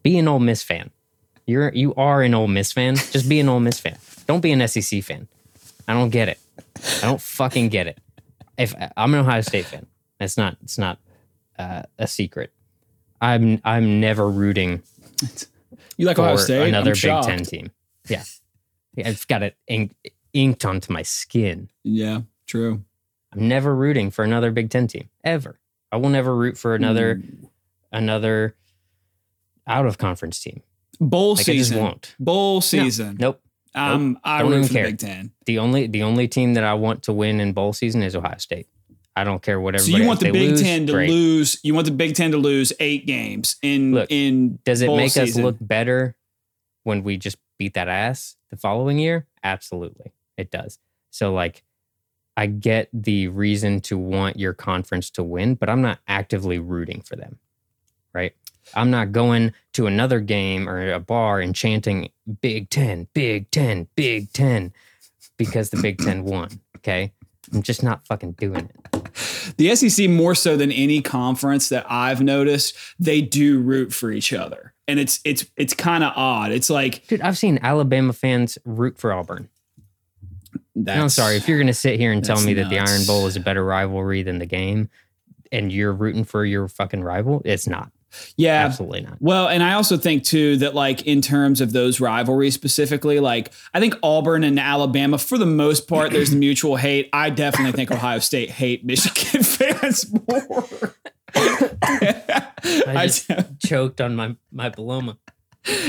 be 0.02 0.18
an 0.18 0.28
Ole 0.28 0.40
Miss 0.40 0.62
fan. 0.62 0.90
You're 1.46 1.72
you 1.72 1.94
are 1.94 2.22
an 2.22 2.34
Ole 2.34 2.48
Miss 2.48 2.72
fan. 2.72 2.96
Just 2.96 3.28
be 3.28 3.40
an 3.40 3.48
Ole 3.48 3.60
Miss 3.60 3.80
fan. 3.80 3.98
Don't 4.26 4.40
be 4.40 4.52
an 4.52 4.66
SEC 4.68 5.02
fan. 5.02 5.28
I 5.88 5.94
don't 5.94 6.10
get 6.10 6.28
it. 6.28 6.38
I 7.02 7.06
don't 7.06 7.20
fucking 7.20 7.68
get 7.70 7.86
it. 7.86 7.98
If 8.58 8.74
I'm 8.96 9.14
an 9.14 9.20
Ohio 9.20 9.40
State 9.40 9.66
fan, 9.66 9.86
it's 10.20 10.36
not 10.36 10.56
it's 10.62 10.78
not 10.78 10.98
uh, 11.58 11.82
a 11.98 12.06
secret. 12.06 12.52
I'm 13.20 13.60
I'm 13.64 14.00
never 14.00 14.28
rooting 14.28 14.82
You 15.96 16.06
like 16.06 16.16
for 16.16 16.22
Ohio 16.22 16.36
State? 16.36 16.68
another 16.68 16.90
I'm 16.90 16.94
Big 16.94 16.96
shocked. 17.00 17.28
Ten 17.28 17.44
team. 17.44 17.70
Yeah, 18.08 18.24
yeah 18.94 19.08
it's 19.08 19.24
got 19.24 19.42
it 19.42 19.56
ink, 19.68 19.94
inked 20.32 20.64
onto 20.64 20.92
my 20.92 21.02
skin. 21.02 21.68
Yeah, 21.84 22.22
true. 22.46 22.82
I'm 23.32 23.48
never 23.48 23.74
rooting 23.74 24.10
for 24.10 24.24
another 24.24 24.50
Big 24.50 24.70
Ten 24.70 24.86
team 24.86 25.08
ever. 25.24 25.58
I 25.90 25.96
will 25.96 26.08
never 26.10 26.34
root 26.34 26.56
for 26.58 26.74
another 26.74 27.22
Ooh. 27.22 27.50
another 27.92 28.56
out 29.66 29.86
of 29.86 29.98
conference 29.98 30.40
team. 30.40 30.62
bowl 31.00 31.30
Like 31.36 31.40
I 31.48 31.52
just 31.56 31.70
season. 31.70 31.78
won't. 31.78 32.14
Bowl 32.18 32.56
No. 32.56 32.60
season. 32.60 33.16
Nope. 33.20 33.40
Um, 33.74 34.18
I 34.22 34.42
Don't 34.42 34.52
even 34.52 34.68
care. 34.68 34.84
Big 34.86 34.98
Ten. 34.98 35.32
The 35.46 35.58
only 35.58 35.86
the 35.86 36.02
only 36.02 36.28
team 36.28 36.54
that 36.54 36.64
I 36.64 36.74
want 36.74 37.04
to 37.04 37.12
win 37.12 37.40
in 37.40 37.52
bowl 37.52 37.72
season 37.72 38.02
is 38.02 38.14
Ohio 38.14 38.38
State. 38.38 38.66
I 39.14 39.24
don't 39.24 39.42
care 39.42 39.60
whatever. 39.60 39.84
So 39.84 39.96
you 39.96 40.06
want 40.06 40.20
the 40.20 40.30
Big 40.30 40.50
lose, 40.50 40.62
Ten 40.62 40.86
to 40.86 40.92
great. 40.92 41.10
lose? 41.10 41.58
You 41.62 41.74
want 41.74 41.86
the 41.86 41.92
Big 41.92 42.14
Ten 42.14 42.30
to 42.32 42.38
lose 42.38 42.72
eight 42.80 43.06
games 43.06 43.56
in 43.62 43.92
Look, 43.92 44.10
in 44.10 44.58
Does 44.64 44.82
it 44.82 44.88
make 44.88 45.16
us 45.16 45.36
look 45.36 45.56
better 45.60 46.16
when 46.84 47.02
we 47.02 47.16
just 47.16 47.36
beat 47.58 47.74
that 47.74 47.88
ass 47.88 48.36
the 48.50 48.56
following 48.56 48.98
year? 48.98 49.26
Absolutely, 49.44 50.12
it 50.36 50.50
does. 50.50 50.78
So 51.10 51.32
like, 51.32 51.62
I 52.36 52.46
get 52.46 52.88
the 52.92 53.28
reason 53.28 53.80
to 53.82 53.98
want 53.98 54.38
your 54.38 54.54
conference 54.54 55.10
to 55.10 55.22
win, 55.22 55.54
but 55.54 55.68
I'm 55.68 55.82
not 55.82 55.98
actively 56.08 56.58
rooting 56.58 57.02
for 57.02 57.16
them. 57.16 57.38
Right? 58.14 58.34
I'm 58.74 58.90
not 58.90 59.12
going 59.12 59.52
to 59.74 59.86
another 59.86 60.20
game 60.20 60.68
or 60.68 60.92
a 60.92 61.00
bar 61.00 61.40
and 61.40 61.54
chanting 61.54 62.10
Big 62.40 62.70
Ten, 62.70 63.08
Big 63.14 63.50
Ten, 63.50 63.88
Big 63.96 64.32
Ten 64.32 64.72
because 65.36 65.70
the 65.70 65.80
Big 65.80 65.98
Ten 65.98 66.24
won. 66.24 66.60
Okay. 66.76 67.12
I'm 67.52 67.62
just 67.62 67.82
not 67.82 68.06
fucking 68.06 68.32
doing 68.32 68.70
it. 68.70 69.54
the 69.56 69.74
SEC 69.74 70.08
more 70.08 70.34
so 70.34 70.56
than 70.56 70.72
any 70.72 71.02
conference 71.02 71.68
that 71.68 71.84
I've 71.90 72.22
noticed, 72.22 72.76
they 72.98 73.20
do 73.20 73.60
root 73.60 73.92
for 73.92 74.10
each 74.10 74.32
other. 74.32 74.72
And 74.88 74.98
it's 74.98 75.20
it's 75.24 75.46
it's 75.56 75.74
kind 75.74 76.02
of 76.02 76.12
odd. 76.16 76.50
It's 76.50 76.70
like 76.70 77.06
Dude, 77.06 77.20
I've 77.20 77.38
seen 77.38 77.58
Alabama 77.62 78.12
fans 78.12 78.58
root 78.64 78.98
for 78.98 79.12
Auburn. 79.12 79.48
that's, 80.74 80.94
And 80.94 81.02
I'm 81.02 81.08
sorry 81.08 81.36
if 81.36 81.46
you're 81.46 81.58
going 81.58 81.66
to 81.66 81.74
sit 81.74 81.98
here 82.00 82.12
and 82.12 82.24
tell 82.24 82.40
me 82.42 82.54
that 82.54 82.68
the. 82.68 82.78
Iron 82.78 83.04
Bowl 83.06 83.26
is 83.26 83.36
a 83.36 83.40
better 83.40 83.64
rivalry 83.64 84.22
than 84.22 84.38
the 84.38 84.46
game, 84.46 84.88
and 85.50 85.72
you're 85.72 85.92
rooting 85.92 86.24
for 86.24 86.44
your 86.44 86.68
fucking 86.68 87.02
rival. 87.02 87.42
It's 87.44 87.68
not. 87.68 87.90
Yeah, 88.36 88.64
Absolutely 88.64 89.02
not. 89.02 89.16
Well, 89.20 89.48
and 89.48 89.62
I 89.62 89.74
also 89.74 89.96
think 89.96 90.24
too 90.24 90.56
that 90.58 90.74
like 90.74 91.02
in 91.06 91.20
terms 91.22 91.60
of 91.60 91.72
those 91.72 92.00
rivalries 92.00 92.54
specifically, 92.54 93.20
like 93.20 93.52
I 93.74 93.80
think 93.80 93.94
Auburn 94.02 94.44
and 94.44 94.58
Alabama, 94.58 95.18
for 95.18 95.38
the 95.38 95.46
most 95.46 95.88
part, 95.88 96.10
there's 96.12 96.30
the 96.30 96.36
mutual 96.36 96.76
hate. 96.76 97.08
I 97.12 97.30
definitely 97.30 97.72
think 97.72 97.90
Ohio 97.90 98.18
State 98.18 98.50
hate 98.50 98.84
Michigan 98.84 99.42
fans 99.42 100.12
more. 100.12 100.94
I 101.34 103.06
just 103.06 103.30
choked 103.64 104.00
on 104.00 104.14
my 104.16 104.36
my 104.50 104.68
paloma. 104.70 105.18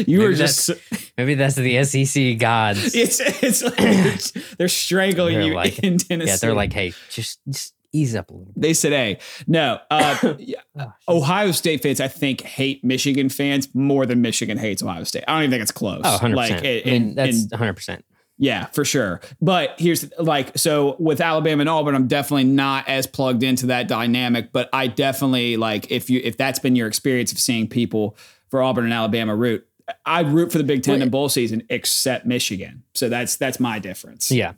you 0.06 0.20
were 0.20 0.26
maybe 0.30 0.38
just 0.38 0.70
Maybe 1.18 1.34
that's 1.36 1.56
the 1.56 1.84
SEC 1.84 2.38
gods. 2.38 2.94
it's 2.96 3.20
it's 3.20 3.64
like 3.64 3.76
they're, 3.78 4.44
they're 4.58 4.68
strangling 4.86 5.36
They're 5.36 5.48
you 5.48 5.54
like- 5.56 5.80
in 5.80 5.98
Tennessee. 5.98 6.30
yeah, 6.32 6.38
they're 6.38 6.54
like, 6.54 6.74
hey, 6.74 6.94
just 7.10 7.40
just 7.50 7.74
ease 7.94 8.16
up 8.16 8.30
a 8.30 8.34
little 8.34 8.52
bit. 8.54 8.62
they 8.62 8.74
said, 8.74 8.92
"Hey, 8.92 9.20
no." 9.48 9.80
Uh, 9.90 10.34
Oh. 10.76 10.92
Ohio 11.20 11.52
State 11.52 11.84
fans, 11.84 12.02
I 12.02 12.08
think, 12.08 12.42
hate 12.42 12.84
Michigan 12.84 13.30
fans 13.30 13.70
more 13.76 14.08
than 14.08 14.22
Michigan 14.24 14.58
hates 14.58 14.82
Ohio 14.82 15.04
State. 15.04 15.24
I 15.28 15.34
don't 15.34 15.44
even 15.44 15.52
think 15.52 15.62
it's 15.62 15.72
close. 15.72 16.02
Oh, 16.04 16.18
100%. 16.20 16.36
Like, 16.36 16.52
I 16.54 16.62
mean, 16.62 16.82
in- 16.86 17.16
that's 17.16 17.44
in- 17.44 17.50
100%. 17.50 18.02
Yeah, 18.40 18.66
for 18.68 18.84
sure. 18.84 19.22
But 19.40 19.76
here's 19.78 20.12
like 20.18 20.58
so 20.58 20.96
with 20.98 21.22
Alabama 21.22 21.62
and 21.62 21.70
Auburn, 21.70 21.94
I'm 21.94 22.08
definitely 22.08 22.46
not 22.46 22.88
as 22.90 23.06
plugged 23.06 23.44
into 23.44 23.68
that 23.68 23.88
dynamic. 23.88 24.52
But 24.52 24.70
I 24.74 24.88
definitely 24.88 25.56
like 25.56 25.92
if 25.92 26.10
you 26.10 26.20
if 26.24 26.36
that's 26.36 26.58
been 26.58 26.76
your 26.76 26.88
experience 26.88 27.32
of 27.32 27.38
seeing 27.40 27.68
people 27.70 28.18
for 28.50 28.64
Auburn 28.64 28.86
and 28.86 28.94
Alabama 28.94 29.36
root, 29.36 29.68
I'd 30.08 30.28
root 30.30 30.52
for 30.52 30.58
the 30.58 30.64
Big 30.64 30.82
Ten 30.82 30.96
Well, 30.96 31.02
in 31.04 31.10
bowl 31.12 31.30
season 31.30 31.62
except 31.70 32.26
Michigan. 32.26 32.82
So 32.96 33.08
that's 33.08 33.36
that's 33.36 33.60
my 33.60 33.78
difference. 33.78 34.32
Yeah. 34.32 34.54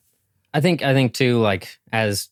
I 0.53 0.61
think 0.61 0.81
I 0.81 0.93
think 0.93 1.13
too 1.13 1.39
like 1.41 1.77
as 1.91 2.29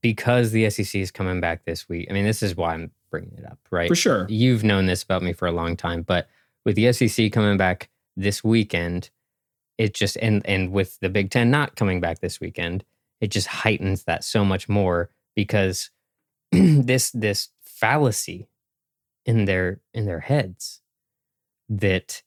because 0.00 0.52
the 0.52 0.68
SEC 0.70 1.00
is 1.00 1.10
coming 1.10 1.40
back 1.40 1.64
this 1.64 1.88
week. 1.88 2.06
I 2.10 2.12
mean, 2.12 2.24
this 2.24 2.42
is 2.42 2.56
why 2.56 2.74
I'm 2.74 2.90
bringing 3.10 3.34
it 3.36 3.44
up, 3.44 3.58
right? 3.70 3.88
for 3.88 3.94
sure. 3.94 4.26
You've 4.28 4.64
known 4.64 4.86
this 4.86 5.02
about 5.02 5.22
me 5.22 5.32
for 5.32 5.46
a 5.46 5.52
long 5.52 5.76
time, 5.76 6.02
but 6.02 6.28
with 6.64 6.76
the 6.76 6.92
SEC 6.92 7.32
coming 7.32 7.56
back 7.56 7.88
this 8.16 8.44
weekend, 8.44 9.10
it 9.78 9.94
just 9.94 10.16
and 10.18 10.44
and 10.46 10.72
with 10.72 10.98
the 11.00 11.08
Big 11.08 11.30
10 11.30 11.50
not 11.50 11.76
coming 11.76 12.00
back 12.00 12.20
this 12.20 12.40
weekend, 12.40 12.84
it 13.20 13.30
just 13.30 13.46
heightens 13.46 14.04
that 14.04 14.24
so 14.24 14.44
much 14.44 14.68
more 14.68 15.10
because 15.34 15.90
this 16.52 17.10
this 17.12 17.48
fallacy 17.62 18.48
in 19.24 19.46
their 19.46 19.80
in 19.94 20.06
their 20.06 20.20
heads 20.20 20.82
that 21.68 22.22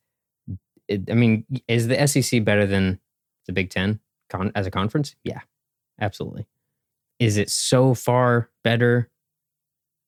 it, 0.87 1.09
I 1.09 1.13
mean, 1.13 1.45
is 1.67 1.87
the 1.87 2.07
SEC 2.07 2.43
better 2.43 2.65
than 2.65 2.99
the 3.45 3.53
Big 3.53 3.69
10 3.69 3.99
con- 4.29 4.51
as 4.55 4.67
a 4.67 4.71
conference? 4.71 5.15
Yeah. 5.23 5.41
Absolutely. 5.99 6.45
Is 7.19 7.37
it 7.37 7.49
so 7.49 7.93
far 7.93 8.49
better 8.63 9.09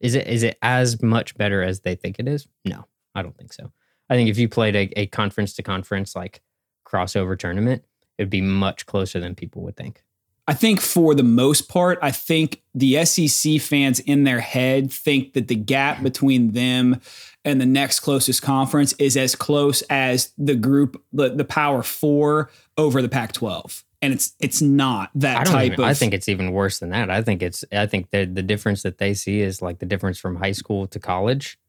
is 0.01 0.13
it 0.13 0.27
is 0.27 0.43
it 0.43 0.57
as 0.61 1.01
much 1.01 1.35
better 1.35 1.63
as 1.63 1.81
they 1.81 1.95
think 1.95 2.19
it 2.19 2.27
is? 2.27 2.47
No, 2.65 2.85
I 3.15 3.23
don't 3.23 3.35
think 3.37 3.53
so. 3.53 3.71
I 4.09 4.15
think 4.15 4.29
if 4.29 4.37
you 4.37 4.47
played 4.47 4.75
a, 4.75 4.99
a 4.99 5.07
conference 5.07 5.53
to 5.53 5.63
conference 5.63 6.15
like 6.15 6.41
crossover 6.87 7.37
tournament, 7.37 7.83
it'd 8.17 8.29
be 8.29 8.41
much 8.41 8.85
closer 8.85 9.19
than 9.19 9.35
people 9.35 9.63
would 9.63 9.75
think. 9.75 10.03
I 10.47 10.53
think 10.53 10.79
for 10.79 11.15
the 11.15 11.23
most 11.23 11.69
part, 11.69 11.97
I 12.03 12.11
think 12.11 12.61
the 12.75 13.03
SEC 13.03 13.59
fans 13.59 13.99
in 13.99 14.25
their 14.25 14.41
head 14.41 14.91
think 14.91 15.33
that 15.33 15.47
the 15.47 15.55
gap 15.55 16.03
between 16.03 16.51
them 16.51 17.01
and 17.43 17.59
the 17.59 17.65
next 17.65 18.01
closest 18.01 18.43
conference 18.43 18.93
is 18.99 19.17
as 19.17 19.35
close 19.35 19.81
as 19.83 20.33
the 20.37 20.55
group, 20.55 21.03
the, 21.11 21.29
the 21.29 21.45
Power 21.45 21.81
Four 21.81 22.51
over 22.77 23.01
the 23.01 23.09
Pac-12, 23.09 23.83
and 24.05 24.13
it's 24.13 24.33
it's 24.39 24.61
not 24.61 25.09
that 25.15 25.41
I 25.41 25.43
type 25.43 25.71
even, 25.73 25.83
of. 25.83 25.89
I 25.89 25.93
think 25.93 26.13
it's 26.13 26.29
even 26.29 26.51
worse 26.51 26.79
than 26.79 26.89
that. 26.91 27.09
I 27.09 27.21
think 27.21 27.41
it's 27.43 27.65
I 27.71 27.85
think 27.87 28.11
the 28.11 28.25
the 28.25 28.43
difference 28.43 28.83
that 28.83 28.97
they 28.99 29.13
see 29.13 29.41
is 29.41 29.61
like 29.61 29.79
the 29.79 29.85
difference 29.85 30.19
from 30.19 30.37
high 30.37 30.53
school 30.53 30.87
to 30.87 30.99
college. 30.99 31.59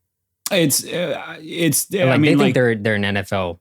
it's 0.53 0.85
uh, 0.85 1.37
it's. 1.41 1.91
like 1.93 2.03
I 2.03 2.17
mean, 2.17 2.23
they 2.23 2.29
think 2.29 2.41
like, 2.41 2.55
they're 2.55 2.75
they're 2.75 2.95
an 2.95 3.03
NFL. 3.03 3.59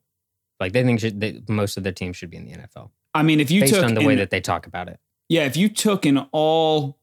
Like 0.60 0.72
they 0.72 0.84
think 0.84 1.00
should, 1.02 1.20
they, 1.20 1.42
most 1.50 1.76
of 1.76 1.84
their 1.84 1.92
teams 1.92 2.16
should 2.16 2.30
be 2.30 2.38
in 2.38 2.46
the 2.46 2.54
NFL 2.54 2.90
I 3.16 3.24
mean, 3.24 3.40
if 3.40 3.50
you 3.50 3.62
based 3.62 3.74
took 3.74 3.86
on 3.86 3.94
the 3.94 4.02
way 4.02 4.16
that 4.16 4.30
they 4.30 4.42
talk 4.42 4.68
about 4.68 4.90
it. 4.90 5.00
Yeah, 5.30 5.46
if 5.46 5.56
you 5.56 5.70
took 5.70 6.06
an 6.06 6.28
all, 6.34 7.00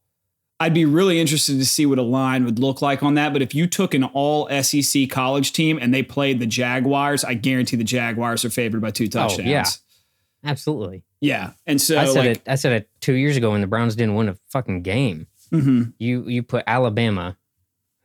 I'd 0.61 0.75
be 0.75 0.85
really 0.85 1.19
interested 1.19 1.59
to 1.59 1.65
see 1.65 1.87
what 1.87 1.99
a 1.99 2.03
line 2.03 2.45
would 2.45 2.59
look 2.59 2.83
like 2.83 3.03
on 3.03 3.15
that. 3.15 3.33
But 3.33 3.41
if 3.41 3.55
you 3.55 3.67
took 3.67 3.95
an 3.95 4.05
all 4.05 4.49
SEC 4.63 5.09
college 5.09 5.53
team 5.53 5.79
and 5.81 5.93
they 5.93 6.03
played 6.03 6.39
the 6.39 6.47
Jaguars, 6.47 7.25
I 7.25 7.35
guarantee 7.35 7.77
the 7.77 7.83
Jaguars 7.83 8.45
are 8.45 8.51
favored 8.51 8.83
by 8.83 8.91
two 8.91 9.09
touchdowns. 9.09 9.49
Oh, 9.49 9.51
yeah. 9.51 9.65
Absolutely. 10.45 11.05
Yeah. 11.21 11.53
And 11.67 11.81
so, 11.81 11.99
I 11.99 12.05
said 12.07 12.27
like, 12.27 12.37
it. 12.39 12.43
I 12.49 12.55
said 12.57 12.73
it 12.73 12.91
two 13.01 13.15
years 13.15 13.37
ago 13.37 13.53
when 13.53 13.61
the 13.61 13.67
Browns 13.67 13.95
didn't 13.95 14.15
win 14.15 14.29
a 14.29 14.37
fucking 14.49 14.83
game. 14.83 15.27
mhm. 15.53 15.93
You 15.99 16.29
you 16.29 16.43
put 16.43 16.65
Alabama, 16.67 17.37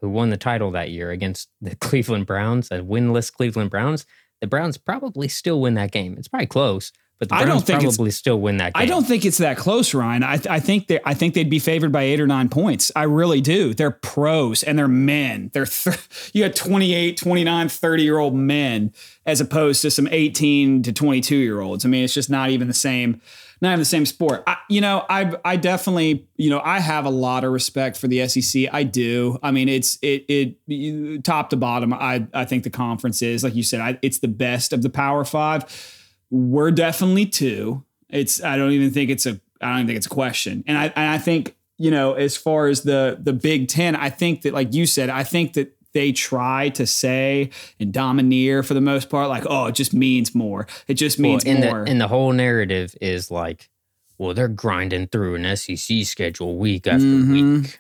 who 0.02 0.10
won 0.10 0.30
the 0.30 0.38
title 0.38 0.72
that 0.72 0.92
year, 0.92 1.12
against 1.12 1.50
the 1.62 1.76
Cleveland 1.80 2.26
Browns, 2.28 2.70
a 2.72 2.80
winless 2.80 3.32
Cleveland 3.34 3.70
Browns. 3.72 4.06
The 4.40 4.48
Browns 4.48 4.78
probably 4.78 5.28
still 5.28 5.60
win 5.62 5.74
that 5.76 5.92
game. 5.92 6.16
It's 6.18 6.28
probably 6.28 6.46
close, 6.48 6.92
but 7.20 7.30
the 7.30 7.36
I 7.36 7.40
don't 7.40 7.48
Browns 7.48 7.64
think 7.64 7.82
probably 7.82 8.12
still 8.12 8.40
win 8.40 8.58
that 8.58 8.74
game. 8.74 8.84
I 8.84 8.86
don't 8.86 9.06
think 9.06 9.26
it's 9.26 9.40
that 9.40 9.58
close, 9.58 9.94
Ryan. 9.94 10.24
I, 10.24 10.40
I 10.50 10.60
think 10.60 10.88
they 10.88 11.00
I 11.04 11.14
think 11.14 11.34
they'd 11.34 11.50
be 11.50 11.60
favored 11.60 11.92
by 11.92 12.04
eight 12.04 12.20
or 12.20 12.28
nine 12.28 12.48
points. 12.48 12.92
I 12.96 13.04
really 13.04 13.42
do. 13.42 13.74
They're 13.74 13.92
pros 13.92 14.62
and 14.62 14.78
they're 14.78 14.88
men. 14.88 15.50
They're 15.54 15.66
th- 15.66 15.98
you 16.34 16.46
got 16.46 16.56
28, 16.56 17.18
29, 17.18 17.70
30 17.70 18.04
year 18.04 18.20
old 18.20 18.36
men 18.36 18.94
as 19.26 19.42
opposed 19.42 19.82
to 19.82 19.92
some 19.92 20.08
18 20.10 20.84
to 20.84 20.94
22 20.94 21.36
year 21.36 21.60
olds. 21.60 21.86
I 21.86 21.90
mean, 21.90 22.04
it's 22.04 22.14
just 22.14 22.30
not 22.30 22.50
even 22.52 22.68
the 22.68 22.74
same 22.74 23.22
not 23.62 23.70
even 23.70 23.80
the 23.80 23.86
same 23.86 24.06
sport. 24.06 24.44
I, 24.46 24.58
you 24.70 24.82
know, 24.82 25.04
I 25.10 25.34
I 25.44 25.56
definitely, 25.56 26.28
you 26.36 26.50
know, 26.50 26.62
I 26.64 26.80
have 26.80 27.06
a 27.06 27.10
lot 27.10 27.44
of 27.44 27.52
respect 27.52 27.98
for 27.98 28.08
the 28.08 28.28
SEC. 28.28 28.66
I 28.72 28.84
do. 28.84 29.40
I 29.42 29.52
mean, 29.52 29.68
it's 29.70 29.98
it 30.02 30.26
it 30.28 31.24
top 31.24 31.50
to 31.50 31.58
bottom. 31.58 31.94
I 31.94 32.28
I 32.34 32.46
think 32.46 32.64
the 32.64 32.70
conference 32.70 33.22
is 33.22 33.44
like 33.44 33.56
you 33.56 33.64
said. 33.64 33.82
I, 33.82 33.98
it's 34.04 34.20
the 34.20 34.28
best 34.28 34.74
of 34.74 34.84
the 34.84 34.90
Power 34.90 35.26
Five. 35.26 35.96
We're 36.30 36.72
definitely 36.72 37.26
two. 37.26 37.84
It's 38.10 38.44
I 38.44 38.58
don't 38.58 38.72
even 38.72 38.92
think 38.92 39.10
it's 39.10 39.26
a 39.26 39.40
I 39.62 39.68
don't 39.70 39.76
even 39.80 39.88
think 39.88 39.98
it's 39.98 40.06
a 40.08 40.10
question. 40.10 40.64
And 40.68 40.78
I 40.78 40.86
and 40.88 41.10
I 41.12 41.18
think 41.18 41.56
you 41.78 41.92
know 41.92 42.14
as 42.14 42.36
far 42.38 42.68
as 42.68 42.84
the 42.84 43.18
the 43.22 43.34
Big 43.34 43.68
Ten, 43.68 43.96
I 43.96 44.10
think 44.10 44.42
that 44.44 44.54
like 44.54 44.74
you 44.74 44.86
said, 44.86 45.10
I 45.10 45.24
think 45.24 45.54
that 45.54 45.74
they 45.94 46.12
try 46.12 46.70
to 46.70 46.86
say 46.86 47.50
and 47.80 47.92
domineer 47.94 48.62
for 48.62 48.74
the 48.74 48.82
most 48.82 49.10
part, 49.10 49.30
like 49.30 49.44
oh, 49.48 49.66
it 49.68 49.76
just 49.76 49.94
means 49.94 50.36
more. 50.36 50.68
It 50.88 50.96
just 50.96 51.18
Well, 51.20 51.32
means 51.32 51.44
in 51.46 51.62
more. 51.62 51.86
the 51.86 51.92
and 51.92 52.00
the 52.02 52.08
whole 52.08 52.34
narrative 52.34 52.96
is 53.02 53.32
like, 53.32 53.70
well, 54.18 54.34
they're 54.34 54.48
grinding 54.48 55.08
through 55.08 55.36
an 55.36 55.46
SEC 55.56 56.04
schedule 56.06 56.58
week 56.58 56.88
after 56.88 57.06
Mhm. 57.06 57.62
week. 57.64 57.80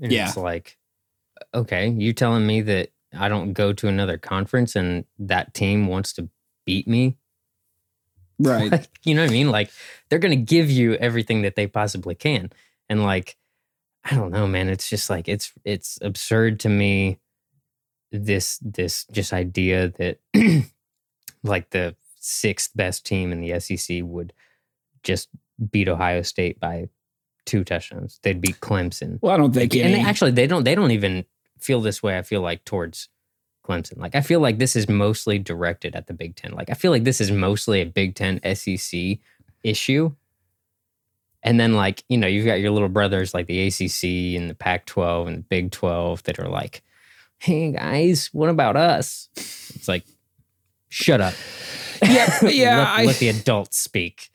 And 0.00 0.12
Yeah. 0.12 0.28
it's 0.28 0.36
like, 0.36 0.76
okay, 1.52 1.88
you 1.88 2.12
telling 2.12 2.46
me 2.46 2.60
that 2.62 2.90
I 3.16 3.28
don't 3.28 3.52
go 3.52 3.72
to 3.72 3.88
another 3.88 4.18
conference 4.18 4.74
and 4.74 5.04
that 5.18 5.54
team 5.54 5.86
wants 5.86 6.12
to 6.14 6.28
beat 6.64 6.88
me? 6.88 7.16
Right. 8.38 8.70
Like, 8.72 8.88
you 9.04 9.14
know 9.14 9.22
what 9.22 9.30
I 9.30 9.32
mean? 9.32 9.50
Like 9.50 9.70
they're 10.08 10.18
going 10.18 10.36
to 10.36 10.54
give 10.54 10.70
you 10.70 10.94
everything 10.94 11.42
that 11.42 11.54
they 11.54 11.66
possibly 11.66 12.14
can. 12.14 12.50
And 12.88 13.02
like 13.04 13.36
I 14.04 14.14
don't 14.16 14.32
know, 14.32 14.46
man, 14.46 14.68
it's 14.68 14.88
just 14.90 15.08
like 15.08 15.28
it's 15.28 15.52
it's 15.64 15.98
absurd 16.02 16.60
to 16.60 16.68
me 16.68 17.18
this 18.12 18.58
this 18.58 19.06
just 19.12 19.32
idea 19.32 19.88
that 19.98 20.18
like 21.42 21.70
the 21.70 21.96
sixth 22.18 22.70
best 22.74 23.06
team 23.06 23.32
in 23.32 23.40
the 23.40 23.58
SEC 23.60 24.00
would 24.02 24.32
just 25.02 25.28
beat 25.70 25.88
Ohio 25.88 26.22
State 26.22 26.58
by 26.58 26.88
two 27.46 27.62
touchdowns. 27.64 28.18
They'd 28.22 28.40
beat 28.40 28.60
Clemson. 28.60 29.18
Well, 29.22 29.32
I 29.32 29.36
don't 29.36 29.52
think 29.54 29.74
and 29.74 29.82
any. 29.84 29.94
they- 30.02 30.08
actually 30.08 30.32
they 30.32 30.46
don't 30.46 30.64
they 30.64 30.74
don't 30.74 30.90
even 30.90 31.24
feel 31.60 31.80
this 31.80 32.02
way 32.02 32.18
i 32.18 32.22
feel 32.22 32.42
like 32.42 32.62
towards 32.66 33.08
clemson. 33.64 33.98
Like 33.98 34.14
i 34.14 34.20
feel 34.20 34.40
like 34.40 34.58
this 34.58 34.76
is 34.76 34.88
mostly 34.88 35.38
directed 35.38 35.94
at 35.96 36.06
the 36.06 36.14
big 36.14 36.36
ten. 36.36 36.52
Like 36.52 36.70
i 36.70 36.74
feel 36.74 36.90
like 36.90 37.04
this 37.04 37.20
is 37.20 37.30
mostly 37.30 37.80
a 37.80 37.86
big 37.86 38.14
ten 38.14 38.40
sec 38.54 39.18
issue. 39.62 40.14
And 41.42 41.58
then 41.58 41.74
like 41.74 42.04
you 42.08 42.18
know 42.18 42.26
you've 42.26 42.46
got 42.46 42.60
your 42.60 42.70
little 42.70 42.88
brothers 42.88 43.34
like 43.34 43.46
the 43.46 43.66
acc 43.66 44.04
and 44.38 44.48
the 44.48 44.54
pac 44.54 44.86
12 44.86 45.26
and 45.26 45.36
the 45.38 45.42
big 45.42 45.70
12 45.72 46.22
that 46.24 46.38
are 46.38 46.48
like 46.48 46.82
hey 47.38 47.72
guys 47.72 48.30
what 48.32 48.48
about 48.48 48.76
us? 48.76 49.28
It's 49.36 49.88
like 49.88 50.04
shut 50.94 51.20
up 51.20 51.34
yeah, 52.02 52.38
yeah. 52.48 52.78
let, 52.78 52.88
I, 52.88 53.04
let 53.04 53.16
the 53.16 53.28
adults 53.28 53.78
speak 53.78 54.30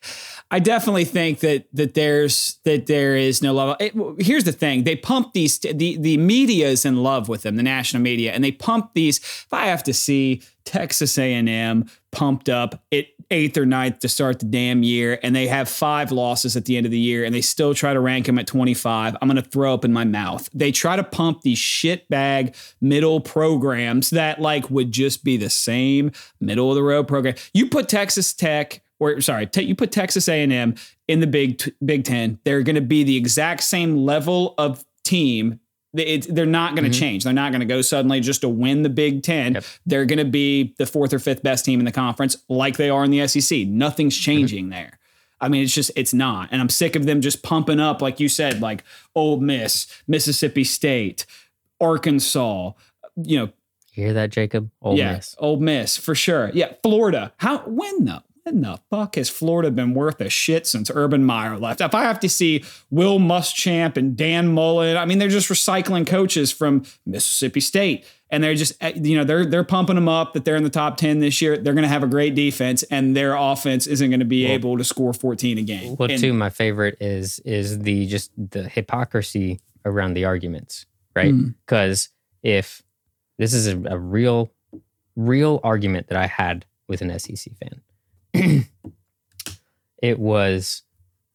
I 0.51 0.59
definitely 0.59 1.05
think 1.05 1.39
that 1.39 1.65
that 1.73 1.93
there's 1.93 2.59
that 2.63 2.87
there 2.87 3.15
is 3.15 3.41
no 3.41 3.53
love. 3.53 3.77
It, 3.79 3.93
here's 4.19 4.45
the 4.45 4.51
thing: 4.51 4.83
they 4.83 4.95
pump 4.95 5.33
these. 5.33 5.59
The 5.59 5.97
the 5.97 6.17
media 6.17 6.69
is 6.69 6.85
in 6.85 7.03
love 7.03 7.29
with 7.29 7.43
them, 7.43 7.55
the 7.55 7.63
national 7.63 8.01
media, 8.01 8.31
and 8.31 8.43
they 8.43 8.51
pump 8.51 8.93
these. 8.95 9.19
If 9.19 9.53
I 9.53 9.67
have 9.67 9.83
to 9.83 9.93
see 9.93 10.41
Texas 10.69 11.17
A 11.17 11.33
and 11.33 11.49
M 11.49 11.89
pumped 12.11 12.47
up 12.47 12.79
at 12.91 13.07
eighth 13.31 13.57
or 13.57 13.65
ninth 13.65 13.97
to 13.99 14.07
start 14.07 14.37
the 14.37 14.45
damn 14.45 14.83
year, 14.83 15.19
and 15.23 15.35
they 15.35 15.47
have 15.47 15.67
five 15.67 16.11
losses 16.11 16.55
at 16.55 16.65
the 16.65 16.77
end 16.77 16.85
of 16.85 16.91
the 16.91 16.99
year, 16.99 17.23
and 17.25 17.33
they 17.33 17.41
still 17.41 17.73
try 17.73 17.91
to 17.91 17.99
rank 17.99 18.27
them 18.27 18.37
at 18.37 18.45
25, 18.45 19.17
I'm 19.19 19.27
going 19.27 19.41
to 19.41 19.49
throw 19.49 19.73
up 19.73 19.83
in 19.83 19.91
my 19.91 20.03
mouth. 20.05 20.47
They 20.53 20.71
try 20.71 20.95
to 20.95 21.03
pump 21.03 21.41
these 21.41 21.57
shitbag 21.57 22.55
middle 22.81 23.19
programs 23.19 24.11
that 24.11 24.39
like 24.39 24.69
would 24.69 24.91
just 24.91 25.23
be 25.23 25.37
the 25.37 25.49
same 25.49 26.11
middle 26.39 26.69
of 26.69 26.75
the 26.75 26.83
road 26.83 27.07
program. 27.07 27.33
You 27.51 27.67
put 27.67 27.89
Texas 27.89 28.31
Tech 28.31 28.83
or 28.99 29.21
sorry, 29.21 29.47
te- 29.47 29.63
you 29.63 29.75
put 29.75 29.91
Texas 29.91 30.27
A&M 30.27 30.75
in 31.07 31.19
the 31.19 31.27
Big 31.27 31.61
Big 31.83 32.03
Ten, 32.03 32.37
they're 32.43 32.61
going 32.61 32.75
to 32.75 32.81
be 32.81 33.03
the 33.03 33.17
exact 33.17 33.63
same 33.63 33.97
level 33.97 34.53
of 34.59 34.85
team. 35.03 35.59
It, 35.95 36.27
they're 36.33 36.45
not 36.45 36.75
going 36.75 36.89
to 36.89 36.95
Mhm. 36.95 36.99
change. 36.99 37.23
They're 37.23 37.33
not 37.33 37.51
going 37.51 37.61
to 37.61 37.65
go 37.65 37.81
suddenly 37.81 38.19
just 38.19 38.41
to 38.41 38.49
win 38.49 38.83
the 38.83 38.89
Big 38.89 39.23
Ten. 39.23 39.55
Yep. 39.55 39.63
They're 39.87 40.05
going 40.05 40.19
to 40.19 40.25
be 40.25 40.75
the 40.77 40.85
fourth 40.85 41.13
or 41.13 41.19
fifth 41.19 41.41
best 41.41 41.65
team 41.65 41.79
in 41.79 41.85
the 41.85 41.91
conference, 41.91 42.37
like 42.47 42.77
they 42.77 42.89
are 42.91 43.03
in 43.03 43.09
the 43.11 43.27
SEC. 43.27 43.65
Nothing's 43.67 44.15
changing 44.15 44.69
there. 44.69 44.99
I 45.41 45.47
mean, 45.47 45.63
it's 45.63 45.73
just 45.73 45.89
it's 45.95 46.13
not, 46.13 46.49
and 46.51 46.61
I'm 46.61 46.69
sick 46.69 46.95
of 46.95 47.05
them 47.05 47.21
just 47.21 47.41
pumping 47.43 47.79
up, 47.79 48.01
like 48.01 48.19
you 48.19 48.27
said, 48.29 48.61
like 48.61 48.83
Old 49.15 49.41
Miss, 49.41 49.87
Mississippi 50.07 50.63
State, 50.65 51.25
Arkansas. 51.79 52.71
You 53.15 53.37
know, 53.39 53.49
hear 53.91 54.13
that 54.13 54.29
jacob 54.29 54.69
Ole 54.81 54.97
yeah, 54.97 55.13
Miss. 55.15 55.35
Old 55.39 55.61
Miss 55.61 55.97
for 55.97 56.13
sure. 56.15 56.51
Yeah, 56.53 56.73
Florida. 56.83 57.33
How 57.37 57.59
when 57.59 58.05
though? 58.05 58.21
When 58.49 58.61
the 58.61 58.79
fuck 58.89 59.13
has 59.15 59.29
Florida 59.29 59.69
been 59.69 59.93
worth 59.93 60.19
a 60.19 60.27
shit 60.29 60.65
since 60.65 60.89
Urban 60.91 61.23
Meyer 61.23 61.55
left? 61.55 61.81
If 61.81 61.93
I 61.93 62.01
have 62.01 62.19
to 62.21 62.29
see 62.29 62.63
Will 62.89 63.19
Muschamp 63.19 63.95
and 63.95 64.17
Dan 64.17 64.47
Mullen, 64.47 64.97
I 64.97 65.05
mean, 65.05 65.19
they're 65.19 65.29
just 65.29 65.49
recycling 65.49 66.07
coaches 66.07 66.51
from 66.51 66.83
Mississippi 67.05 67.59
State, 67.59 68.07
and 68.31 68.43
they're 68.43 68.55
just 68.55 68.73
eh, 68.81 68.93
you 68.95 69.15
know 69.15 69.23
they're 69.23 69.45
they're 69.45 69.63
pumping 69.63 69.93
them 69.95 70.09
up 70.09 70.33
that 70.33 70.45
they're 70.45 70.55
in 70.55 70.63
the 70.63 70.71
top 70.71 70.97
ten 70.97 71.19
this 71.19 71.43
year. 71.43 71.57
They're 71.57 71.75
going 71.75 71.83
to 71.83 71.89
have 71.89 72.01
a 72.01 72.07
great 72.07 72.33
defense, 72.33 72.81
and 72.83 73.15
their 73.15 73.35
offense 73.35 73.85
isn't 73.85 74.09
going 74.09 74.19
to 74.19 74.25
be 74.25 74.45
Well- 74.45 74.53
able 74.53 74.77
to 74.79 74.83
score 74.83 75.13
fourteen 75.13 75.59
a 75.59 75.63
game. 75.63 75.95
Well, 75.99 76.09
And- 76.09 76.19
too, 76.19 76.33
my 76.33 76.49
favorite 76.49 76.97
is 76.99 77.37
is 77.45 77.77
the 77.79 78.07
just 78.07 78.31
the 78.35 78.67
hypocrisy 78.67 79.59
around 79.85 80.15
the 80.15 80.25
arguments, 80.25 80.87
right? 81.15 81.33
Mm. 81.35 81.53
Because 81.67 82.09
if 82.41 82.81
this 83.37 83.53
is 83.53 83.67
a, 83.67 83.79
a 83.85 83.97
real, 83.99 84.51
real 85.15 85.59
argument 85.63 86.07
that 86.07 86.17
I 86.17 86.25
had 86.25 86.65
with 86.87 87.03
an 87.03 87.17
SEC 87.19 87.55
fan, 87.61 87.81
it 90.01 90.19
was 90.19 90.83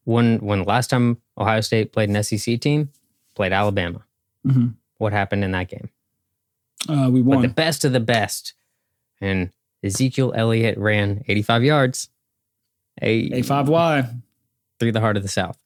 when 0.05 0.39
when 0.39 0.65
last 0.65 0.91
time 0.91 1.19
Ohio 1.39 1.61
State 1.61 1.93
played 1.93 2.09
an 2.11 2.23
SEC 2.23 2.61
team, 2.61 2.91
played 3.35 3.53
Alabama. 3.53 4.05
Mhm. 4.47 4.75
What 4.99 5.13
happened 5.13 5.45
in 5.45 5.53
that 5.53 5.69
game? 5.69 5.91
uh, 6.89 7.09
we 7.11 7.23
But 7.23 7.37
won. 7.37 7.43
the 7.43 7.49
best 7.49 7.85
of 7.85 7.93
the 7.93 8.01
best, 8.01 8.53
and 9.21 9.51
Ezekiel 9.83 10.33
Elliott 10.37 10.77
ran 10.79 11.25
85 11.29 11.65
yards. 11.65 12.09
A 13.03 13.39
A 13.39 13.43
five 13.43 13.69
Y. 13.69 14.09
through 14.79 14.93
the 14.93 15.01
heart 15.01 15.17
of 15.17 15.23
the 15.23 15.29
South. 15.29 15.59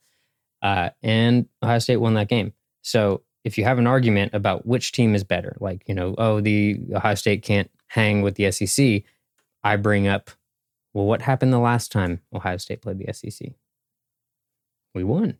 Uh, 0.62 0.90
and 1.02 1.46
Ohio 1.62 1.78
State 1.78 1.96
won 1.98 2.14
that 2.14 2.28
game. 2.28 2.52
So 2.82 3.22
if 3.44 3.58
you 3.58 3.64
have 3.64 3.78
an 3.78 3.86
argument 3.86 4.32
about 4.34 4.66
which 4.66 4.92
team 4.92 5.14
is 5.14 5.24
better, 5.24 5.56
like, 5.60 5.82
you 5.88 5.94
know, 5.94 6.14
oh, 6.18 6.40
the 6.40 6.80
Ohio 6.94 7.14
State 7.14 7.42
can't 7.42 7.70
hang 7.86 8.22
with 8.22 8.34
the 8.36 8.50
SEC, 8.50 9.02
I 9.62 9.76
bring 9.76 10.08
up, 10.08 10.30
well, 10.98 11.06
what 11.06 11.22
happened 11.22 11.52
the 11.52 11.58
last 11.60 11.92
time 11.92 12.20
Ohio 12.34 12.56
State 12.56 12.82
played 12.82 12.98
the 12.98 13.12
SEC? 13.12 13.52
We 14.96 15.04
won. 15.04 15.28
It 15.30 15.36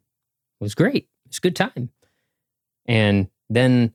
was 0.61 0.77
great. 0.77 1.09
It 1.25 1.29
was 1.31 1.39
a 1.39 1.41
good 1.41 1.57
time. 1.57 1.91
And 2.87 3.29
then 3.51 3.93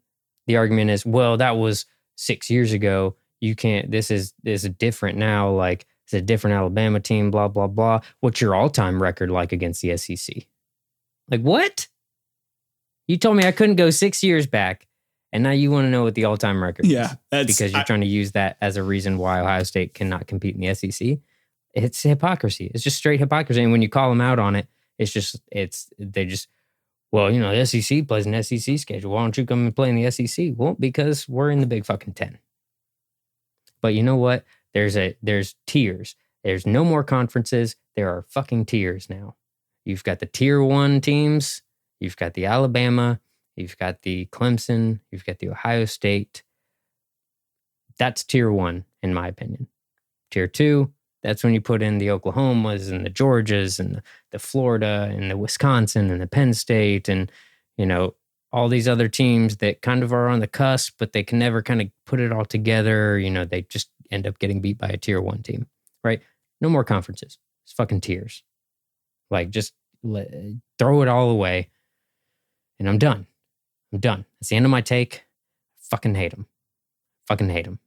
the 0.47 0.57
argument 0.57 0.91
is, 0.91 1.05
well, 1.05 1.37
that 1.37 1.55
was 1.55 1.85
six 2.17 2.49
years 2.49 2.73
ago. 2.73 3.15
You 3.39 3.55
can't, 3.55 3.89
this 3.91 4.11
is, 4.11 4.33
this 4.43 4.65
is 4.65 4.71
different 4.71 5.17
now. 5.17 5.49
Like, 5.51 5.85
it's 6.05 6.13
a 6.13 6.21
different 6.21 6.55
Alabama 6.57 6.99
team, 6.99 7.31
blah, 7.31 7.47
blah, 7.47 7.67
blah. 7.67 8.01
What's 8.19 8.41
your 8.41 8.55
all 8.55 8.69
time 8.69 9.01
record 9.01 9.31
like 9.31 9.53
against 9.53 9.81
the 9.81 9.95
SEC? 9.95 10.45
Like, 11.31 11.41
what? 11.41 11.87
You 13.07 13.17
told 13.17 13.37
me 13.37 13.45
I 13.45 13.53
couldn't 13.53 13.77
go 13.77 13.89
six 13.89 14.21
years 14.21 14.47
back, 14.47 14.85
and 15.31 15.43
now 15.43 15.51
you 15.51 15.71
want 15.71 15.85
to 15.85 15.89
know 15.89 16.03
what 16.03 16.15
the 16.15 16.25
all 16.25 16.35
time 16.37 16.61
record 16.61 16.85
is 16.85 16.91
Yeah, 16.91 17.15
because 17.31 17.71
you're 17.71 17.79
I- 17.81 17.83
trying 17.83 18.01
to 18.01 18.07
use 18.07 18.33
that 18.33 18.57
as 18.61 18.75
a 18.75 18.83
reason 18.83 19.17
why 19.17 19.39
Ohio 19.39 19.63
State 19.63 19.93
cannot 19.93 20.27
compete 20.27 20.55
in 20.55 20.61
the 20.61 20.73
SEC. 20.75 21.19
It's 21.73 22.03
hypocrisy. 22.03 22.71
It's 22.73 22.83
just 22.83 22.97
straight 22.97 23.19
hypocrisy. 23.19 23.63
And 23.63 23.71
when 23.71 23.81
you 23.81 23.89
call 23.89 24.09
them 24.09 24.21
out 24.21 24.39
on 24.39 24.55
it, 24.55 24.67
it's 24.97 25.11
just, 25.11 25.41
it's, 25.51 25.91
they 25.97 26.25
just, 26.25 26.47
well, 27.11 27.31
you 27.31 27.39
know, 27.39 27.55
the 27.55 27.65
SEC 27.65 28.07
plays 28.07 28.25
an 28.25 28.41
SEC 28.43 28.77
schedule. 28.79 29.11
Why 29.11 29.21
don't 29.21 29.37
you 29.37 29.45
come 29.45 29.65
and 29.65 29.75
play 29.75 29.89
in 29.89 29.95
the 29.95 30.09
SEC? 30.11 30.53
Well, 30.55 30.75
because 30.79 31.27
we're 31.27 31.51
in 31.51 31.59
the 31.59 31.67
big 31.67 31.85
fucking 31.85 32.13
10. 32.13 32.37
But 33.81 33.93
you 33.93 34.03
know 34.03 34.15
what? 34.15 34.45
There's 34.73 34.95
a, 34.97 35.15
there's 35.21 35.55
tiers. 35.67 36.15
There's 36.43 36.65
no 36.65 36.83
more 36.83 37.03
conferences. 37.03 37.75
There 37.95 38.09
are 38.09 38.25
fucking 38.29 38.65
tiers 38.65 39.09
now. 39.09 39.35
You've 39.85 40.03
got 40.03 40.19
the 40.19 40.25
tier 40.25 40.63
one 40.63 41.01
teams. 41.01 41.61
You've 41.99 42.17
got 42.17 42.33
the 42.33 42.45
Alabama. 42.45 43.19
You've 43.55 43.77
got 43.77 44.01
the 44.01 44.25
Clemson. 44.27 44.99
You've 45.11 45.25
got 45.25 45.39
the 45.39 45.49
Ohio 45.49 45.85
State. 45.85 46.43
That's 47.97 48.23
tier 48.23 48.51
one, 48.51 48.85
in 49.01 49.13
my 49.13 49.27
opinion. 49.27 49.67
Tier 50.31 50.47
two, 50.47 50.91
that's 51.23 51.43
when 51.43 51.53
you 51.53 51.61
put 51.61 51.81
in 51.81 51.97
the 51.97 52.07
Oklahomas 52.07 52.91
and 52.91 53.05
the 53.05 53.09
Georgias 53.09 53.79
and 53.79 53.95
the, 53.95 54.03
the 54.31 54.39
Florida 54.39 55.09
and 55.11 55.31
the 55.31 55.37
Wisconsin 55.37 56.11
and 56.11 56.21
the 56.21 56.27
Penn 56.27 56.53
State 56.53 57.07
and, 57.07 57.31
you 57.77 57.85
know, 57.85 58.15
all 58.51 58.67
these 58.67 58.87
other 58.87 59.07
teams 59.07 59.57
that 59.57 59.81
kind 59.81 60.03
of 60.03 60.13
are 60.13 60.27
on 60.27 60.39
the 60.39 60.47
cusp, 60.47 60.95
but 60.99 61.13
they 61.13 61.23
can 61.23 61.39
never 61.39 61.63
kind 61.63 61.81
of 61.81 61.87
put 62.05 62.19
it 62.19 62.31
all 62.31 62.45
together. 62.45 63.17
You 63.17 63.31
know, 63.31 63.45
they 63.45 63.63
just 63.63 63.89
end 64.11 64.27
up 64.27 64.37
getting 64.37 64.61
beat 64.61 64.77
by 64.77 64.89
a 64.89 64.97
tier 64.97 65.21
one 65.21 65.41
team, 65.41 65.65
right? 66.03 66.21
No 66.61 66.69
more 66.69 66.83
conferences. 66.83 67.39
It's 67.65 67.73
fucking 67.73 68.01
tiers. 68.01 68.43
Like, 69.31 69.49
just 69.49 69.73
let, 70.03 70.29
throw 70.77 71.01
it 71.01 71.07
all 71.07 71.29
away 71.29 71.69
and 72.79 72.89
I'm 72.89 72.97
done. 72.97 73.25
I'm 73.91 73.99
done. 73.99 74.25
That's 74.39 74.49
the 74.49 74.57
end 74.57 74.65
of 74.65 74.71
my 74.71 74.81
take. 74.81 75.23
Fucking 75.89 76.15
hate 76.15 76.31
them. 76.31 76.47
Fucking 77.27 77.49
hate 77.49 77.65
them. 77.65 77.79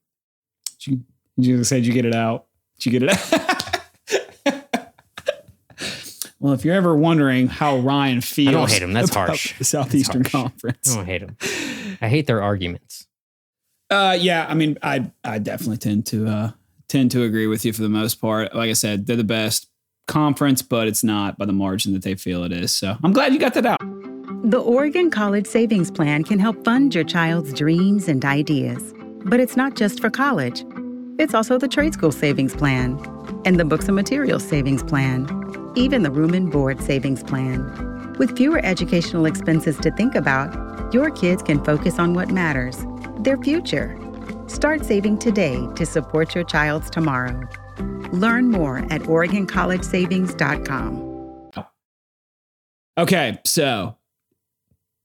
You, 0.81 1.03
you 1.37 1.65
said 1.65 1.85
you 1.85 1.93
get 1.93 2.07
it 2.07 2.15
out. 2.15 2.47
Did 2.79 2.87
you 2.87 2.93
get 3.01 3.03
it 3.05 3.11
out? 3.11 4.73
well, 6.41 6.53
if 6.53 6.65
you're 6.65 6.75
ever 6.75 6.97
wondering 6.97 7.49
how 7.49 7.79
Ryan 7.79 8.21
feels, 8.21 8.49
I 8.49 8.53
don't 8.53 8.71
hate 8.71 8.83
him. 8.83 8.93
That's 8.93 9.15
harsh. 9.15 9.57
The 9.59 9.65
Southeastern 9.65 10.23
harsh. 10.23 10.33
Conference. 10.33 10.93
I 10.93 10.97
don't 10.97 11.07
hate 11.07 11.21
them. 11.21 11.37
I 12.01 12.09
hate 12.09 12.27
their 12.27 12.43
arguments. 12.43 13.07
Uh, 13.91 14.17
yeah, 14.19 14.47
I 14.49 14.55
mean, 14.55 14.79
I 14.83 15.11
I 15.25 15.39
definitely 15.39 15.79
tend 15.79 16.07
to 16.07 16.27
uh, 16.27 16.51
tend 16.89 17.11
to 17.13 17.23
agree 17.23 17.47
with 17.47 17.65
you 17.65 17.73
for 17.73 17.83
the 17.83 17.89
most 17.89 18.21
part. 18.21 18.55
Like 18.55 18.71
I 18.71 18.75
said, 18.75 19.07
they're 19.07 19.17
the 19.17 19.25
best 19.25 19.69
conference, 20.07 20.63
but 20.63 20.89
it's 20.89 21.05
not 21.05 21.39
by 21.39 21.45
the 21.45 21.53
margin 21.53 21.93
that 21.93 22.03
they 22.03 22.15
feel 22.15 22.45
it 22.45 22.53
is. 22.53 22.73
So 22.73 22.97
I'm 23.03 23.13
glad 23.13 23.33
you 23.33 23.39
got 23.39 23.55
that 23.55 23.67
out. 23.67 23.81
The 24.45 24.61
Oregon 24.61 25.11
College 25.11 25.47
Savings 25.47 25.91
Plan 25.91 26.23
can 26.23 26.39
help 26.39 26.65
fund 26.65 26.95
your 26.95 27.05
child's 27.05 27.53
dreams 27.53 28.09
and 28.09 28.25
ideas. 28.25 28.95
But 29.25 29.41
it's 29.41 29.57
not 29.57 29.75
just 29.75 30.01
for 30.01 30.09
college. 30.09 30.65
It's 31.19 31.33
also 31.33 31.57
the 31.57 31.67
Trade 31.67 31.95
School 31.95 32.13
Savings 32.13 32.55
Plan 32.55 33.01
and 33.47 33.59
the 33.59 33.65
Books 33.65 33.87
and 33.87 33.97
Materials 33.97 34.47
Savings 34.47 34.83
Plan, 34.83 35.27
even 35.75 36.03
the 36.03 36.11
Room 36.11 36.35
and 36.35 36.53
Board 36.53 36.83
Savings 36.83 37.23
Plan. 37.23 38.15
With 38.19 38.37
fewer 38.37 38.61
educational 38.63 39.25
expenses 39.25 39.79
to 39.79 39.91
think 39.93 40.15
about, 40.15 40.93
your 40.93 41.11
kids 41.11 41.43
can 41.43 41.65
focus 41.65 41.99
on 41.99 42.13
what 42.13 42.31
matters 42.31 42.85
their 43.21 43.39
future. 43.39 43.99
Start 44.47 44.85
saving 44.85 45.19
today 45.19 45.67
to 45.77 45.87
support 45.87 46.35
your 46.35 46.45
child's 46.45 46.91
tomorrow. 46.91 47.41
Learn 48.13 48.51
more 48.51 48.81
at 48.91 49.01
OregonCollegeSavings.com. 49.03 51.07
Okay, 52.99 53.39
so 53.45 53.97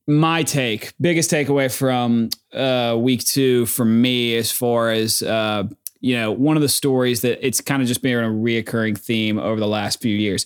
my 0.07 0.43
take, 0.43 0.93
biggest 0.99 1.31
takeaway 1.31 1.73
from 1.73 2.29
uh, 2.53 2.97
week 2.99 3.23
two 3.23 3.65
for 3.65 3.85
me, 3.85 4.35
as 4.35 4.51
far 4.51 4.91
as 4.91 5.21
uh, 5.21 5.63
you 6.01 6.15
know, 6.15 6.31
one 6.31 6.57
of 6.57 6.61
the 6.61 6.69
stories 6.69 7.21
that 7.21 7.45
it's 7.45 7.61
kind 7.61 7.81
of 7.81 7.87
just 7.87 8.01
been 8.01 8.17
a 8.17 8.27
reoccurring 8.27 8.97
theme 8.97 9.37
over 9.37 9.59
the 9.59 9.67
last 9.67 10.01
few 10.01 10.15
years. 10.15 10.45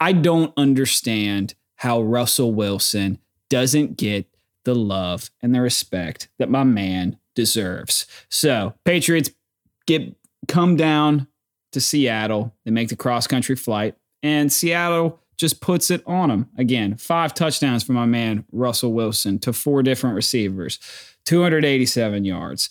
I 0.00 0.12
don't 0.12 0.52
understand 0.56 1.54
how 1.76 2.00
Russell 2.00 2.54
Wilson 2.54 3.18
doesn't 3.50 3.96
get 3.96 4.26
the 4.64 4.74
love 4.74 5.30
and 5.42 5.54
the 5.54 5.60
respect 5.60 6.28
that 6.38 6.50
my 6.50 6.64
man 6.64 7.18
deserves. 7.34 8.06
So, 8.28 8.74
Patriots 8.84 9.30
get 9.86 10.14
come 10.46 10.76
down 10.76 11.26
to 11.72 11.80
Seattle. 11.80 12.54
They 12.64 12.70
make 12.70 12.88
the 12.88 12.96
cross 12.96 13.26
country 13.26 13.56
flight, 13.56 13.96
and 14.22 14.52
Seattle 14.52 15.20
just 15.36 15.60
puts 15.60 15.90
it 15.90 16.02
on 16.06 16.28
them. 16.28 16.48
Again, 16.56 16.96
five 16.96 17.34
touchdowns 17.34 17.84
for 17.84 17.92
my 17.92 18.06
man 18.06 18.44
Russell 18.52 18.92
Wilson 18.92 19.38
to 19.40 19.52
four 19.52 19.82
different 19.82 20.16
receivers, 20.16 20.78
287 21.24 22.24
yards 22.24 22.70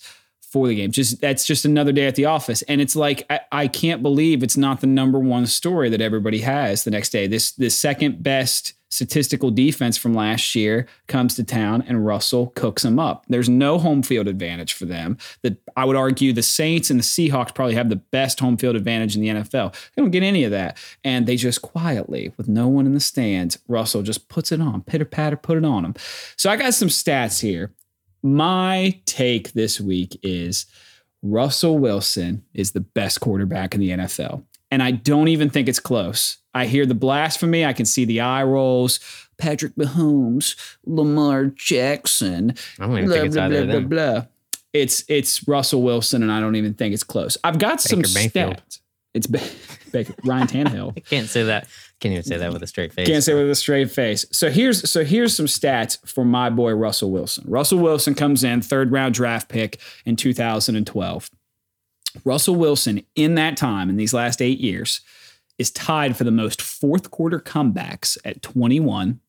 for 0.50 0.68
the 0.68 0.74
game. 0.74 0.90
Just 0.90 1.20
that's 1.20 1.44
just 1.44 1.64
another 1.64 1.92
day 1.92 2.06
at 2.06 2.14
the 2.14 2.24
office. 2.24 2.62
And 2.62 2.80
it's 2.80 2.96
like 2.96 3.24
I, 3.30 3.40
I 3.52 3.68
can't 3.68 4.02
believe 4.02 4.42
it's 4.42 4.56
not 4.56 4.80
the 4.80 4.86
number 4.86 5.18
one 5.18 5.46
story 5.46 5.90
that 5.90 6.00
everybody 6.00 6.40
has 6.40 6.84
the 6.84 6.90
next 6.90 7.10
day. 7.10 7.26
This 7.26 7.52
this 7.52 7.76
second 7.76 8.22
best 8.22 8.74
statistical 8.90 9.50
defense 9.50 9.98
from 9.98 10.14
last 10.14 10.54
year 10.54 10.86
comes 11.08 11.34
to 11.36 11.44
town 11.44 11.84
and 11.86 12.06
Russell 12.06 12.48
cooks 12.54 12.82
them 12.82 12.98
up. 12.98 13.24
There's 13.28 13.48
no 13.48 13.78
home 13.78 14.02
field 14.02 14.28
advantage 14.28 14.72
for 14.72 14.86
them. 14.86 15.18
That 15.42 15.58
I 15.76 15.84
would 15.84 15.96
argue 15.96 16.32
the 16.32 16.42
Saints 16.42 16.90
and 16.90 16.98
the 16.98 17.04
Seahawks 17.04 17.54
probably 17.54 17.74
have 17.74 17.90
the 17.90 17.96
best 17.96 18.40
home 18.40 18.56
field 18.56 18.76
advantage 18.76 19.14
in 19.14 19.20
the 19.20 19.28
NFL. 19.28 19.74
They 19.94 20.02
don't 20.02 20.10
get 20.10 20.22
any 20.22 20.44
of 20.44 20.50
that. 20.52 20.78
And 21.04 21.26
they 21.26 21.36
just 21.36 21.60
quietly, 21.60 22.32
with 22.38 22.48
no 22.48 22.66
one 22.68 22.86
in 22.86 22.94
the 22.94 23.00
stands, 23.00 23.58
Russell 23.68 24.02
just 24.02 24.28
puts 24.28 24.52
it 24.52 24.60
on, 24.60 24.82
pitter 24.82 25.04
patter, 25.04 25.36
put 25.36 25.58
it 25.58 25.64
on 25.64 25.82
them. 25.82 25.94
So 26.36 26.48
I 26.50 26.56
got 26.56 26.72
some 26.72 26.88
stats 26.88 27.42
here 27.42 27.72
my 28.22 29.00
take 29.06 29.52
this 29.52 29.80
week 29.80 30.18
is 30.22 30.66
Russell 31.22 31.78
Wilson 31.78 32.44
is 32.54 32.72
the 32.72 32.80
best 32.80 33.20
quarterback 33.20 33.74
in 33.74 33.80
the 33.80 33.90
NFL. 33.90 34.44
And 34.70 34.82
I 34.82 34.90
don't 34.90 35.28
even 35.28 35.48
think 35.50 35.68
it's 35.68 35.80
close. 35.80 36.38
I 36.54 36.66
hear 36.66 36.84
the 36.86 36.94
blasphemy, 36.94 37.64
I 37.64 37.72
can 37.72 37.86
see 37.86 38.04
the 38.04 38.20
eye 38.20 38.42
rolls. 38.42 39.00
Patrick 39.38 39.74
Mahomes, 39.76 40.56
Lamar 40.84 41.46
Jackson. 41.46 42.54
I 42.78 42.86
don't 42.86 42.98
even 42.98 43.06
blah, 43.06 43.14
think 43.14 43.26
it's 43.26 43.36
blah, 43.36 43.44
either 43.44 43.54
blah, 43.54 43.62
of 43.62 43.68
them. 43.68 43.88
blah, 43.88 44.12
blah. 44.12 44.24
It's 44.72 45.04
it's 45.08 45.46
Russell 45.48 45.82
Wilson, 45.82 46.22
and 46.22 46.30
I 46.30 46.40
don't 46.40 46.56
even 46.56 46.74
think 46.74 46.92
it's 46.92 47.04
close. 47.04 47.38
I've 47.42 47.58
got 47.58 47.80
some 47.80 48.00
Baker 48.00 48.14
Mayfield. 48.14 48.62
stats. 48.68 48.80
It's 49.14 49.26
Ba- 49.26 49.40
Baker, 49.92 50.14
Ryan 50.24 50.46
Tannehill. 50.46 50.92
I 50.96 51.00
can't 51.00 51.28
say 51.28 51.44
that. 51.44 51.68
Can't 52.00 52.12
even 52.12 52.22
say 52.22 52.36
that 52.36 52.44
mm-hmm. 52.44 52.52
with 52.52 52.62
a 52.62 52.66
straight 52.66 52.92
face. 52.92 53.08
Can't 53.08 53.24
say 53.24 53.34
with 53.34 53.50
a 53.50 53.54
straight 53.56 53.90
face. 53.90 54.24
So 54.30 54.50
here's 54.50 54.88
so 54.88 55.04
here's 55.04 55.34
some 55.34 55.46
stats 55.46 55.98
for 56.08 56.24
my 56.24 56.48
boy 56.48 56.72
Russell 56.72 57.10
Wilson. 57.10 57.44
Russell 57.48 57.78
Wilson 57.78 58.14
comes 58.14 58.44
in 58.44 58.62
third 58.62 58.92
round 58.92 59.14
draft 59.14 59.48
pick 59.48 59.80
in 60.04 60.14
2012. 60.14 61.30
Russell 62.24 62.54
Wilson 62.54 63.02
in 63.16 63.34
that 63.34 63.56
time 63.56 63.90
in 63.90 63.96
these 63.96 64.14
last 64.14 64.40
8 64.40 64.58
years 64.58 65.00
is 65.58 65.70
tied 65.70 66.16
for 66.16 66.24
the 66.24 66.30
most 66.30 66.62
fourth 66.62 67.10
quarter 67.10 67.40
comebacks 67.40 68.16
at 68.24 68.42
21, 68.42 69.20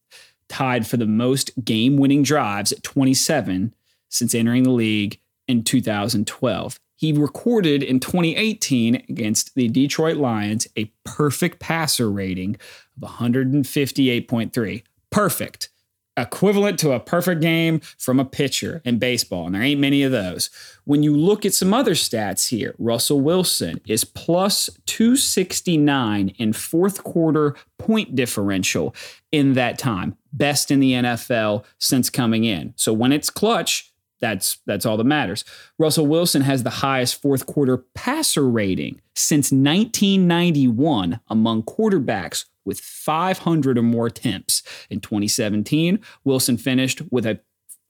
tied 0.47 0.87
for 0.87 0.97
the 0.97 1.07
most 1.07 1.51
game-winning 1.63 2.23
drives 2.23 2.71
at 2.71 2.83
27 2.83 3.73
since 4.09 4.35
entering 4.35 4.63
the 4.63 4.69
league 4.69 5.19
in 5.47 5.63
2012 5.63 6.79
he 6.99 7.13
recorded 7.13 7.81
in 7.81 8.01
2018 8.01 8.95
against 9.07 9.55
the 9.55 9.69
Detroit 9.69 10.17
Lions 10.17 10.67
a 10.75 10.91
perfect 11.05 11.59
passer 11.61 12.11
rating 12.11 12.57
of 13.01 13.09
158.3. 13.09 14.83
Perfect. 15.09 15.69
Equivalent 16.17 16.77
to 16.79 16.91
a 16.91 16.99
perfect 16.99 17.39
game 17.39 17.79
from 17.97 18.19
a 18.19 18.25
pitcher 18.25 18.81
in 18.83 18.99
baseball. 18.99 19.45
And 19.45 19.55
there 19.55 19.61
ain't 19.61 19.79
many 19.79 20.03
of 20.03 20.11
those. 20.11 20.49
When 20.83 21.01
you 21.01 21.15
look 21.15 21.45
at 21.45 21.53
some 21.53 21.73
other 21.73 21.93
stats 21.93 22.49
here, 22.49 22.75
Russell 22.77 23.21
Wilson 23.21 23.79
is 23.87 24.03
plus 24.03 24.69
269 24.85 26.33
in 26.37 26.51
fourth 26.51 27.05
quarter 27.05 27.55
point 27.77 28.13
differential 28.13 28.93
in 29.31 29.53
that 29.53 29.79
time. 29.79 30.17
Best 30.33 30.69
in 30.69 30.81
the 30.81 30.91
NFL 30.91 31.63
since 31.77 32.09
coming 32.09 32.43
in. 32.43 32.73
So 32.75 32.91
when 32.91 33.13
it's 33.13 33.29
clutch, 33.29 33.88
that's 34.21 34.59
that's 34.65 34.85
all 34.85 34.97
that 34.97 35.05
matters. 35.05 35.45
Russell 35.77 36.07
Wilson 36.07 36.41
has 36.41 36.63
the 36.63 36.69
highest 36.69 37.21
fourth 37.21 37.45
quarter 37.45 37.77
passer 37.77 38.47
rating 38.47 39.01
since 39.15 39.51
1991 39.51 41.19
among 41.27 41.63
quarterbacks 41.63 42.45
with 42.65 42.79
500 42.79 43.77
or 43.77 43.83
more 43.83 44.07
attempts. 44.07 44.63
In 44.89 44.99
2017, 44.99 45.99
Wilson 46.23 46.57
finished 46.57 47.01
with 47.11 47.25
a 47.25 47.39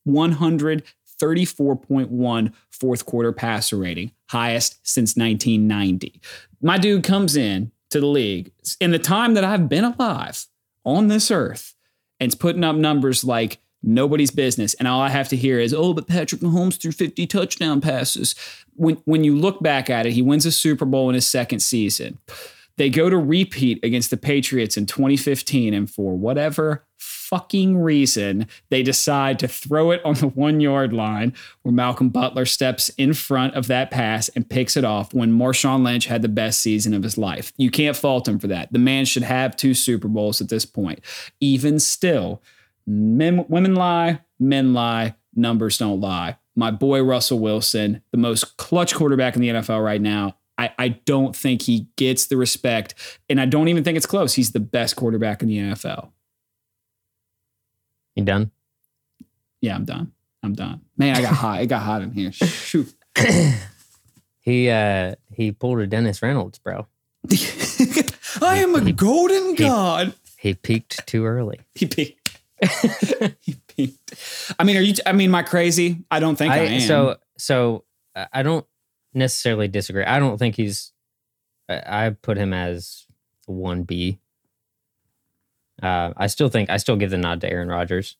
134.1 0.08 2.54
fourth 2.70 3.06
quarter 3.06 3.34
passer 3.34 3.78
rating, 3.78 4.12
highest 4.30 4.88
since 4.88 5.16
1990. 5.16 6.22
My 6.62 6.78
dude 6.78 7.04
comes 7.04 7.36
in 7.36 7.72
to 7.90 8.00
the 8.00 8.06
league 8.06 8.52
in 8.80 8.92
the 8.92 9.00
time 9.00 9.34
that 9.34 9.44
I've 9.44 9.68
been 9.68 9.84
alive 9.84 10.46
on 10.86 11.08
this 11.08 11.32
earth 11.32 11.76
and's 12.20 12.36
putting 12.36 12.64
up 12.64 12.76
numbers 12.76 13.24
like 13.24 13.60
nobody's 13.82 14.32
business. 14.32 14.74
And 14.76 14.88
all 14.88 15.02
I 15.02 15.10
have 15.10 15.30
to 15.30 15.36
hear 15.36 15.60
is, 15.60 15.74
oh, 15.74 15.94
but 15.94 16.08
Patrick 16.08 16.42
Mahomes 16.42 16.80
threw 16.80 16.92
50 16.92 17.26
touchdown 17.28 17.82
passes. 17.82 18.36
When, 18.76 18.96
when 19.06 19.24
you 19.24 19.38
look 19.38 19.62
back 19.62 19.90
at 19.90 20.06
it, 20.06 20.14
he 20.14 20.22
wins 20.22 20.46
a 20.46 20.52
Super 20.52 20.86
Bowl 20.86 21.10
in 21.10 21.16
his 21.16 21.28
second 21.28 21.60
season. 21.60 22.18
They 22.78 22.90
go 22.90 23.10
to 23.10 23.18
repeat 23.18 23.84
against 23.84 24.10
the 24.10 24.16
Patriots 24.16 24.78
in 24.78 24.86
2015, 24.86 25.74
and 25.74 25.90
for 25.90 26.16
whatever 26.16 26.86
fucking 27.30 27.78
reason, 27.78 28.48
they 28.70 28.82
decide 28.82 29.38
to 29.38 29.48
throw 29.48 29.92
it 29.92 30.04
on 30.04 30.16
the 30.16 30.28
one 30.30 30.60
yard 30.60 30.92
line 30.92 31.34
where 31.62 31.72
Malcolm 31.72 32.10
Butler 32.10 32.46
steps 32.46 32.90
in 32.98 33.14
front 33.14 33.54
of 33.54 33.68
that 33.68 33.92
pass 33.92 34.30
and 34.30 34.50
picks 34.50 34.76
it 34.76 34.84
off 34.84 35.14
when 35.14 35.32
Marshawn 35.32 35.84
Lynch 35.84 36.06
had 36.08 36.24
the 36.24 36.28
best 36.28 36.62
season 36.62 36.94
of 36.94 37.04
his 37.04 37.18
life. 37.18 37.54
You 37.58 37.70
can't 37.70 37.96
fault 37.96 38.28
him 38.28 38.40
for 38.40 38.48
that. 38.48 38.74
The 38.74 38.80
man 38.80 39.06
should 39.06 39.24
have 39.24 39.56
two 39.56 39.74
Super 39.74 40.08
Bowls 40.08 40.42
at 40.42 40.50
this 40.50 40.66
point. 40.66 41.02
Even 41.40 41.80
still, 41.80 42.42
Men, 42.92 43.46
women 43.48 43.76
lie, 43.76 44.20
men 44.40 44.74
lie, 44.74 45.14
numbers 45.36 45.78
don't 45.78 46.02
lie. 46.02 46.38
My 46.56 46.72
boy 46.72 47.04
Russell 47.04 47.38
Wilson, 47.38 48.02
the 48.12 48.18
most 48.18 48.58
clutch 48.58 48.96
quarterback 48.96 49.36
in 49.36 49.42
the 49.44 49.50
NFL 49.50 49.84
right 49.84 50.02
now. 50.02 50.38
I, 50.58 50.72
I 50.80 50.88
don't 50.90 51.36
think 51.36 51.62
he 51.62 51.88
gets 51.98 52.26
the 52.26 52.36
respect, 52.36 52.96
and 53.30 53.40
I 53.40 53.46
don't 53.46 53.68
even 53.68 53.84
think 53.84 53.96
it's 53.96 54.08
close. 54.08 54.34
He's 54.34 54.52
the 54.52 54.60
best 54.60 54.96
quarterback 54.96 55.42
in 55.44 55.48
the 55.50 55.58
NFL. 55.60 56.10
You 58.16 58.24
done? 58.26 58.50
Yeah, 59.62 59.76
I'm 59.76 59.86
done. 59.86 60.12
I'm 60.42 60.54
done. 60.54 60.82
Man, 60.98 61.16
I 61.16 61.22
got 61.22 61.34
hot. 61.36 61.62
It 61.62 61.68
got 61.68 61.84
hot 61.84 62.02
in 62.02 62.12
here. 62.12 62.32
Shoot. 62.32 62.94
He 64.42 64.70
uh 64.70 65.14
he 65.32 65.52
pulled 65.52 65.80
a 65.80 65.86
Dennis 65.86 66.24
Reynolds, 66.24 66.58
bro. 66.58 66.88
I 68.42 68.58
am 68.58 68.74
a 68.74 68.84
He- 68.84 68.94
golden 68.94 69.54
god. 69.54 70.14
He 70.38 70.56
peaked 70.56 71.06
too 71.06 71.26
early. 71.26 71.60
He 71.76 71.86
peaked. 71.86 72.19
he 73.42 73.56
peaked. 73.68 74.56
I 74.58 74.64
mean, 74.64 74.78
are 74.78 74.82
you? 74.82 74.94
I 75.06 75.12
mean, 75.12 75.30
am 75.30 75.36
I 75.36 75.44
crazy? 75.44 76.04
I 76.12 76.20
don't 76.20 76.36
think 76.36 76.54
I, 76.54 76.58
am. 76.58 76.82
So 76.82 77.18
so 77.38 77.86
I 78.16 78.28
I 78.34 78.44
don't 78.44 78.66
necessarily 79.14 79.68
disagree. 79.68 80.04
I 80.04 80.20
don't 80.20 80.38
think 80.38 80.56
he's. 80.56 80.92
I 81.68 82.06
I 82.06 82.10
put 82.10 82.38
him 82.38 82.54
as 82.54 83.06
one 83.46 83.84
B. 83.84 84.20
Uh, 85.82 86.14
I 86.18 86.28
still 86.28 86.50
think 86.50 86.70
I 86.70 86.78
still 86.78 86.98
give 86.98 87.12
the 87.12 87.18
nod 87.18 87.42
to 87.42 87.50
Aaron 87.50 87.70
Rodgers 87.70 88.18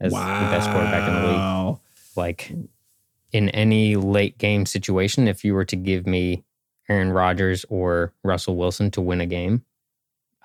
as 0.00 0.12
the 0.12 0.18
best 0.18 0.70
quarterback 0.70 1.08
in 1.08 1.14
the 1.14 1.28
league. 1.28 1.78
Like 2.16 2.52
in 3.32 3.48
any 3.50 3.96
late 3.96 4.38
game 4.38 4.66
situation, 4.66 5.28
if 5.28 5.44
you 5.44 5.54
were 5.54 5.64
to 5.66 5.76
give 5.76 6.06
me 6.06 6.44
Aaron 6.88 7.12
Rodgers 7.12 7.64
or 7.68 8.12
Russell 8.24 8.56
Wilson 8.56 8.90
to 8.92 9.00
win 9.00 9.20
a 9.20 9.26
game, 9.26 9.64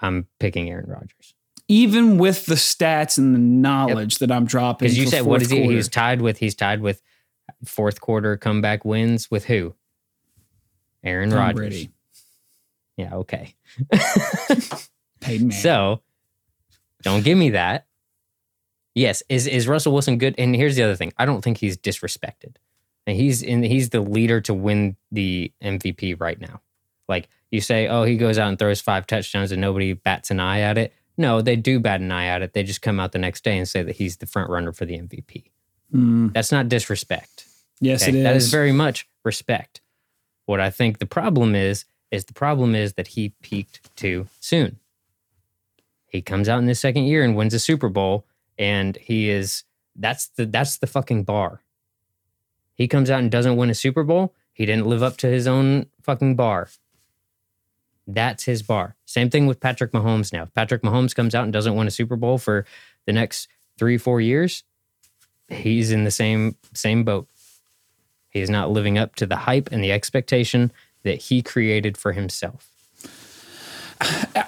I'm 0.02 0.28
picking 0.40 0.70
Aaron 0.70 0.90
Rodgers. 0.90 1.35
Even 1.68 2.18
with 2.18 2.46
the 2.46 2.56
stats 2.56 3.18
and 3.18 3.34
the 3.34 3.40
knowledge 3.40 4.20
that 4.20 4.32
I'm 4.32 4.46
dropping, 4.46 4.86
Because 4.86 4.98
you 4.98 5.08
said 5.08 5.24
what 5.24 5.42
is 5.42 5.50
he? 5.50 5.60
quarter. 5.60 5.76
He's 5.76 5.90
tied 5.90 6.22
with 6.22 6.38
he's 6.38 6.54
tied 6.56 6.82
with 6.82 7.02
fourth 7.66 8.02
quarter 8.02 8.38
comeback 8.38 8.86
wins 8.86 9.32
with 9.32 9.46
who? 9.46 9.74
Aaron 11.04 11.32
Rodgers. 11.32 11.88
Yeah, 12.98 13.16
okay. 13.16 13.56
Peyton 15.22 15.48
Manning. 15.48 15.52
So 15.52 16.02
don't 17.04 17.24
give 17.24 17.38
me 17.38 17.52
that. 17.52 17.88
Yes, 18.94 19.22
is 19.28 19.48
is 19.48 19.68
Russell 19.68 19.92
Wilson 19.94 20.18
good? 20.18 20.36
And 20.38 20.56
here's 20.56 20.76
the 20.76 20.84
other 20.84 20.96
thing: 20.96 21.14
I 21.18 21.26
don't 21.26 21.42
think 21.44 21.58
he's 21.58 21.78
disrespected. 21.78 22.56
And 23.08 23.16
he's 23.16 23.44
in. 23.44 23.62
He's 23.64 23.90
the 23.90 24.02
leader 24.02 24.42
to 24.42 24.54
win 24.54 24.96
the 25.12 25.52
MVP 25.64 26.20
right 26.20 26.40
now. 26.40 26.62
Like 27.08 27.28
you 27.52 27.62
say, 27.62 27.88
oh, 27.88 28.04
he 28.04 28.18
goes 28.18 28.38
out 28.40 28.50
and 28.50 28.58
throws 28.58 28.82
five 28.82 29.06
touchdowns 29.06 29.52
and 29.52 29.62
nobody 29.62 29.94
bats 29.94 30.32
an 30.32 30.40
eye 30.40 30.62
at 30.62 30.78
it. 30.78 30.94
No, 31.18 31.42
they 31.42 31.56
do 31.56 31.80
bat 31.80 32.02
an 32.02 32.12
eye 32.12 32.26
at 32.26 32.42
it. 32.42 32.54
They 32.54 32.64
just 32.64 32.82
come 32.82 33.00
out 33.00 33.12
the 33.12 33.20
next 33.20 33.44
day 33.44 33.58
and 33.58 33.68
say 33.68 33.84
that 33.84 33.96
he's 33.96 34.18
the 34.18 34.26
front 34.26 34.50
runner 34.50 34.72
for 34.74 34.86
the 34.86 34.98
MVP. 35.00 35.46
Mm, 35.94 36.34
That's 36.34 36.52
not 36.52 36.68
disrespect. 36.68 37.46
yes, 37.80 38.04
okay? 38.04 38.12
it 38.12 38.16
is. 38.16 38.24
That 38.24 38.36
is 38.36 38.52
very 38.52 38.72
much 38.72 39.08
respect. 39.24 39.82
What 40.46 40.60
I 40.60 40.70
think 40.70 41.00
the 41.00 41.06
problem 41.06 41.56
is, 41.56 41.86
is 42.12 42.26
the 42.26 42.34
problem 42.34 42.76
is 42.76 42.94
that 42.94 43.08
he 43.10 43.30
peaked 43.42 43.96
too 43.96 44.28
soon. 44.40 44.80
He 46.08 46.22
comes 46.22 46.48
out 46.48 46.60
in 46.60 46.68
his 46.68 46.80
second 46.80 47.04
year 47.04 47.24
and 47.24 47.36
wins 47.36 47.54
a 47.54 47.60
Super 47.60 47.90
Bowl, 47.90 48.26
and 48.58 48.98
he 48.98 49.30
is 49.30 49.64
that's 49.96 50.28
the 50.28 50.46
that's 50.46 50.78
the 50.78 50.88
fucking 50.88 51.24
bar. 51.24 51.62
He 52.74 52.88
comes 52.88 53.10
out 53.10 53.20
and 53.20 53.32
doesn't 53.32 53.56
win 53.56 53.70
a 53.70 53.76
Super 53.76 54.04
Bowl. 54.04 54.34
He 54.54 54.66
didn't 54.66 54.86
live 54.88 55.04
up 55.04 55.18
to 55.18 55.28
his 55.28 55.48
own 55.48 55.88
fucking 56.02 56.36
bar. 56.36 56.70
That's 58.08 58.44
his 58.44 58.62
bar. 58.62 58.96
Same 59.06 59.30
thing 59.30 59.48
with 59.48 59.60
Patrick 59.60 59.92
Mahomes 59.92 60.32
now. 60.32 60.44
If 60.44 60.54
Patrick 60.54 60.84
Mahomes 60.84 61.16
comes 61.16 61.34
out 61.34 61.44
and 61.44 61.54
doesn't 61.54 61.76
win 61.76 61.88
a 61.88 61.92
Super 61.92 62.16
Bowl 62.16 62.38
for 62.38 62.66
the 63.06 63.14
next 63.14 63.48
three, 63.78 63.98
four 63.98 64.22
years, 64.22 64.64
he's 65.50 65.92
in 65.92 66.04
the 66.04 66.12
same 66.12 66.56
same 66.74 67.04
boat. 67.04 67.28
He 68.30 68.42
is 68.42 68.50
not 68.50 68.70
living 68.70 68.98
up 68.98 69.16
to 69.16 69.26
the 69.26 69.38
hype 69.38 69.70
and 69.72 69.84
the 69.84 69.92
expectation 69.92 70.72
that 71.04 71.16
he 71.24 71.42
created 71.42 71.98
for 71.98 72.12
himself. 72.12 72.70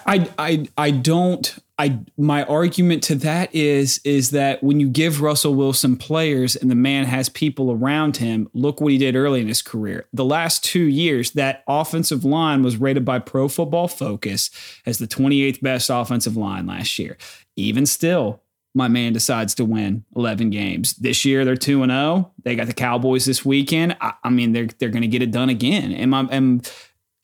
I 0.07 0.29
I 0.37 0.67
I 0.77 0.91
don't 0.91 1.57
I 1.77 1.99
my 2.17 2.43
argument 2.43 3.03
to 3.03 3.15
that 3.15 3.53
is 3.53 3.99
is 4.03 4.31
that 4.31 4.63
when 4.63 4.79
you 4.79 4.89
give 4.89 5.21
Russell 5.21 5.53
Wilson 5.53 5.97
players 5.97 6.55
and 6.55 6.71
the 6.71 6.75
man 6.75 7.05
has 7.05 7.29
people 7.29 7.71
around 7.71 8.17
him, 8.17 8.49
look 8.53 8.81
what 8.81 8.91
he 8.91 8.97
did 8.97 9.15
early 9.15 9.41
in 9.41 9.47
his 9.47 9.61
career. 9.61 10.05
The 10.13 10.25
last 10.25 10.63
2 10.63 10.79
years 10.79 11.31
that 11.31 11.63
offensive 11.67 12.23
line 12.23 12.63
was 12.63 12.77
rated 12.77 13.05
by 13.05 13.19
Pro 13.19 13.47
Football 13.47 13.89
Focus 13.89 14.49
as 14.85 14.97
the 14.97 15.07
28th 15.07 15.61
best 15.61 15.89
offensive 15.89 16.37
line 16.37 16.65
last 16.65 16.97
year. 16.97 17.17
Even 17.55 17.85
still, 17.85 18.41
my 18.73 18.87
man 18.87 19.11
decides 19.11 19.55
to 19.55 19.65
win 19.65 20.05
11 20.15 20.51
games. 20.51 20.93
This 20.93 21.25
year 21.25 21.43
they're 21.43 21.55
2 21.55 21.83
and 21.83 21.91
0. 21.91 22.31
They 22.43 22.55
got 22.55 22.67
the 22.67 22.73
Cowboys 22.73 23.25
this 23.25 23.43
weekend. 23.43 23.97
I, 23.99 24.13
I 24.23 24.29
mean 24.29 24.53
they're 24.53 24.69
they're 24.79 24.89
going 24.89 25.01
to 25.01 25.07
get 25.07 25.21
it 25.21 25.31
done 25.31 25.49
again. 25.49 25.91
And 25.91 26.11
my 26.11 26.27
and 26.31 26.71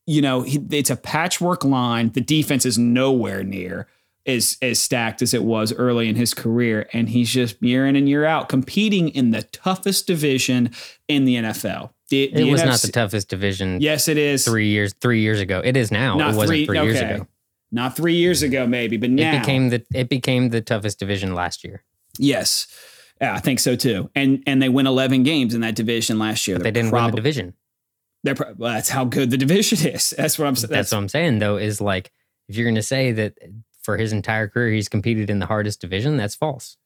you 0.05 0.21
know, 0.21 0.41
he, 0.41 0.59
it's 0.71 0.89
a 0.89 0.95
patchwork 0.95 1.63
line. 1.63 2.11
The 2.11 2.21
defense 2.21 2.65
is 2.65 2.77
nowhere 2.77 3.43
near 3.43 3.87
as 4.25 4.57
as 4.61 4.79
stacked 4.81 5.21
as 5.21 5.33
it 5.33 5.43
was 5.43 5.73
early 5.73 6.07
in 6.09 6.15
his 6.15 6.33
career, 6.33 6.87
and 6.93 7.09
he's 7.09 7.29
just 7.29 7.61
year 7.61 7.85
in 7.87 7.95
and 7.95 8.07
year 8.07 8.25
out 8.25 8.49
competing 8.49 9.09
in 9.09 9.31
the 9.31 9.43
toughest 9.43 10.07
division 10.07 10.71
in 11.07 11.25
the 11.25 11.35
NFL. 11.35 11.91
The, 12.09 12.23
It 12.25 12.35
the 12.35 12.51
was 12.51 12.63
not 12.63 12.79
the 12.79 12.91
toughest 12.91 13.27
division 13.29 13.81
Yes, 13.81 14.07
it 14.07 14.17
is. 14.17 14.45
three 14.45 14.67
years 14.67 14.93
three 15.01 15.21
years 15.21 15.39
ago. 15.39 15.61
It 15.63 15.75
is 15.75 15.91
now. 15.91 16.15
Not 16.17 16.33
it 16.33 16.37
wasn't 16.37 16.47
three- 16.49 16.65
three, 16.65 16.81
years 16.81 16.99
ago. 17.01 17.27
Not 17.71 17.95
three 17.95 18.15
years 18.15 18.43
ago, 18.43 18.67
maybe, 18.67 18.97
but 18.97 19.09
now 19.09 19.35
It 19.35 19.39
became 19.39 19.69
the 19.69 19.83
it 19.93 20.07
became 20.09 20.49
the 20.49 20.61
toughest 20.61 20.99
division 20.99 21.33
last 21.33 21.63
year. 21.63 21.83
yes. 22.19 22.67
Yeah, 23.21 23.35
I 23.35 23.39
think 23.39 23.59
so 23.59 23.75
too. 23.77 24.09
And 24.15 24.43
and 24.47 24.61
they 24.61 24.67
win 24.69 24.85
eleven 24.85 25.23
games 25.23 25.53
in 25.55 25.61
that 25.61 25.75
division 25.75 26.19
last 26.19 26.45
year. 26.47 26.57
But 26.57 26.63
they 26.63 26.71
didn't 26.71 26.91
win 26.91 27.05
the 27.05 27.11
division. 27.15 27.53
They're 28.23 28.35
pro- 28.35 28.53
well, 28.57 28.73
that's 28.73 28.89
how 28.89 29.05
good 29.05 29.31
the 29.31 29.37
division 29.37 29.87
is. 29.89 30.11
That's 30.17 30.39
what 30.39 30.47
I'm 30.47 30.55
saying. 30.55 30.71
That's, 30.71 30.91
what 30.91 30.97
I'm 30.99 31.09
saying 31.09 31.39
though, 31.39 31.57
is 31.57 31.81
like 31.81 32.11
if 32.47 32.55
you're 32.55 32.67
gonna 32.69 32.81
say 32.81 33.11
that 33.11 33.33
for 33.81 33.97
his 33.97 34.13
entire 34.13 34.47
career 34.47 34.71
he's 34.71 34.87
competed 34.87 35.29
in 35.29 35.39
the 35.39 35.45
hardest 35.45 35.81
division, 35.81 36.15
that's 36.15 36.35
false. 36.35 36.77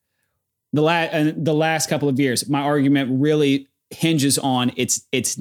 the 0.74 0.82
last 0.82 1.14
and 1.14 1.30
uh, 1.30 1.34
the 1.38 1.54
last 1.54 1.90
couple 1.90 2.10
of 2.10 2.20
years 2.20 2.50
my 2.50 2.62
argument 2.62 3.10
really 3.22 3.68
hinges 3.92 4.38
on 4.40 4.72
it's 4.76 5.06
it's 5.12 5.40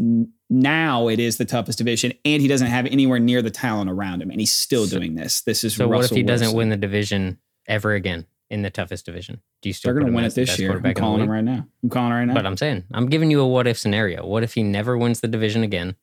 now 0.50 1.08
it 1.08 1.18
is 1.18 1.36
the 1.38 1.44
toughest 1.44 1.78
division 1.78 2.12
and 2.24 2.40
he 2.40 2.46
doesn't 2.46 2.68
have 2.68 2.86
anywhere 2.86 3.18
near 3.18 3.42
the 3.42 3.50
talent 3.50 3.90
around 3.90 4.22
him 4.22 4.30
and 4.30 4.38
he's 4.38 4.52
still 4.52 4.86
So- 4.86 4.98
doing 4.98 5.14
this 5.16 5.40
this 5.40 5.64
is 5.64 5.74
So 5.74 5.88
what 5.88 5.96
if 5.96 6.00
Russell 6.02 6.16
he 6.18 6.22
doesn't 6.22 6.54
win 6.54 6.68
the 6.68 6.76
division 6.76 7.38
ever 7.66 7.94
again 7.94 8.24
in 8.50 8.62
the 8.62 8.70
toughest 8.70 9.04
division? 9.06 9.40
Do 9.62 9.68
you 9.68 9.72
still 9.72 9.88
they're 9.92 10.00
going 10.00 10.12
to 10.12 10.16
win 10.16 10.24
it 10.24 10.34
the 10.34 10.42
this 10.44 10.58
year 10.58 10.68
i'm 10.70 10.74
quarterback 10.82 10.90
in 10.90 10.94
the 10.94 11.00
calling 11.00 11.22
him 11.22 11.30
right 11.30 11.44
now 11.44 11.66
i'm 11.82 11.90
calling 11.90 12.12
right 12.12 12.24
now 12.24 12.34
But 12.34 12.46
I'm 12.46 12.56
saying, 12.56 12.84
I'm 12.92 13.06
giving 13.08 13.30
you 13.30 13.40
a 13.40 13.46
what 13.46 13.66
if 13.66 13.78
scenario. 13.78 14.26
What 14.26 14.42
if 14.42 14.54
he 14.54 14.62
never 14.62 14.96
wins 14.96 15.20
the 15.20 15.28
division 15.28 15.62
again 15.62 15.96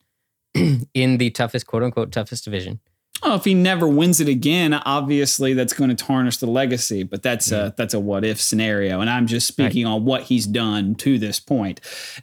in 0.93 1.17
the 1.17 1.29
toughest, 1.29 1.67
quote 1.67 1.83
unquote, 1.83 2.11
toughest 2.11 2.43
division? 2.45 2.79
oh 3.25 3.35
if 3.35 3.45
he 3.45 3.53
never 3.53 3.87
wins 3.87 4.19
it 4.19 4.27
again 4.27 4.73
obviously 4.73 5.53
that's 5.53 5.71
going 5.71 5.89
to 5.89 5.95
tarnish 5.95 6.37
the 6.37 6.47
legacy 6.47 7.03
but 7.03 7.21
that's 7.23 7.51
a 7.53 7.73
that's 7.77 7.93
a 7.93 7.99
what 7.99 8.25
if 8.25 8.41
scenario 8.41 8.99
and 8.99 9.09
i'm 9.09 9.27
just 9.27 9.47
speaking 9.47 9.85
on 9.85 10.03
what 10.03 10.23
he's 10.23 10.45
done 10.47 10.93
to 10.95 11.17
this 11.19 11.39
point 11.39 11.79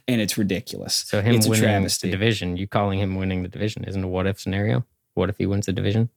and 0.07 0.21
it's 0.21 0.37
ridiculous 0.37 0.93
So 1.07 1.21
him 1.21 1.33
it's 1.35 1.47
a 1.47 1.49
winning 1.49 1.63
travesty. 1.63 2.07
the 2.07 2.11
division, 2.11 2.55
you 2.57 2.67
calling 2.67 2.99
him 2.99 3.15
winning 3.15 3.41
the 3.41 3.47
division 3.49 3.83
isn't 3.85 4.03
a 4.03 4.07
what 4.07 4.27
if 4.27 4.39
scenario? 4.39 4.85
What 5.15 5.29
if 5.29 5.37
he 5.37 5.45
wins 5.47 5.65
the 5.65 5.73
division? 5.73 6.09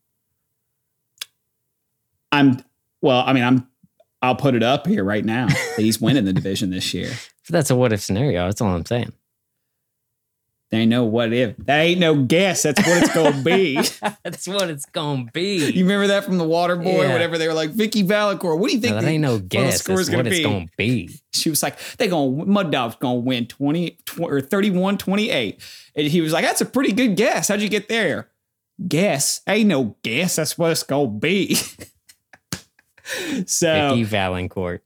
i'm 2.32 2.62
well 3.00 3.22
i 3.26 3.32
mean 3.32 3.44
i'm 3.44 3.66
i'll 4.24 4.34
put 4.36 4.54
it 4.54 4.62
up 4.62 4.86
here 4.86 5.04
right 5.04 5.24
now 5.24 5.46
that 5.46 5.74
he's 5.78 6.00
winning 6.00 6.24
the 6.24 6.32
division 6.32 6.70
this 6.70 6.92
year 6.94 7.10
But 7.46 7.52
that's 7.52 7.70
a 7.70 7.76
what 7.76 7.92
if 7.92 8.00
scenario. 8.00 8.46
That's 8.46 8.60
all 8.60 8.68
I'm 8.74 8.86
saying. 8.86 9.12
There 10.70 10.80
ain't 10.80 10.90
no 10.90 11.04
what 11.04 11.32
if. 11.32 11.56
That 11.58 11.80
ain't 11.82 12.00
no 12.00 12.22
guess. 12.24 12.62
That's 12.64 12.80
what 12.84 13.02
it's 13.02 13.14
gonna 13.14 13.42
be. 13.44 13.74
that's 14.24 14.48
what 14.48 14.70
it's 14.70 14.86
gonna 14.86 15.26
be. 15.32 15.70
you 15.70 15.84
remember 15.84 16.08
that 16.08 16.24
from 16.24 16.38
the 16.38 16.44
Water 16.44 16.74
Boy? 16.74 17.02
Yeah. 17.02 17.12
Whatever 17.12 17.38
they 17.38 17.46
were 17.46 17.54
like, 17.54 17.70
Vicki 17.70 18.02
Vallencourt. 18.02 18.58
What 18.58 18.70
do 18.70 18.74
you 18.74 18.80
think? 18.80 18.94
No, 18.96 19.00
that 19.02 19.06
ain't 19.08 19.22
no 19.22 19.38
guess. 19.38 19.80
score 19.82 20.00
is 20.00 20.06
That's 20.06 20.16
gonna 20.16 20.22
what 20.24 20.26
it's 20.32 20.38
be? 20.38 20.42
gonna 20.42 20.66
be. 20.76 21.20
She 21.32 21.50
was 21.50 21.62
like, 21.62 21.78
they 21.98 22.08
gonna 22.08 22.44
Mud 22.46 22.72
Dog's 22.72 22.96
gonna 22.96 23.20
win 23.20 23.46
20, 23.46 23.98
20 24.06 24.32
or 24.32 24.40
31, 24.40 24.98
28. 24.98 25.60
And 25.94 26.06
he 26.08 26.20
was 26.20 26.32
like, 26.32 26.44
that's 26.44 26.60
a 26.62 26.66
pretty 26.66 26.92
good 26.92 27.14
guess. 27.14 27.48
How'd 27.48 27.60
you 27.60 27.68
get 27.68 27.88
there? 27.88 28.30
Guess. 28.88 29.42
Ain't 29.46 29.68
no 29.68 29.96
guess. 30.02 30.36
That's 30.36 30.58
what 30.58 30.72
it's 30.72 30.82
gonna 30.82 31.08
be. 31.08 31.56
so 33.46 33.88
Vicki 33.90 34.04
Vallencourt. 34.04 34.80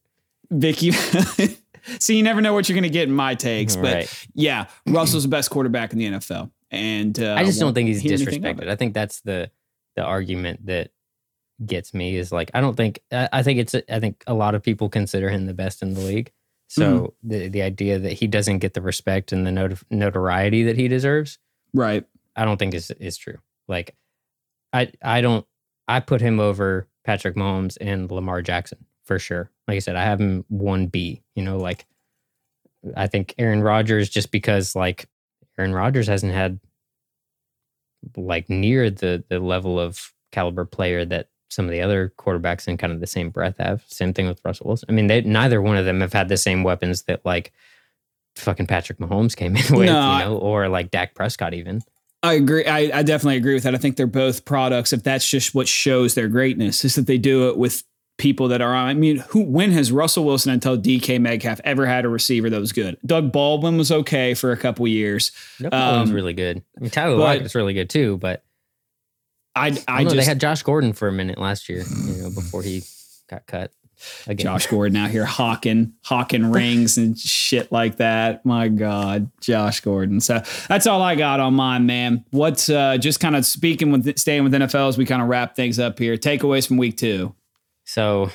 Vicky. 0.51 0.93
See, 2.01 2.17
you 2.17 2.23
never 2.23 2.41
know 2.41 2.53
what 2.53 2.69
you're 2.69 2.75
going 2.75 2.83
to 2.83 2.91
get 2.91 3.09
in 3.09 3.15
my 3.15 3.35
takes, 3.35 3.77
but 3.77 3.95
Right. 3.95 4.27
yeah, 4.35 4.67
Russell's 4.87 5.23
the 5.23 5.29
best 5.29 5.51
quarterback 5.51 5.93
in 5.93 5.99
the 5.99 6.07
NFL, 6.07 6.51
and 6.71 7.19
uh, 7.19 7.35
I 7.39 7.45
just 7.45 7.59
don't 7.61 7.73
think 7.73 7.89
he's 7.89 8.01
hear 8.01 8.13
anything 8.15 8.45
of 8.45 8.59
it. 8.59 8.63
disrespected. 8.65 8.69
I 8.71 8.77
think 8.77 8.95
that's 8.95 9.21
the 9.23 9.51
the 9.97 10.03
argument 10.05 10.67
that 10.67 10.91
gets 11.65 11.93
me 11.95 12.17
is 12.17 12.31
like 12.31 12.51
I 12.55 12.61
don't 12.61 12.77
think 12.77 13.01
I, 13.11 13.29
I 13.33 13.43
think 13.43 13.59
it's 13.61 13.75
I 13.89 14.01
think 14.01 14.23
a 14.27 14.35
lot 14.35 14.55
of 14.55 14.63
people 14.63 14.89
consider 14.89 15.31
him 15.31 15.47
the 15.47 15.55
best 15.55 15.83
in 15.83 15.95
the 15.95 16.01
league. 16.01 16.31
So 16.69 17.15
Mm-hmm. 17.25 17.29
the 17.29 17.49
the 17.49 17.63
idea 17.63 17.99
that 17.99 18.13
he 18.13 18.27
doesn't 18.27 18.59
get 18.59 18.75
the 18.75 18.83
respect 18.83 19.33
and 19.33 19.47
the 19.47 19.51
not- 19.53 19.83
notoriety 19.91 20.65
that 20.65 20.77
he 20.77 20.89
deserves, 20.89 21.39
Right. 21.73 22.05
I 22.37 22.45
don't 22.45 22.59
think 22.59 22.75
is 22.75 22.91
is 22.93 23.17
true. 23.17 23.39
Like 23.67 23.95
I 24.75 24.93
I 25.03 25.23
don't 25.23 25.47
I 25.89 26.01
put 26.01 26.21
him 26.21 26.39
over 26.39 26.87
Patrick 27.09 27.37
Mahomes 27.37 27.79
and 27.81 28.11
Lamar 28.11 28.43
Jackson 28.43 28.85
for 29.07 29.19
sure. 29.19 29.51
Like 29.67 29.77
I 29.77 29.79
said, 29.79 29.97
I 29.97 30.05
have 30.05 30.21
him 30.21 30.45
one 30.49 30.89
B. 30.89 31.23
You 31.35 31.43
know, 31.43 31.57
like 31.57 31.87
I 32.95 33.07
think 33.07 33.35
Aaron 33.39 33.63
Rodgers 33.63 34.11
just 34.11 34.31
because 34.31 34.77
like 34.77 35.09
Aaron 35.57 35.73
Rodgers 35.73 36.07
hasn't 36.07 36.35
had 36.35 36.61
like 38.15 38.51
near 38.51 38.91
the 38.91 39.25
the 39.31 39.41
level 39.41 39.81
of 39.81 40.13
caliber 40.33 40.67
player 40.67 41.07
that 41.07 41.31
some 41.49 41.65
of 41.65 41.71
the 41.71 41.81
other 41.81 42.13
quarterbacks 42.19 42.69
in 42.69 42.77
kind 42.77 42.93
of 42.93 43.01
the 43.01 43.07
same 43.07 43.31
breath 43.31 43.57
have. 43.59 43.83
Same 43.87 44.13
thing 44.13 44.29
with 44.29 44.43
Russell 44.45 44.67
Wilson. 44.67 44.91
I 44.91 44.93
mean, 44.93 45.07
they 45.07 45.23
neither 45.23 45.63
one 45.63 45.79
of 45.79 45.87
them 45.87 46.03
have 46.03 46.13
had 46.13 46.29
the 46.29 46.37
same 46.37 46.63
weapons 46.63 47.05
that 47.05 47.25
like 47.25 47.55
fucking 48.37 48.67
Patrick 48.67 48.99
Mahomes 48.99 49.35
came 49.35 49.57
in 49.57 49.63
with, 49.75 49.87
No, 49.87 50.13
you 50.13 50.25
know, 50.27 50.37
or 50.37 50.69
like 50.69 50.91
Dak 50.91 51.15
Prescott 51.15 51.55
even. 51.55 51.81
I 52.23 52.35
agree. 52.35 52.67
I, 52.67 52.99
I 52.99 53.03
definitely 53.03 53.37
agree 53.37 53.55
with 53.55 53.63
that. 53.63 53.75
I 53.75 53.79
think 53.79 53.97
they're 53.97 54.07
both 54.07 54.45
products. 54.45 54.93
If 54.93 55.03
that's 55.03 55.29
just 55.29 55.55
what 55.55 55.69
shows 55.69 56.15
their 56.15 56.29
greatness, 56.29 56.85
is 56.85 56.97
that 56.97 57.07
they 57.07 57.19
do 57.19 57.49
it 57.49 57.57
with 57.57 57.85
people 58.19 58.49
that 58.49 58.61
are 58.61 58.75
on. 58.75 58.89
I 58.89 58.95
mean, 58.95 59.19
who? 59.29 59.43
When 59.43 59.71
has 59.71 59.93
Russell 59.93 60.25
Wilson 60.25 60.53
until 60.53 60.77
DK 60.77 61.21
Metcalf 61.21 61.61
ever 61.63 61.87
had 61.87 62.05
a 62.05 62.09
receiver 62.09 62.51
that 62.51 62.59
was 62.59 62.73
good? 62.73 62.99
Doug 63.07 63.31
Baldwin 63.31 63.79
was 63.79 63.93
okay 63.93 64.35
for 64.35 64.51
a 64.51 64.57
couple 64.57 64.89
years. 64.89 65.31
No, 65.61 65.71
that 65.71 66.01
was 66.01 66.11
Um, 66.11 66.15
really 66.15 66.33
good. 66.35 66.63
I 66.77 66.81
mean, 66.81 66.91
Tyler 66.91 67.15
Lockett 67.17 67.45
was 67.45 67.55
really 67.55 67.75
good 67.75 67.89
too, 67.89 68.19
but 68.19 68.43
I 69.55 69.69
I, 69.69 69.79
I 69.87 70.03
know 70.03 70.11
just 70.11 70.17
they 70.17 70.25
had 70.25 70.41
Josh 70.41 70.63
Gordon 70.65 70.93
for 70.95 71.07
a 71.07 71.13
minute 71.13 71.39
last 71.39 71.69
year, 71.69 71.85
you 72.05 72.23
know, 72.23 72.31
before 72.31 72.63
he 72.65 72.83
got 73.31 73.47
cut. 73.47 73.73
Again. 74.27 74.45
Josh 74.45 74.67
Gordon 74.69 74.97
out 74.97 75.11
here 75.11 75.25
hawking 75.25 75.95
hawking 76.05 76.51
rings 76.51 76.99
and 76.99 77.19
shit 77.19 77.73
like 77.73 77.97
that. 77.97 78.45
My 78.45 78.69
God, 78.69 79.31
Josh 79.41 79.81
Gordon. 79.81 80.21
So 80.21 80.43
that's 80.69 80.87
all 80.87 81.03
I 81.03 81.15
got 81.15 81.41
on 81.41 81.55
mine, 81.55 81.87
man. 81.87 82.25
What's 82.31 82.69
uh, 82.69 82.99
just 82.99 83.21
kind 83.21 83.37
of 83.37 83.45
speaking 83.45 83.91
with 83.91 84.19
staying 84.19 84.45
with 84.45 84.53
NFL 84.53 84.89
as 84.89 84.99
we 84.99 85.05
kind 85.05 85.23
of 85.23 85.29
wrap 85.29 85.57
things 85.57 85.79
up 85.79 85.99
here. 85.99 86.17
Takeaways 86.17 86.67
from 86.67 86.77
week 86.77 86.97
two. 86.97 87.35
So 87.85 88.31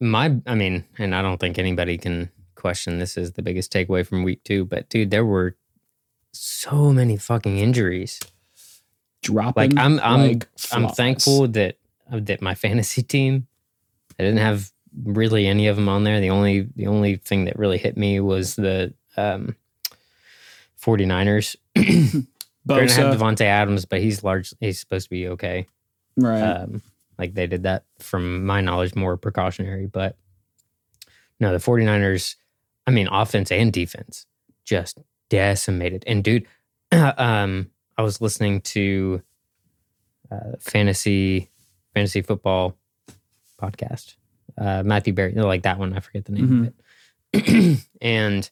my 0.00 0.36
I 0.46 0.54
mean, 0.54 0.84
and 0.98 1.14
I 1.14 1.22
don't 1.22 1.38
think 1.38 1.58
anybody 1.58 1.98
can 1.98 2.30
question 2.54 2.98
this 2.98 3.16
is 3.16 3.32
the 3.32 3.42
biggest 3.42 3.72
takeaway 3.72 4.06
from 4.06 4.22
week 4.22 4.44
two, 4.44 4.64
but 4.64 4.88
dude, 4.88 5.10
there 5.10 5.24
were 5.24 5.56
so 6.32 6.92
many 6.92 7.16
fucking 7.16 7.58
injuries. 7.58 8.20
Dropping. 9.22 9.70
Like 9.70 9.84
I'm 9.84 10.00
I'm 10.00 10.28
like 10.28 10.48
I'm 10.72 10.88
thankful 10.88 11.48
that 11.48 11.76
that 12.10 12.40
my 12.40 12.54
fantasy 12.54 13.02
team 13.02 13.46
I 14.20 14.22
didn't 14.22 14.40
have 14.40 14.70
really 15.02 15.46
any 15.46 15.68
of 15.68 15.76
them 15.76 15.88
on 15.88 16.04
there. 16.04 16.20
The 16.20 16.28
only 16.28 16.68
the 16.76 16.88
only 16.88 17.16
thing 17.16 17.46
that 17.46 17.58
really 17.58 17.78
hit 17.78 17.96
me 17.96 18.20
was 18.20 18.54
the 18.54 18.92
um 19.16 19.56
49ers. 20.82 21.56
They're 21.74 21.84
gonna 22.66 22.92
have 22.92 23.14
Bosa. 23.14 23.18
Davante 23.18 23.40
Adams, 23.46 23.86
but 23.86 24.02
he's 24.02 24.22
large 24.22 24.52
he's 24.60 24.78
supposed 24.78 25.06
to 25.06 25.10
be 25.10 25.28
okay. 25.28 25.66
Right. 26.18 26.42
Um 26.42 26.82
Like 27.18 27.32
they 27.32 27.46
did 27.46 27.62
that, 27.62 27.84
from 27.98 28.44
my 28.44 28.60
knowledge, 28.60 28.94
more 28.94 29.16
precautionary. 29.16 29.86
But 29.86 30.16
no, 31.38 31.52
the 31.52 31.58
49ers, 31.58 32.36
I 32.86 32.90
mean, 32.90 33.08
offense 33.10 33.50
and 33.50 33.72
defense 33.72 34.26
just 34.66 34.98
decimated. 35.30 36.04
And 36.06 36.22
dude, 36.22 36.46
um, 36.92 37.70
I 37.96 38.02
was 38.02 38.20
listening 38.20 38.60
to 38.62 39.22
uh, 40.30 40.56
fantasy 40.60 41.48
fantasy 41.94 42.20
football 42.22 42.76
podcast. 43.60 44.14
Uh, 44.58 44.82
Matthew 44.84 45.12
Berry, 45.12 45.32
like 45.34 45.62
that 45.62 45.78
one, 45.78 45.92
I 45.92 46.00
forget 46.00 46.24
the 46.24 46.32
name 46.32 46.48
Mhm. 46.48 46.66
of 46.68 46.72
it. 47.32 47.86
and 48.00 48.50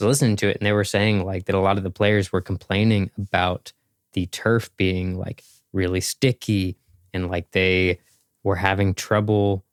I 0.00 0.04
was 0.04 0.08
listening 0.08 0.36
to 0.36 0.48
it, 0.48 0.56
and 0.58 0.66
they 0.66 0.72
were 0.72 0.84
saying 0.84 1.24
like 1.24 1.44
that 1.46 1.54
a 1.54 1.60
lot 1.60 1.76
of 1.78 1.82
the 1.84 1.90
players 1.90 2.32
were 2.32 2.40
complaining 2.40 3.10
about 3.18 3.72
the 4.14 4.26
turf 4.26 4.70
being 4.76 5.18
like 5.18 5.42
really 5.72 6.00
sticky, 6.00 6.76
and 7.12 7.28
like 7.30 7.50
they 7.50 7.98
were 8.42 8.56
having 8.56 8.94
trouble 8.94 9.64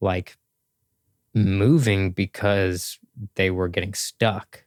like 0.00 0.36
moving 1.34 2.10
because 2.12 2.98
they 3.34 3.50
were 3.50 3.68
getting 3.68 3.94
stuck, 3.94 4.64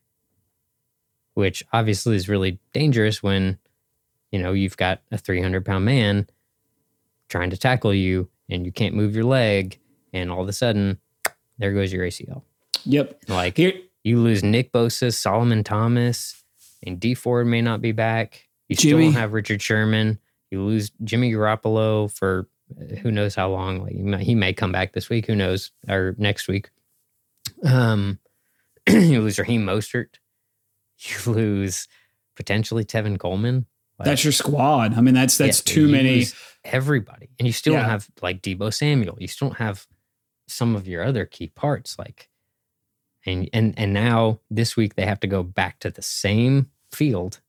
which 1.33 1.63
obviously 1.73 2.15
is 2.15 2.29
really 2.29 2.59
dangerous 2.73 3.23
when 3.23 3.57
you 4.31 4.39
know 4.39 4.53
you've 4.53 4.77
got 4.77 5.01
a 5.11 5.17
300 5.17 5.65
pound 5.65 5.85
man 5.85 6.27
trying 7.29 7.49
to 7.49 7.57
tackle 7.57 7.93
you 7.93 8.29
and 8.53 8.65
you 8.65 8.71
can't 8.71 8.95
move 8.95 9.15
your 9.15 9.25
leg 9.25 9.79
and 10.13 10.31
all 10.31 10.41
of 10.41 10.47
a 10.47 10.53
sudden 10.53 10.99
there 11.57 11.73
goes 11.73 11.91
your 11.91 12.05
acl 12.05 12.43
Yep. 12.85 13.23
like 13.29 13.57
Here, 13.57 13.73
you 14.03 14.19
lose 14.19 14.43
nick 14.43 14.71
bosa 14.71 15.13
solomon 15.13 15.63
thomas 15.63 16.43
and 16.85 16.99
dee 16.99 17.13
ford 17.15 17.47
may 17.47 17.61
not 17.61 17.81
be 17.81 17.91
back. 17.91 18.47
You 18.69 18.75
still 18.75 18.97
don't 18.99 19.13
have 19.13 19.33
richard 19.33 19.61
sherman. 19.61 20.19
You 20.51 20.61
lose 20.63 20.91
jimmy 21.03 21.31
garoppolo 21.31 22.11
for 22.11 22.47
uh, 22.79 22.95
who 22.97 23.11
knows 23.11 23.35
how 23.35 23.49
long. 23.49 23.81
Like 23.83 23.93
he 23.93 24.01
may, 24.01 24.23
he 24.23 24.35
may 24.35 24.53
come 24.53 24.71
back 24.71 24.93
this 24.93 25.09
week. 25.09 25.25
Who 25.27 25.35
knows? 25.35 25.71
Or 25.89 26.15
next 26.17 26.47
week. 26.47 26.69
Um 27.63 28.19
you 28.89 29.21
lose 29.21 29.39
raheem 29.39 29.65
mostert. 29.65 30.15
You 30.99 31.31
lose 31.33 31.87
potentially 32.35 32.83
tevin 32.85 33.17
coleman 33.19 33.65
Like, 34.03 34.11
that's 34.11 34.23
your 34.23 34.33
squad. 34.33 34.93
I 34.95 35.01
mean, 35.01 35.13
that's 35.13 35.37
that's 35.37 35.61
yeah, 35.65 35.73
too 35.73 35.87
many. 35.87 36.25
everybody, 36.63 37.29
and 37.39 37.47
you 37.47 37.53
still 37.53 37.73
Yeah. 37.73 37.81
don't 37.81 37.89
have 37.89 38.07
like 38.21 38.41
Deebo 38.41 38.73
Samuel. 38.73 39.17
You 39.19 39.27
still 39.27 39.49
don't 39.49 39.57
have 39.57 39.85
some 40.47 40.75
of 40.75 40.87
your 40.87 41.03
other 41.03 41.25
key 41.25 41.47
parts, 41.47 41.97
like 41.97 42.29
and 43.25 43.49
and 43.53 43.73
and 43.77 43.93
now 43.93 44.39
this 44.49 44.75
week 44.75 44.95
they 44.95 45.05
have 45.05 45.19
to 45.21 45.27
go 45.27 45.43
back 45.43 45.79
to 45.79 45.89
the 45.89 46.01
same 46.01 46.69
field 46.91 47.39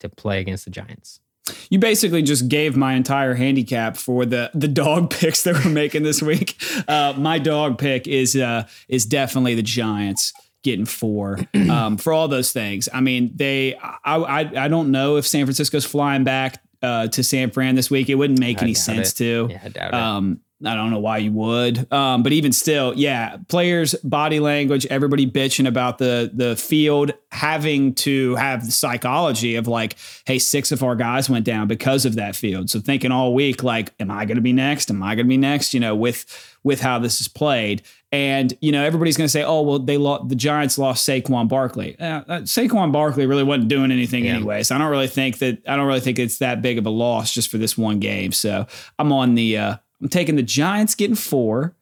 to 0.00 0.08
play 0.08 0.40
against 0.40 0.64
the 0.64 0.70
Giants. 0.70 1.20
You 1.68 1.78
basically 1.78 2.22
just 2.22 2.48
gave 2.48 2.76
my 2.76 2.94
entire 2.94 3.34
handicap 3.34 3.96
for 3.96 4.24
the 4.24 4.50
the 4.54 4.68
dog 4.68 5.10
picks 5.18 5.42
that 5.44 5.62
we're 5.64 5.70
making 5.70 6.02
this 6.02 6.22
week. 6.22 6.60
Uh, 6.88 7.14
my 7.16 7.38
dog 7.38 7.78
pick 7.78 8.06
is 8.06 8.36
uh, 8.36 8.66
is 8.88 9.04
definitely 9.06 9.54
the 9.54 9.62
Giants 9.62 10.32
getting 10.62 10.84
four 10.84 11.38
um, 11.70 11.96
for 11.96 12.12
all 12.12 12.28
those 12.28 12.52
things. 12.52 12.88
I 12.92 13.00
mean, 13.00 13.32
they 13.34 13.74
I, 13.76 14.16
I 14.16 14.64
I 14.64 14.68
don't 14.68 14.90
know 14.90 15.16
if 15.16 15.26
San 15.26 15.46
Francisco's 15.46 15.84
flying 15.84 16.24
back 16.24 16.62
uh, 16.82 17.08
to 17.08 17.22
San 17.22 17.50
Fran 17.50 17.74
this 17.74 17.90
week. 17.90 18.08
It 18.08 18.14
wouldn't 18.14 18.38
make 18.38 18.58
I 18.58 18.62
any 18.62 18.74
sense 18.74 19.12
it. 19.12 19.16
to. 19.16 19.48
Yeah, 19.50 19.60
I 19.64 19.68
doubt 19.68 19.94
it. 19.94 20.40
I 20.64 20.74
don't 20.74 20.90
know 20.90 20.98
why 20.98 21.18
you 21.18 21.32
would, 21.32 21.90
um, 21.90 22.22
but 22.22 22.32
even 22.32 22.52
still, 22.52 22.92
yeah, 22.94 23.38
players' 23.48 23.94
body 24.04 24.40
language, 24.40 24.84
everybody 24.86 25.26
bitching 25.26 25.66
about 25.66 25.96
the 25.98 26.30
the 26.34 26.54
field 26.56 27.12
having 27.32 27.94
to 27.94 28.34
have 28.34 28.66
the 28.66 28.70
psychology 28.70 29.56
of 29.56 29.66
like, 29.66 29.96
hey, 30.26 30.38
six 30.38 30.70
of 30.72 30.82
our 30.82 30.96
guys 30.96 31.30
went 31.30 31.44
down 31.46 31.66
because 31.66 32.04
of 32.04 32.16
that 32.16 32.36
field. 32.36 32.68
So 32.68 32.80
thinking 32.80 33.10
all 33.10 33.32
week, 33.34 33.62
like, 33.62 33.94
am 34.00 34.10
I 34.10 34.26
going 34.26 34.36
to 34.36 34.42
be 34.42 34.52
next? 34.52 34.90
Am 34.90 35.02
I 35.02 35.14
going 35.14 35.26
to 35.26 35.30
be 35.30 35.36
next? 35.38 35.72
You 35.72 35.80
know, 35.80 35.96
with 35.96 36.26
with 36.62 36.82
how 36.82 36.98
this 36.98 37.22
is 37.22 37.28
played, 37.28 37.80
and 38.12 38.52
you 38.60 38.70
know, 38.70 38.84
everybody's 38.84 39.16
going 39.16 39.26
to 39.28 39.32
say, 39.32 39.42
oh, 39.42 39.62
well, 39.62 39.78
they 39.78 39.96
lost. 39.96 40.28
The 40.28 40.34
Giants 40.36 40.76
lost 40.76 41.08
Saquon 41.08 41.48
Barkley. 41.48 41.98
Uh, 41.98 42.04
uh, 42.04 42.40
Saquon 42.42 42.92
Barkley 42.92 43.24
really 43.24 43.44
wasn't 43.44 43.68
doing 43.68 43.90
anything 43.90 44.26
Yeah. 44.26 44.34
anyway, 44.34 44.62
so 44.62 44.74
I 44.74 44.78
don't 44.78 44.90
really 44.90 45.08
think 45.08 45.38
that 45.38 45.62
I 45.66 45.76
don't 45.76 45.86
really 45.86 46.00
think 46.00 46.18
it's 46.18 46.36
that 46.38 46.60
big 46.60 46.76
of 46.76 46.84
a 46.84 46.90
loss 46.90 47.32
just 47.32 47.48
for 47.50 47.56
this 47.56 47.78
one 47.78 47.98
game. 47.98 48.32
So 48.32 48.66
I'm 48.98 49.10
on 49.12 49.36
the. 49.36 49.56
Uh, 49.56 49.76
I'm 50.00 50.08
taking 50.08 50.36
the 50.36 50.42
Giants 50.42 50.94
getting 50.94 51.16
four. 51.16 51.74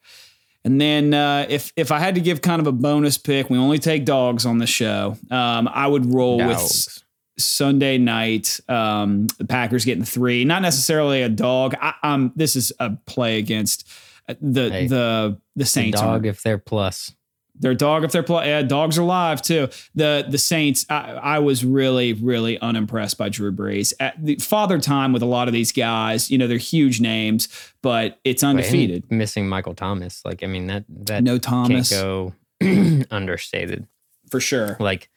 And 0.65 0.81
then 0.81 1.15
uh, 1.15 1.47
if 1.49 1.73
if 1.77 1.93
I 1.93 1.99
had 1.99 2.15
to 2.17 2.21
give 2.21 2.43
kind 2.43 2.61
of 2.61 2.67
a 2.67 2.73
bonus 2.73 3.17
pick, 3.17 3.49
we 3.49 3.57
only 3.59 3.79
take 3.79 4.05
dogs 4.05 4.45
on 4.45 4.59
the 4.59 4.67
show. 4.67 5.17
Um, 5.31 5.69
I 5.73 5.87
would 5.87 6.13
roll 6.13 6.37
with 6.39 6.57
S- 6.59 7.03
Sunday 7.39 7.97
night. 7.97 8.59
Um, 8.69 9.29
the 9.39 9.45
Packers 9.45 9.85
getting 9.85 10.05
three, 10.05 10.45
not 10.45 10.61
necessarily 10.63 11.23
a 11.23 11.29
dog. 11.29 11.75
I, 11.81 11.95
um, 12.03 12.33
this 12.35 12.57
is 12.57 12.73
a 12.81 12.91
play 13.07 13.39
against 13.39 13.89
uh, 14.29 14.35
the 14.43 14.71
Hey, 14.71 14.87
the 14.89 14.95
the 14.95 15.41
The 15.57 15.65
Saints. 15.67 16.01
dog 16.01 16.09
aren't- 16.11 16.27
if 16.27 16.43
they're 16.43 16.59
plus. 16.59 17.15
Their 17.61 17.75
dog 17.75 18.05
if 18.05 18.13
they're 18.13 18.23
play. 18.23 18.63
Dogs 18.63 18.99
are 18.99 19.05
live 19.05 19.43
too. 19.43 19.69
The 19.95 20.27
the 20.29 20.39
Saints. 20.39 20.87
I, 20.89 21.13
I 21.13 21.39
was 21.39 21.65
really 21.65 22.13
really 22.13 22.59
unimpressed 22.61 23.19
by 23.19 23.29
Drew 23.29 23.53
Brees. 23.53 23.93
At 24.01 24.23
the 24.25 24.37
father 24.37 24.79
time 24.79 25.13
with 25.13 25.23
a 25.23 25.27
lot 25.27 25.49
of 25.49 25.55
these 25.55 25.73
guys. 25.73 26.31
You 26.31 26.39
know 26.39 26.47
they're 26.47 26.59
huge 26.59 27.01
names, 27.01 27.49
but 27.83 28.19
it's 28.25 28.43
undefeated. 28.43 29.11
missing 29.11 29.49
Michael 29.49 29.75
Thomas. 29.75 30.25
Like 30.25 30.43
I 30.43 30.47
mean 30.47 30.67
that 30.69 30.85
that 30.89 31.23
No 31.23 31.39
Thomas 31.39 31.91
can't 31.91 32.35
go 32.61 33.05
understated. 33.11 33.87
for 34.31 34.41
sure. 34.41 34.77
like 34.81 35.09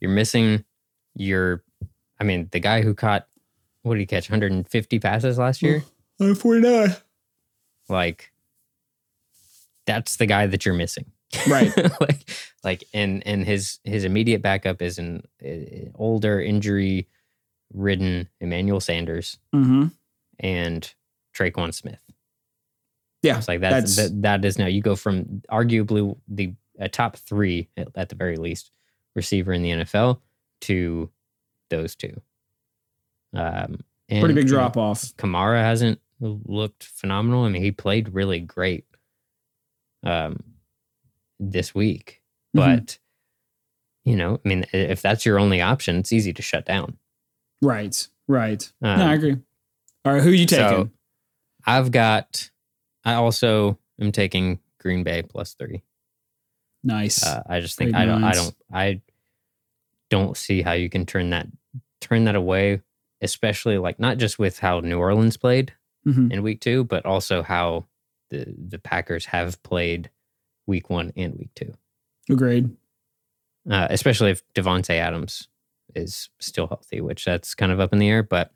you're 0.00 0.10
missing 0.10 0.64
your 1.14 1.62
I 2.20 2.24
mean, 2.24 2.48
the 2.50 2.60
guy 2.60 2.82
who 2.82 2.94
caught 2.94 3.26
what 3.82 3.94
did 3.94 4.00
he 4.00 4.06
catch? 4.06 4.28
150 4.28 4.98
passes 4.98 5.38
last 5.38 5.62
year? 5.62 5.84
Oh, 6.18 6.26
I'm 6.28 6.34
49. 6.34 6.96
Like 7.88 8.32
that's 9.86 10.16
the 10.16 10.26
guy 10.26 10.46
that 10.46 10.64
you're 10.66 10.74
missing. 10.74 11.06
Right. 11.48 11.72
like 12.00 12.30
like 12.64 12.84
and 12.94 13.26
and 13.26 13.44
his 13.44 13.78
his 13.84 14.04
immediate 14.04 14.42
backup 14.42 14.80
is 14.82 14.98
an 14.98 15.22
uh, 15.44 15.90
older 15.94 16.40
injury 16.40 17.08
ridden 17.74 18.28
Emmanuel 18.40 18.80
Sanders 18.80 19.38
Mm-hmm. 19.54 19.86
and 20.38 20.94
Tre'Quan 21.36 21.74
Smith. 21.74 22.00
Yeah, 23.22 23.38
It's 23.38 23.48
like 23.48 23.60
that's, 23.60 23.96
that's- 23.96 24.10
that, 24.12 24.22
that 24.22 24.44
is 24.44 24.58
now 24.58 24.66
you 24.66 24.80
go 24.82 24.94
from 24.96 25.42
arguably 25.50 26.16
the 26.28 26.54
a 26.78 26.88
top 26.88 27.16
three 27.16 27.68
at, 27.76 27.88
at 27.96 28.08
the 28.10 28.14
very 28.14 28.36
least 28.36 28.70
receiver 29.16 29.52
in 29.52 29.62
the 29.62 29.70
NFL 29.70 30.20
to 30.62 31.10
those 31.70 31.96
two. 31.96 32.20
Um, 33.34 33.80
Pretty 34.08 34.34
big 34.34 34.46
drop 34.46 34.76
off. 34.76 35.02
Kamara 35.16 35.60
hasn't 35.62 36.00
looked 36.20 36.84
phenomenal. 36.84 37.44
I 37.44 37.48
mean, 37.48 37.62
he 37.62 37.72
played 37.72 38.14
really 38.14 38.38
great 38.40 38.84
um, 40.04 40.38
this 41.38 41.74
week, 41.74 42.22
Mhm. 42.54 42.76
but 42.76 42.98
you 44.04 44.14
know, 44.16 44.40
I 44.44 44.48
mean, 44.48 44.66
if 44.72 45.02
that's 45.02 45.26
your 45.26 45.38
only 45.38 45.60
option, 45.60 45.96
it's 45.96 46.12
easy 46.12 46.32
to 46.32 46.42
shut 46.42 46.64
down. 46.64 46.96
Right. 47.60 48.06
Right. 48.28 48.62
Um, 48.80 48.98
no, 49.00 49.06
I 49.08 49.14
agree. 49.14 49.36
All 50.04 50.12
right, 50.12 50.22
who 50.22 50.30
you 50.30 50.46
taking? 50.46 50.68
So 50.68 50.90
I've 51.66 51.90
got. 51.90 52.50
I 53.04 53.14
also 53.14 53.78
am 54.00 54.12
taking 54.12 54.60
Green 54.78 55.02
Bay 55.04 55.22
plus 55.22 55.54
three. 55.54 55.82
nice. 56.84 57.24
Uh, 57.24 57.42
I 57.48 57.60
just 57.60 57.76
think 57.76 57.92
Great 57.92 58.02
I 58.02 58.06
don't. 58.06 58.22
I 58.24 58.32
don't. 58.32 58.56
I 58.72 59.00
don't 60.08 60.36
see 60.36 60.62
how 60.62 60.72
you 60.72 60.88
can 60.88 61.04
turn 61.06 61.30
that 61.30 61.48
turn 62.00 62.24
that 62.24 62.36
away, 62.36 62.82
especially 63.20 63.78
like 63.78 63.98
not 63.98 64.18
just 64.18 64.38
with 64.38 64.58
how 64.60 64.78
New 64.80 64.98
Orleans 64.98 65.36
played 65.36 65.72
Mhm. 66.06 66.32
in 66.32 66.42
week 66.44 66.60
two, 66.60 66.84
but 66.84 67.04
also 67.04 67.42
how 67.42 67.86
the 68.30 68.54
the 68.56 68.78
Packers 68.78 69.26
have 69.26 69.60
played 69.64 70.10
week 70.66 70.90
one 70.90 71.12
and 71.16 71.34
week 71.34 71.50
two. 71.54 71.74
Agreed. 72.30 72.70
Uh, 73.68 73.86
especially 73.90 74.30
if 74.30 74.42
Davante 74.54 74.90
Adams 74.90 75.48
is 75.94 76.28
still 76.38 76.66
healthy, 76.68 77.00
which 77.00 77.24
that's 77.24 77.54
kind 77.54 77.72
of 77.72 77.80
up 77.80 77.92
in 77.92 77.98
the 77.98 78.08
air. 78.08 78.22
But 78.22 78.52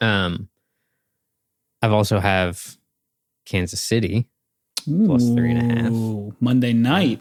um, 0.00 0.48
I've 1.82 1.92
also 1.92 2.20
have 2.20 2.76
Kansas 3.44 3.80
City 3.80 4.28
Plus 4.84 5.30
three 5.30 5.50
and 5.50 5.72
a 5.72 5.74
half. 5.74 6.40
Monday 6.40 6.72
night. 6.74 7.20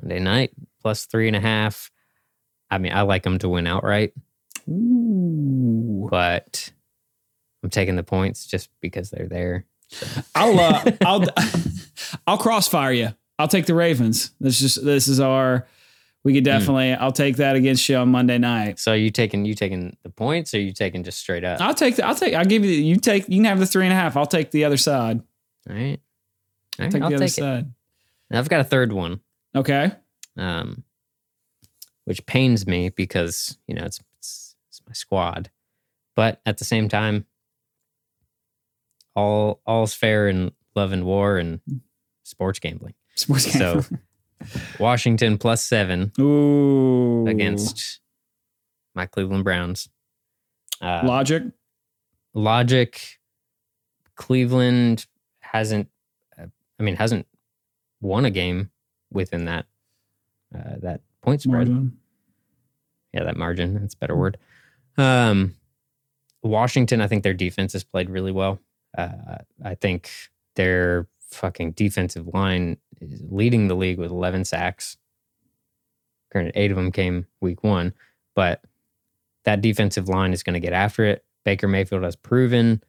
Monday 0.00 0.20
night 0.20 0.52
plus 0.80 1.06
three 1.06 1.26
and 1.26 1.36
a 1.36 1.40
half. 1.40 1.90
I 2.70 2.78
mean, 2.78 2.92
I 2.92 3.02
like 3.02 3.22
them 3.24 3.38
to 3.38 3.48
win 3.48 3.66
outright, 3.66 4.12
Ooh. 4.68 6.06
but 6.10 6.72
I'm 7.62 7.70
taking 7.70 7.96
the 7.96 8.02
points 8.02 8.46
just 8.46 8.70
because 8.80 9.10
they're 9.10 9.28
there. 9.28 9.66
I'll 10.34 10.58
uh, 10.58 10.90
I'll 11.04 11.24
I'll 12.26 12.38
crossfire 12.38 12.92
you. 12.92 13.08
I'll 13.38 13.48
take 13.48 13.66
the 13.66 13.74
Ravens. 13.74 14.30
This 14.40 14.58
just 14.60 14.84
this 14.84 15.08
is 15.08 15.20
our. 15.20 15.66
We 16.24 16.32
could 16.34 16.42
Hmm. 16.42 16.58
definitely. 16.58 16.92
I'll 16.94 17.12
take 17.12 17.36
that 17.36 17.54
against 17.54 17.88
you 17.88 17.96
on 17.98 18.08
Monday 18.08 18.36
night. 18.38 18.78
So 18.80 18.92
you 18.94 19.10
taking 19.10 19.44
you 19.44 19.54
taking 19.54 19.96
the 20.02 20.10
points, 20.10 20.52
or 20.54 20.58
you 20.60 20.72
taking 20.72 21.04
just 21.04 21.18
straight 21.20 21.44
up? 21.44 21.60
I'll 21.60 21.74
take. 21.74 21.96
The, 21.96 22.06
I'll 22.06 22.14
take. 22.16 22.34
I'll 22.34 22.44
give 22.44 22.64
you. 22.64 22.72
You 22.72 22.96
take. 22.96 23.28
You 23.28 23.36
can 23.36 23.44
have 23.44 23.60
the 23.60 23.66
three 23.66 23.84
and 23.84 23.92
a 23.92 23.96
half. 23.96 24.16
I'll 24.16 24.26
take 24.26 24.50
the 24.50 24.64
other 24.64 24.76
side. 24.76 25.20
All 25.68 25.76
right, 25.76 26.00
All 26.78 26.84
I'll 26.84 26.84
right, 26.86 26.92
take 26.92 27.02
I'll 27.02 27.10
the 27.10 27.16
other 27.16 27.24
take 27.26 27.34
side. 27.34 27.66
I've 28.32 28.48
got 28.48 28.60
a 28.60 28.64
third 28.64 28.92
one, 28.92 29.20
Okay. 29.54 29.92
um, 30.36 30.82
which 32.06 32.26
pains 32.26 32.66
me 32.66 32.88
because 32.88 33.56
you 33.68 33.74
know 33.76 33.84
it's, 33.84 34.00
it's 34.18 34.56
it's 34.68 34.82
my 34.86 34.92
squad, 34.94 35.50
but 36.16 36.40
at 36.44 36.58
the 36.58 36.64
same 36.64 36.88
time, 36.88 37.26
all 39.14 39.60
all's 39.66 39.94
fair 39.94 40.28
in 40.28 40.52
love 40.74 40.92
and 40.92 41.04
war 41.04 41.38
and 41.38 41.60
sports 42.26 42.58
gambling. 42.58 42.94
Sports 43.14 43.52
So 43.52 43.82
Washington 44.78 45.38
plus 45.38 45.64
seven 45.64 46.12
Ooh. 46.18 47.26
against 47.26 48.00
my 48.94 49.06
Cleveland 49.06 49.44
Browns. 49.44 49.88
Uh, 50.80 51.00
Logic. 51.04 51.42
logic, 52.34 53.18
Cleveland 54.14 55.06
hasn't. 55.40 55.88
uh, 56.38 56.46
I 56.78 56.82
mean, 56.82 56.96
hasn't 56.96 57.26
won 58.00 58.24
a 58.26 58.30
game 58.30 58.70
within 59.10 59.46
that 59.46 59.66
uh, 60.54 60.76
that 60.82 61.00
point 61.22 61.42
spread. 61.42 61.68
Margin. 61.68 61.96
Yeah, 63.14 63.24
that 63.24 63.36
margin. 63.36 63.80
That's 63.80 63.94
a 63.94 63.98
better 63.98 64.16
word. 64.16 64.36
Um, 64.98 65.54
Washington, 66.42 67.00
I 67.00 67.08
think 67.08 67.22
their 67.22 67.34
defense 67.34 67.72
has 67.72 67.84
played 67.84 68.10
really 68.10 68.32
well. 68.32 68.58
Uh, 68.96 69.38
I 69.64 69.74
think 69.74 70.10
their 70.56 71.06
fucking 71.28 71.72
defensive 71.72 72.28
line 72.32 72.78
is 73.00 73.22
leading 73.30 73.68
the 73.68 73.76
league 73.76 73.98
with 73.98 74.10
11 74.10 74.44
sacks. 74.44 74.96
Granted, 76.30 76.52
eight 76.56 76.70
of 76.70 76.76
them 76.76 76.92
came 76.92 77.26
week 77.40 77.62
one, 77.62 77.94
but 78.34 78.62
that 79.44 79.60
defensive 79.60 80.08
line 80.08 80.32
is 80.32 80.42
going 80.42 80.54
to 80.54 80.60
get 80.60 80.72
after 80.72 81.04
it. 81.04 81.24
Baker 81.44 81.68
Mayfield 81.68 82.02
has 82.02 82.16
proven 82.16 82.82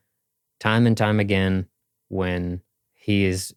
time 0.59 0.87
and 0.87 0.97
time 0.97 1.19
again 1.19 1.67
when 2.09 2.61
he 2.93 3.25
is 3.25 3.53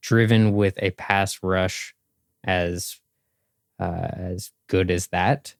driven 0.00 0.52
with 0.52 0.78
a 0.80 0.90
pass 0.92 1.42
rush 1.42 1.94
as 2.44 3.00
uh, 3.80 4.08
as 4.12 4.52
good 4.66 4.90
as 4.90 5.08
that, 5.08 5.54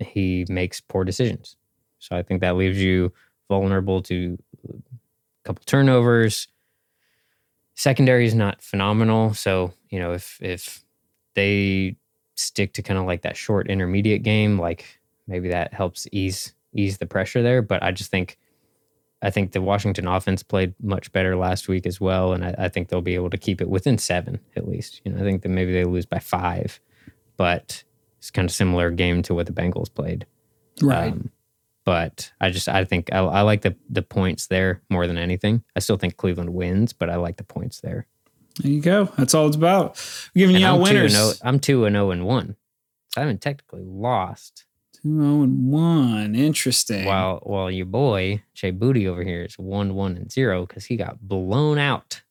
he 0.00 0.44
makes 0.48 0.80
poor 0.80 1.04
decisions. 1.04 1.56
So 1.98 2.16
I 2.16 2.22
think 2.22 2.40
that 2.40 2.56
leaves 2.56 2.82
you 2.82 3.12
vulnerable 3.48 4.02
to 4.02 4.38
a 4.68 4.72
couple 5.44 5.62
turnovers. 5.64 6.48
Secondary 7.74 8.26
is 8.26 8.34
not 8.34 8.62
phenomenal, 8.62 9.34
so 9.34 9.72
you 9.90 9.98
know 9.98 10.12
if 10.12 10.38
if 10.40 10.84
they 11.34 11.96
stick 12.34 12.72
to 12.74 12.82
kind 12.82 12.98
of 12.98 13.06
like 13.06 13.22
that 13.22 13.36
short 13.36 13.68
intermediate 13.68 14.22
game, 14.22 14.58
like 14.58 15.00
maybe 15.26 15.48
that 15.48 15.72
helps 15.72 16.06
ease 16.12 16.54
ease 16.74 16.98
the 16.98 17.06
pressure 17.06 17.42
there. 17.42 17.62
But 17.62 17.82
I 17.82 17.92
just 17.92 18.10
think 18.10 18.38
I 19.22 19.30
think 19.30 19.52
the 19.52 19.62
Washington 19.62 20.08
offense 20.08 20.42
played 20.42 20.74
much 20.82 21.12
better 21.12 21.36
last 21.36 21.68
week 21.68 21.86
as 21.86 22.00
well, 22.00 22.32
and 22.32 22.44
I, 22.44 22.54
I 22.58 22.68
think 22.68 22.88
they'll 22.88 23.00
be 23.00 23.14
able 23.14 23.30
to 23.30 23.38
keep 23.38 23.60
it 23.60 23.68
within 23.68 23.98
seven 23.98 24.40
at 24.56 24.68
least. 24.68 25.00
You 25.04 25.12
know, 25.12 25.18
I 25.18 25.22
think 25.22 25.42
that 25.42 25.48
maybe 25.48 25.72
they 25.72 25.84
lose 25.84 26.06
by 26.06 26.18
five, 26.18 26.80
but 27.36 27.84
it's 28.18 28.30
kind 28.30 28.48
of 28.48 28.52
similar 28.52 28.90
game 28.90 29.22
to 29.22 29.34
what 29.34 29.46
the 29.46 29.52
Bengals 29.52 29.92
played. 29.92 30.26
Right. 30.80 31.12
Um, 31.12 31.30
but 31.84 32.32
I 32.40 32.50
just 32.50 32.68
I 32.68 32.84
think 32.84 33.12
I, 33.12 33.18
I 33.18 33.40
like 33.42 33.62
the 33.62 33.76
the 33.90 34.02
points 34.02 34.46
there 34.46 34.82
more 34.90 35.06
than 35.06 35.18
anything. 35.18 35.62
I 35.76 35.80
still 35.80 35.96
think 35.96 36.16
Cleveland 36.16 36.52
wins, 36.54 36.92
but 36.92 37.10
I 37.10 37.16
like 37.16 37.36
the 37.36 37.44
points 37.44 37.80
there. 37.80 38.06
there 38.60 38.70
you 38.72 38.80
go. 38.80 39.06
That's 39.16 39.34
all 39.34 39.46
it's 39.46 39.56
about. 39.56 39.96
We're 40.34 40.40
giving 40.40 40.56
And 40.56 40.62
you 40.62 40.68
out 40.68 40.74
I'm 40.80 40.84
two 40.84 40.90
and 40.90 40.96
winners. 40.98 41.14
oh- 41.16 41.32
I'm 41.48 41.60
two 41.60 41.84
and 41.84 41.94
zero 41.94 42.10
and 42.10 42.24
one, 42.26 42.56
so 43.08 43.20
I 43.20 43.24
haven't 43.24 43.40
technically 43.40 43.82
lost. 43.84 44.64
Two 45.02 45.20
oh 45.20 45.42
and 45.42 45.70
one. 45.72 46.34
Interesting. 46.36 47.04
While 47.06 47.40
while 47.42 47.70
your 47.70 47.86
boy 47.86 48.42
Jay 48.54 48.70
Booty 48.70 49.08
over 49.08 49.24
here 49.24 49.42
is 49.42 49.58
one 49.58 49.94
one 49.94 50.16
and 50.16 50.30
zero 50.30 50.64
because 50.66 50.84
he 50.84 50.96
got 50.96 51.20
blown 51.20 51.78
out 51.78 52.22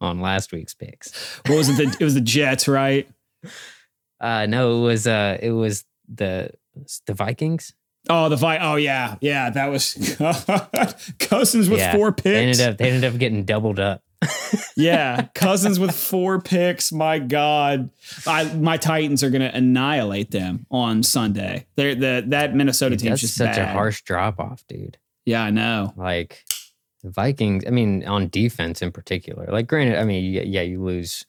on 0.00 0.20
last 0.20 0.52
week's 0.52 0.74
picks. 0.74 1.12
What 1.46 1.56
was 1.56 1.68
it? 1.70 1.76
The, 1.76 1.96
it 2.00 2.04
was 2.04 2.14
the 2.14 2.20
Jets, 2.20 2.68
right? 2.68 3.08
Uh, 4.20 4.46
no, 4.46 4.78
it 4.78 4.80
was 4.86 5.06
uh, 5.06 5.36
it 5.42 5.50
was 5.50 5.84
the 6.08 6.50
the 7.06 7.12
Vikings. 7.12 7.74
Oh, 8.10 8.28
the 8.28 8.36
fight. 8.36 8.60
Oh, 8.62 8.76
yeah, 8.76 9.16
yeah. 9.20 9.50
That 9.50 9.70
was 9.70 9.94
Cousins 11.18 11.68
with 11.70 11.78
Yeah, 11.80 11.92
four 11.94 12.12
They 12.12 12.36
ended 12.36 12.56
picks. 12.56 12.60
up 12.60 12.78
they 12.78 12.90
ended 12.90 13.12
up 13.12 13.18
getting 13.18 13.44
doubled 13.44 13.80
up. 13.80 14.02
yeah, 14.76 15.28
Cousins 15.34 15.78
with 15.78 15.94
four 15.94 16.40
picks. 16.40 16.92
My 16.92 17.18
God, 17.18 17.90
I, 18.26 18.44
my 18.54 18.76
Titans 18.76 19.22
are 19.22 19.30
going 19.30 19.42
to 19.42 19.54
annihilate 19.54 20.30
them 20.30 20.66
on 20.70 21.02
Sunday. 21.02 21.66
They're 21.76 21.94
the 21.94 22.24
that 22.28 22.54
Minnesota 22.54 22.96
team 22.96 23.14
just 23.16 23.36
such 23.36 23.56
a 23.58 23.66
harsh 23.66 24.02
drop 24.02 24.40
off, 24.40 24.64
dude. 24.66 24.98
Yeah, 25.26 25.42
I 25.42 25.50
know. 25.50 25.92
Like 25.96 26.44
the 27.02 27.10
Vikings, 27.10 27.64
I 27.66 27.70
mean, 27.70 28.04
on 28.06 28.28
defense 28.28 28.80
in 28.82 28.92
particular. 28.92 29.46
Like, 29.50 29.66
granted, 29.66 29.98
I 29.98 30.04
mean, 30.04 30.24
yeah, 30.32 30.42
yeah 30.42 30.62
you 30.62 30.82
lose 30.82 31.24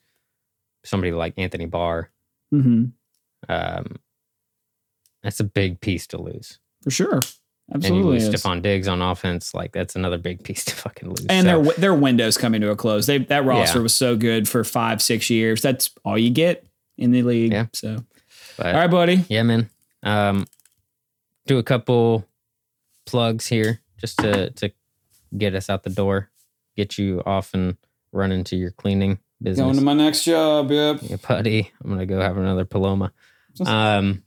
somebody 0.84 1.12
like 1.12 1.34
Anthony 1.36 1.66
Barr. 1.66 2.10
hmm 2.50 2.86
Um, 3.48 3.96
that's 5.22 5.40
a 5.40 5.44
big 5.44 5.80
piece 5.80 6.06
to 6.08 6.20
lose. 6.20 6.60
For 6.86 6.90
sure, 6.92 7.20
Absolutely. 7.74 7.88
and 7.88 7.96
you 7.96 8.04
lose. 8.04 8.28
Stefon 8.28 8.62
Diggs 8.62 8.86
on 8.86 9.02
offense. 9.02 9.52
Like, 9.54 9.72
that's 9.72 9.96
another 9.96 10.18
big 10.18 10.44
piece 10.44 10.64
to 10.66 10.74
fucking 10.76 11.08
lose. 11.08 11.26
And 11.28 11.46
So, 11.48 11.62
their 11.64 11.72
their 11.74 11.94
window's 11.94 12.38
coming 12.38 12.60
to 12.60 12.70
a 12.70 12.76
close. 12.76 13.06
They 13.06 13.18
that 13.18 13.44
roster 13.44 13.78
Yeah. 13.80 13.82
was 13.82 13.92
so 13.94 14.16
good 14.16 14.48
for 14.48 14.62
five 14.62 15.02
six 15.02 15.28
years. 15.30 15.62
That's 15.62 15.90
all 16.04 16.16
you 16.16 16.30
get 16.30 16.64
in 16.96 17.10
the 17.10 17.22
league. 17.24 17.50
Yeah. 17.50 17.66
So 17.72 18.04
but, 18.56 18.66
all 18.74 18.80
right, 18.80 18.90
buddy. 18.90 19.24
yeah, 19.28 19.42
man. 19.42 19.68
Um, 20.04 20.46
do 21.48 21.58
a 21.58 21.62
couple 21.64 22.24
plugs 23.04 23.48
here 23.48 23.80
just 23.98 24.18
to 24.20 24.50
to 24.50 24.70
get 25.36 25.56
us 25.56 25.68
out 25.68 25.82
the 25.82 25.90
door, 25.90 26.30
get 26.76 26.98
you 26.98 27.20
off 27.26 27.52
and 27.52 27.76
run 28.12 28.30
into 28.30 28.54
your 28.56 28.70
cleaning 28.70 29.18
business. 29.42 29.64
Going 29.64 29.74
to 29.76 29.82
my 29.82 29.92
next 29.92 30.22
job. 30.24 30.70
Yep. 30.70 30.98
Yeah, 31.02 31.16
putty. 31.20 31.72
I'm 31.82 31.90
gonna 31.90 32.06
go 32.06 32.20
have 32.20 32.36
another 32.38 32.64
Paloma. 32.64 33.12
Um, 33.66 34.22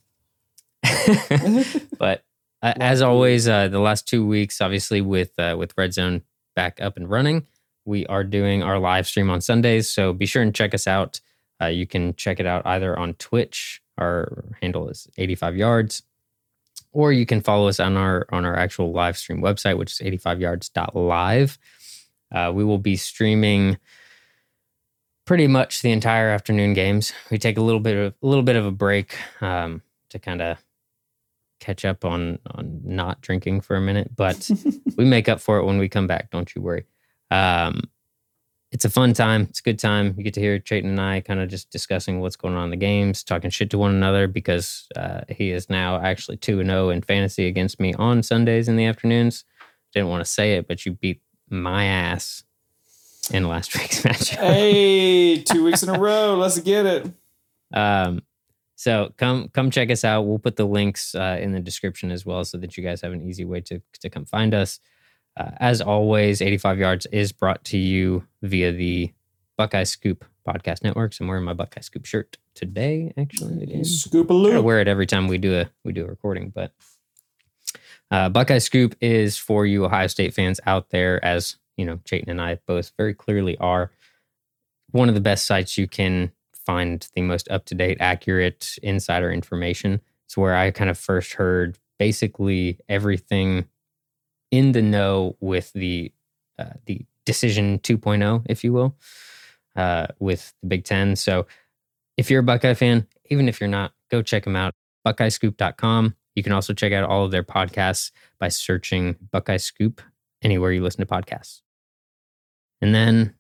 but 1.98 2.24
uh, 2.62 2.74
as 2.78 3.02
always, 3.02 3.48
uh, 3.48 3.68
the 3.68 3.80
last 3.80 4.08
two 4.08 4.26
weeks, 4.26 4.60
obviously 4.62 5.02
with 5.02 5.32
uh, 5.40 5.56
with 5.58 5.74
Red 5.78 5.94
Zone 5.94 6.24
back 6.56 6.82
up 6.82 6.98
and 6.98 7.10
running, 7.10 7.48
we 7.86 8.06
are 8.08 8.24
doing 8.24 8.64
our 8.64 8.80
live 8.80 9.08
stream 9.08 9.30
on 9.30 9.42
Sundays. 9.42 9.90
So 9.90 10.14
be 10.14 10.26
sure 10.26 10.42
and 10.42 10.54
check 10.54 10.74
us 10.74 10.86
out. 10.88 11.22
Uh, 11.62 11.68
you 11.68 11.88
can 11.88 12.16
check 12.16 12.40
it 12.40 12.46
out 12.46 12.66
either 12.66 12.98
on 12.98 13.14
Twitch. 13.16 13.82
Our 13.98 14.46
handle 14.62 14.90
is 14.90 15.08
85 15.18 15.58
yards, 15.58 16.04
or 16.92 17.12
you 17.12 17.26
can 17.26 17.42
follow 17.42 17.68
us 17.68 17.80
on 17.80 17.98
our 17.98 18.26
on 18.32 18.46
our 18.46 18.56
actual 18.56 18.92
live 18.92 19.18
stream 19.18 19.42
website, 19.42 19.78
which 19.78 19.94
is 19.94 20.00
85yards.live. 20.00 21.58
Uh, 22.32 22.52
we 22.54 22.64
will 22.64 22.78
be 22.78 22.96
streaming 22.96 23.78
pretty 25.26 25.48
much 25.48 25.82
the 25.82 25.92
entire 25.92 26.30
afternoon 26.30 26.74
games. 26.74 27.14
We 27.32 27.38
take 27.38 27.58
a 27.58 27.62
little 27.62 27.80
bit 27.80 27.96
of 27.96 28.14
a 28.22 28.28
little 28.28 28.44
bit 28.44 28.56
of 28.56 28.66
a 28.66 28.72
break 28.72 29.16
um, 29.42 29.82
to 30.10 30.20
kind 30.20 30.42
of 30.42 30.58
catch 31.60 31.86
up 31.86 32.06
on 32.06 32.40
on 32.52 32.82
not 32.84 33.22
drinking 33.22 33.62
for 33.62 33.76
a 33.76 33.82
minute, 33.82 34.16
but 34.16 34.50
we 34.98 35.06
make 35.06 35.30
up 35.30 35.40
for 35.40 35.58
it 35.58 35.66
when 35.66 35.78
we 35.78 35.90
come 35.90 36.08
back. 36.08 36.32
Don't 36.32 36.54
you 36.56 36.62
worry. 36.62 36.86
Um, 37.32 37.82
it's 38.72 38.86
a 38.86 38.90
fun 38.90 39.14
time. 39.14 39.48
It's 39.50 39.60
a 39.60 39.64
good 39.64 39.80
time. 39.80 40.14
You 40.18 40.24
get 40.24 40.36
to 40.36 40.40
hear 40.40 40.60
Chayton 40.60 40.92
and 40.92 41.02
I 41.02 41.22
kind 41.22 41.40
of 41.40 41.50
just 41.50 41.72
discussing 41.72 42.20
what's 42.20 42.36
going 42.36 42.56
on 42.56 42.66
in 42.66 42.70
the 42.70 42.76
games, 42.76 43.24
talking 43.24 43.50
shit 43.50 43.72
to 43.72 43.80
one 43.80 43.92
another 43.92 44.28
because 44.28 44.88
uh, 44.96 45.22
he 45.28 45.52
is 45.52 45.70
now 45.70 46.00
actually 46.00 46.38
two 46.38 46.60
and 46.60 46.70
zero 46.70 46.90
in 46.90 47.02
fantasy 47.02 47.48
against 47.48 47.80
me 47.80 47.94
on 47.96 48.22
Sundays 48.22 48.68
in 48.68 48.76
the 48.76 48.86
afternoons. 48.86 49.44
Didn't 49.94 50.10
want 50.10 50.24
to 50.24 50.32
say 50.32 50.54
it, 50.54 50.68
but 50.68 50.86
you 50.86 50.94
beat 50.94 51.22
my 51.50 51.86
ass 51.86 52.44
in 53.32 53.48
last 53.48 53.76
week's 53.80 54.06
match. 54.06 54.30
Hey, 54.30 55.42
two 55.42 55.64
weeks 55.64 55.82
in 55.82 55.90
a 55.90 56.00
row. 56.00 56.36
Let's 56.36 56.60
get 56.60 56.86
it. 56.86 57.12
Um, 57.74 58.22
so 58.80 59.14
come 59.18 59.50
come 59.50 59.72
check 59.72 59.92
us 59.92 60.06
out. 60.06 60.22
We'll 60.22 60.40
put 60.40 60.56
the 60.56 60.66
links 60.66 61.14
uh, 61.14 61.38
in 61.42 61.52
the 61.52 61.60
description 61.60 62.12
as 62.12 62.26
well, 62.26 62.46
so 62.46 62.58
that 62.60 62.78
you 62.78 62.84
guys 62.84 63.02
have 63.02 63.12
an 63.12 63.22
easy 63.22 63.44
way 63.44 63.60
to 63.60 63.82
to 64.00 64.10
come 64.10 64.24
find 64.24 64.54
us. 64.54 64.80
Uh, 65.36 65.52
as 65.58 65.82
always, 65.82 66.42
85 66.42 66.80
Yards 66.80 67.06
is 67.08 67.34
brought 67.34 67.66
to 67.66 67.78
you 67.78 68.26
via 68.42 68.72
the 68.72 69.12
Buckeye 69.58 69.84
Scoop 69.84 70.24
Podcast 70.48 70.82
Networks. 70.82 71.20
I'm 71.20 71.28
wearing 71.28 71.44
my 71.44 71.54
Buckeye 71.54 71.82
Scoop 71.82 72.06
shirt 72.06 72.38
today. 72.56 73.12
Actually, 73.18 73.64
again. 73.64 73.84
Scoop 73.84 74.30
a 74.30 74.34
I 74.34 74.38
loop. 74.38 74.64
wear 74.64 74.80
it 74.80 74.88
every 74.88 75.06
time 75.06 75.28
we 75.28 75.38
do 75.38 75.60
a 75.60 75.70
we 75.84 75.92
do 75.92 76.06
a 76.06 76.08
recording, 76.08 76.50
but 76.50 76.72
uh, 78.12 78.30
Buckeye 78.30 78.60
Scoop 78.60 78.96
is 79.02 79.38
for 79.38 79.66
you 79.66 79.84
Ohio 79.84 80.08
State 80.08 80.34
fans 80.34 80.62
out 80.66 80.90
there, 80.92 81.24
as 81.24 81.58
you 81.76 81.84
know, 81.86 82.00
Chayton 82.06 82.30
and 82.30 82.42
I 82.42 82.60
both 82.66 82.94
very 82.98 83.14
clearly 83.14 83.58
are. 83.58 83.92
One 84.92 85.10
of 85.10 85.16
the 85.16 85.22
best 85.22 85.46
sites 85.46 85.78
you 85.78 85.86
can 85.86 86.32
find 86.70 87.10
the 87.16 87.22
most 87.24 87.50
up 87.50 87.66
to 87.66 87.74
date, 87.74 87.98
accurate 88.00 88.78
insider 88.84 89.32
information. 89.32 90.00
It's 90.28 90.38
where 90.38 90.56
I 90.56 90.70
kind 90.70 90.92
of 90.92 91.00
first 91.00 91.34
heard 91.34 91.80
basically 91.98 92.78
everything 92.88 93.66
in 94.52 94.74
the 94.74 94.84
know 94.84 95.36
with 95.40 95.74
the 95.74 96.12
uh, 96.60 96.76
the 96.86 97.08
decision 97.26 97.80
2.0, 97.80 98.46
if 98.48 98.64
you 98.64 98.72
will, 98.72 98.96
uh, 99.76 100.08
with 100.20 100.54
the 100.62 100.68
Big 100.68 100.84
Ten. 100.84 101.16
So 101.16 101.48
if 102.18 102.30
you're 102.30 102.42
a 102.42 102.44
Buckeye 102.44 102.76
fan, 102.76 103.08
even 103.32 103.50
if 103.50 103.60
you're 103.60 103.68
not, 103.68 103.94
go 104.12 104.22
check 104.22 104.44
them 104.44 104.56
out. 104.56 104.76
BuckeyeScoop.com. 105.08 106.16
You 106.36 106.44
can 106.44 106.52
also 106.52 106.74
check 106.76 106.94
out 106.94 107.10
all 107.10 107.26
of 107.26 107.32
their 107.32 107.44
podcasts 107.44 108.12
by 108.40 108.50
searching 108.50 109.16
Buckeye 109.32 109.58
Scoop 109.58 110.04
anywhere 110.44 110.72
you 110.72 110.84
listen 110.84 111.04
to 111.04 111.08
podcasts. 111.08 111.62
And 112.80 112.94
then, 112.94 113.34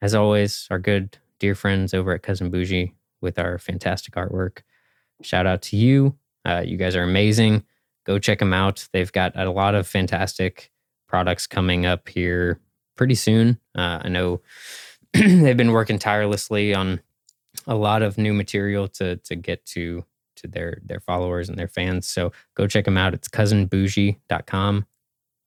as 0.00 0.14
always, 0.14 0.68
our 0.70 0.78
good 0.78 1.18
dear 1.38 1.54
friends 1.54 1.94
over 1.94 2.12
at 2.12 2.22
Cousin 2.22 2.50
Boujee 2.50 2.92
with 3.20 3.38
our 3.38 3.58
fantastic 3.58 4.14
artwork. 4.14 4.58
Shout 5.22 5.46
out 5.46 5.62
to 5.62 5.76
you. 5.76 6.16
Uh, 6.44 6.62
you 6.64 6.76
guys 6.76 6.94
are 6.96 7.02
amazing. 7.02 7.64
Go 8.04 8.18
check 8.18 8.38
them 8.38 8.52
out. 8.52 8.88
They've 8.92 9.12
got 9.12 9.36
a 9.36 9.50
lot 9.50 9.74
of 9.74 9.86
fantastic 9.86 10.70
products 11.08 11.46
coming 11.46 11.86
up 11.86 12.08
here 12.08 12.60
pretty 12.96 13.14
soon. 13.14 13.58
Uh, 13.74 14.00
I 14.02 14.08
know 14.08 14.42
they've 15.12 15.56
been 15.56 15.72
working 15.72 15.98
tirelessly 15.98 16.74
on 16.74 17.00
a 17.66 17.74
lot 17.74 18.02
of 18.02 18.18
new 18.18 18.32
material 18.32 18.86
to 18.88 19.16
to 19.16 19.34
get 19.34 19.64
to 19.66 20.04
to 20.36 20.46
their 20.46 20.80
their 20.84 21.00
followers 21.00 21.48
and 21.48 21.58
their 21.58 21.68
fans. 21.68 22.06
So 22.06 22.32
go 22.54 22.66
check 22.66 22.84
them 22.84 22.96
out. 22.96 23.14
It's 23.14 23.28
cousinboujee.com. 23.28 24.86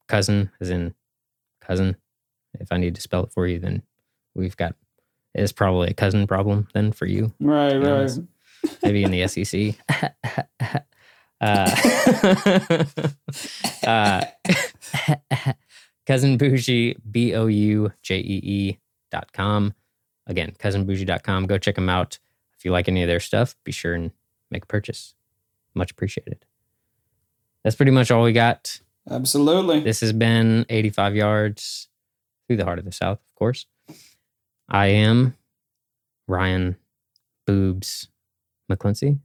Cousin 0.08 0.50
as 0.60 0.70
in 0.70 0.94
cousin. 1.60 1.96
If 2.54 2.72
I 2.72 2.78
need 2.78 2.96
to 2.96 3.00
spell 3.00 3.24
it 3.24 3.32
for 3.32 3.46
you, 3.46 3.58
then 3.58 3.82
we've 4.34 4.56
got 4.56 4.74
it's 5.34 5.52
probably 5.52 5.88
a 5.88 5.94
cousin 5.94 6.26
problem 6.26 6.68
then 6.74 6.92
for 6.92 7.06
you. 7.06 7.32
Right, 7.40 7.74
you 7.74 7.80
know, 7.80 8.02
right. 8.02 8.10
Maybe 8.82 9.04
in 9.04 9.10
the 9.10 9.26
SEC. 9.28 9.74
uh, 11.40 11.76
uh, 13.86 14.24
cousin 16.06 16.38
boujee 16.38 16.96
b 17.10 17.34
o 17.34 17.46
u 17.46 17.92
j 18.02 18.18
e 18.18 18.40
e 18.42 18.78
dot 19.10 19.32
com. 19.32 19.74
Again, 20.26 20.52
cousinboujee.com. 20.58 21.46
Go 21.46 21.58
check 21.58 21.74
them 21.74 21.88
out. 21.88 22.18
If 22.56 22.64
you 22.64 22.70
like 22.70 22.88
any 22.88 23.02
of 23.02 23.08
their 23.08 23.20
stuff, 23.20 23.56
be 23.64 23.72
sure 23.72 23.94
and 23.94 24.12
make 24.50 24.64
a 24.64 24.66
purchase. 24.66 25.14
Much 25.74 25.90
appreciated. 25.90 26.44
That's 27.64 27.76
pretty 27.76 27.90
much 27.90 28.10
all 28.10 28.22
we 28.22 28.32
got. 28.32 28.80
Absolutely. 29.10 29.80
This 29.80 30.00
has 30.00 30.12
been 30.12 30.66
85 30.68 31.16
yards 31.16 31.88
through 32.46 32.58
the 32.58 32.64
heart 32.64 32.78
of 32.78 32.84
the 32.84 32.92
South, 32.92 33.18
of 33.18 33.34
course. 33.34 33.66
I 34.70 34.86
am 34.86 35.34
Ryan 36.28 36.76
Boobs 37.44 38.08
McClincy. 38.70 39.18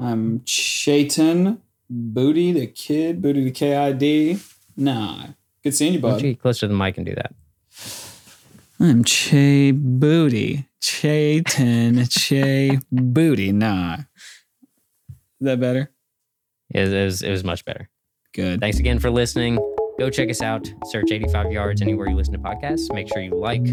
I'm 0.00 0.42
Chayton 0.44 1.60
Booty 1.90 2.52
the 2.52 2.66
Kid, 2.66 3.20
Booty 3.20 3.44
the 3.44 3.50
KID. 3.50 4.40
Nah. 4.76 5.26
Good 5.62 5.74
seeing 5.74 5.92
you, 5.92 6.00
bud. 6.00 6.22
get 6.22 6.40
closer 6.40 6.60
to 6.60 6.68
the 6.68 6.74
mic 6.74 6.96
and 6.96 7.04
do 7.04 7.14
that? 7.14 7.34
I'm 8.80 9.04
Che 9.04 9.72
Booty. 9.72 10.66
Chayton 10.80 12.06
Che 12.06 12.78
Booty. 12.90 13.52
Nah. 13.52 13.98
Is 13.98 15.16
that 15.42 15.60
better? 15.60 15.90
It 16.70 16.80
was, 16.80 16.92
it 16.92 17.04
was, 17.04 17.22
it 17.22 17.30
was 17.30 17.44
much 17.44 17.64
better. 17.66 17.90
Good. 18.32 18.60
Thanks 18.60 18.78
again 18.78 19.00
for 19.00 19.10
listening. 19.10 19.58
Go 19.98 20.10
check 20.10 20.28
us 20.28 20.42
out. 20.42 20.70
Search 20.86 21.10
85 21.10 21.52
Yards 21.52 21.82
anywhere 21.82 22.08
you 22.08 22.16
listen 22.16 22.34
to 22.34 22.38
podcasts. 22.38 22.92
Make 22.92 23.08
sure 23.08 23.22
you 23.22 23.34
like, 23.34 23.66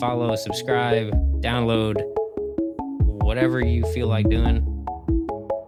follow, 0.00 0.34
subscribe, 0.34 1.12
download, 1.42 1.96
whatever 3.22 3.64
you 3.64 3.84
feel 3.92 4.06
like 4.06 4.28
doing. 4.30 4.64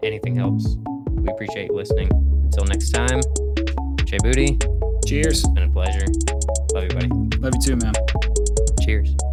Anything 0.02 0.36
helps. 0.36 0.76
We 1.10 1.30
appreciate 1.30 1.66
you 1.66 1.74
listening. 1.76 2.10
Until 2.44 2.64
next 2.64 2.90
time, 2.90 3.20
Che 4.06 4.16
Booty, 4.22 4.58
Cheers. 5.06 5.44
it's 5.44 5.48
been 5.48 5.64
a 5.64 5.70
pleasure. 5.70 6.06
Love 6.72 6.84
you, 6.84 6.90
buddy. 6.90 7.08
Love 7.38 7.52
you 7.54 7.60
too, 7.62 7.76
man. 7.76 7.92
Cheers. 8.80 9.29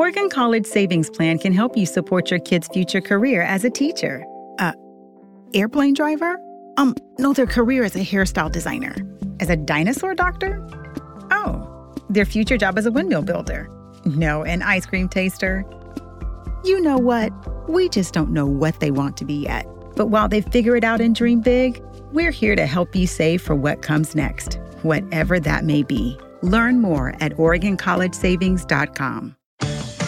Oregon 0.00 0.30
College 0.30 0.64
Savings 0.64 1.10
Plan 1.10 1.38
can 1.38 1.52
help 1.52 1.76
you 1.76 1.84
support 1.84 2.30
your 2.30 2.40
kid's 2.40 2.66
future 2.68 3.02
career 3.02 3.42
as 3.42 3.66
a 3.66 3.70
teacher. 3.70 4.24
Uh, 4.58 4.72
airplane 5.52 5.92
driver? 5.92 6.40
Um, 6.78 6.94
no, 7.18 7.34
their 7.34 7.44
career 7.44 7.84
as 7.84 7.94
a 7.96 7.98
hairstyle 7.98 8.50
designer. 8.50 8.96
As 9.40 9.50
a 9.50 9.58
dinosaur 9.58 10.14
doctor? 10.14 10.66
Oh, 11.30 11.94
their 12.08 12.24
future 12.24 12.56
job 12.56 12.78
as 12.78 12.86
a 12.86 12.90
windmill 12.90 13.20
builder. 13.20 13.68
No, 14.06 14.42
an 14.42 14.62
ice 14.62 14.86
cream 14.86 15.06
taster. 15.06 15.66
You 16.64 16.80
know 16.80 16.96
what? 16.96 17.30
We 17.68 17.90
just 17.90 18.14
don't 18.14 18.30
know 18.30 18.46
what 18.46 18.80
they 18.80 18.90
want 18.90 19.18
to 19.18 19.26
be 19.26 19.34
yet. 19.34 19.66
But 19.96 20.06
while 20.06 20.30
they 20.30 20.40
figure 20.40 20.76
it 20.76 20.84
out 20.84 21.02
and 21.02 21.14
dream 21.14 21.42
big, 21.42 21.84
we're 22.10 22.30
here 22.30 22.56
to 22.56 22.64
help 22.64 22.96
you 22.96 23.06
save 23.06 23.42
for 23.42 23.54
what 23.54 23.82
comes 23.82 24.14
next, 24.14 24.60
whatever 24.80 25.38
that 25.40 25.66
may 25.66 25.82
be. 25.82 26.18
Learn 26.40 26.80
more 26.80 27.14
at 27.20 27.36
OregonCollegeSavings.com. 27.36 29.36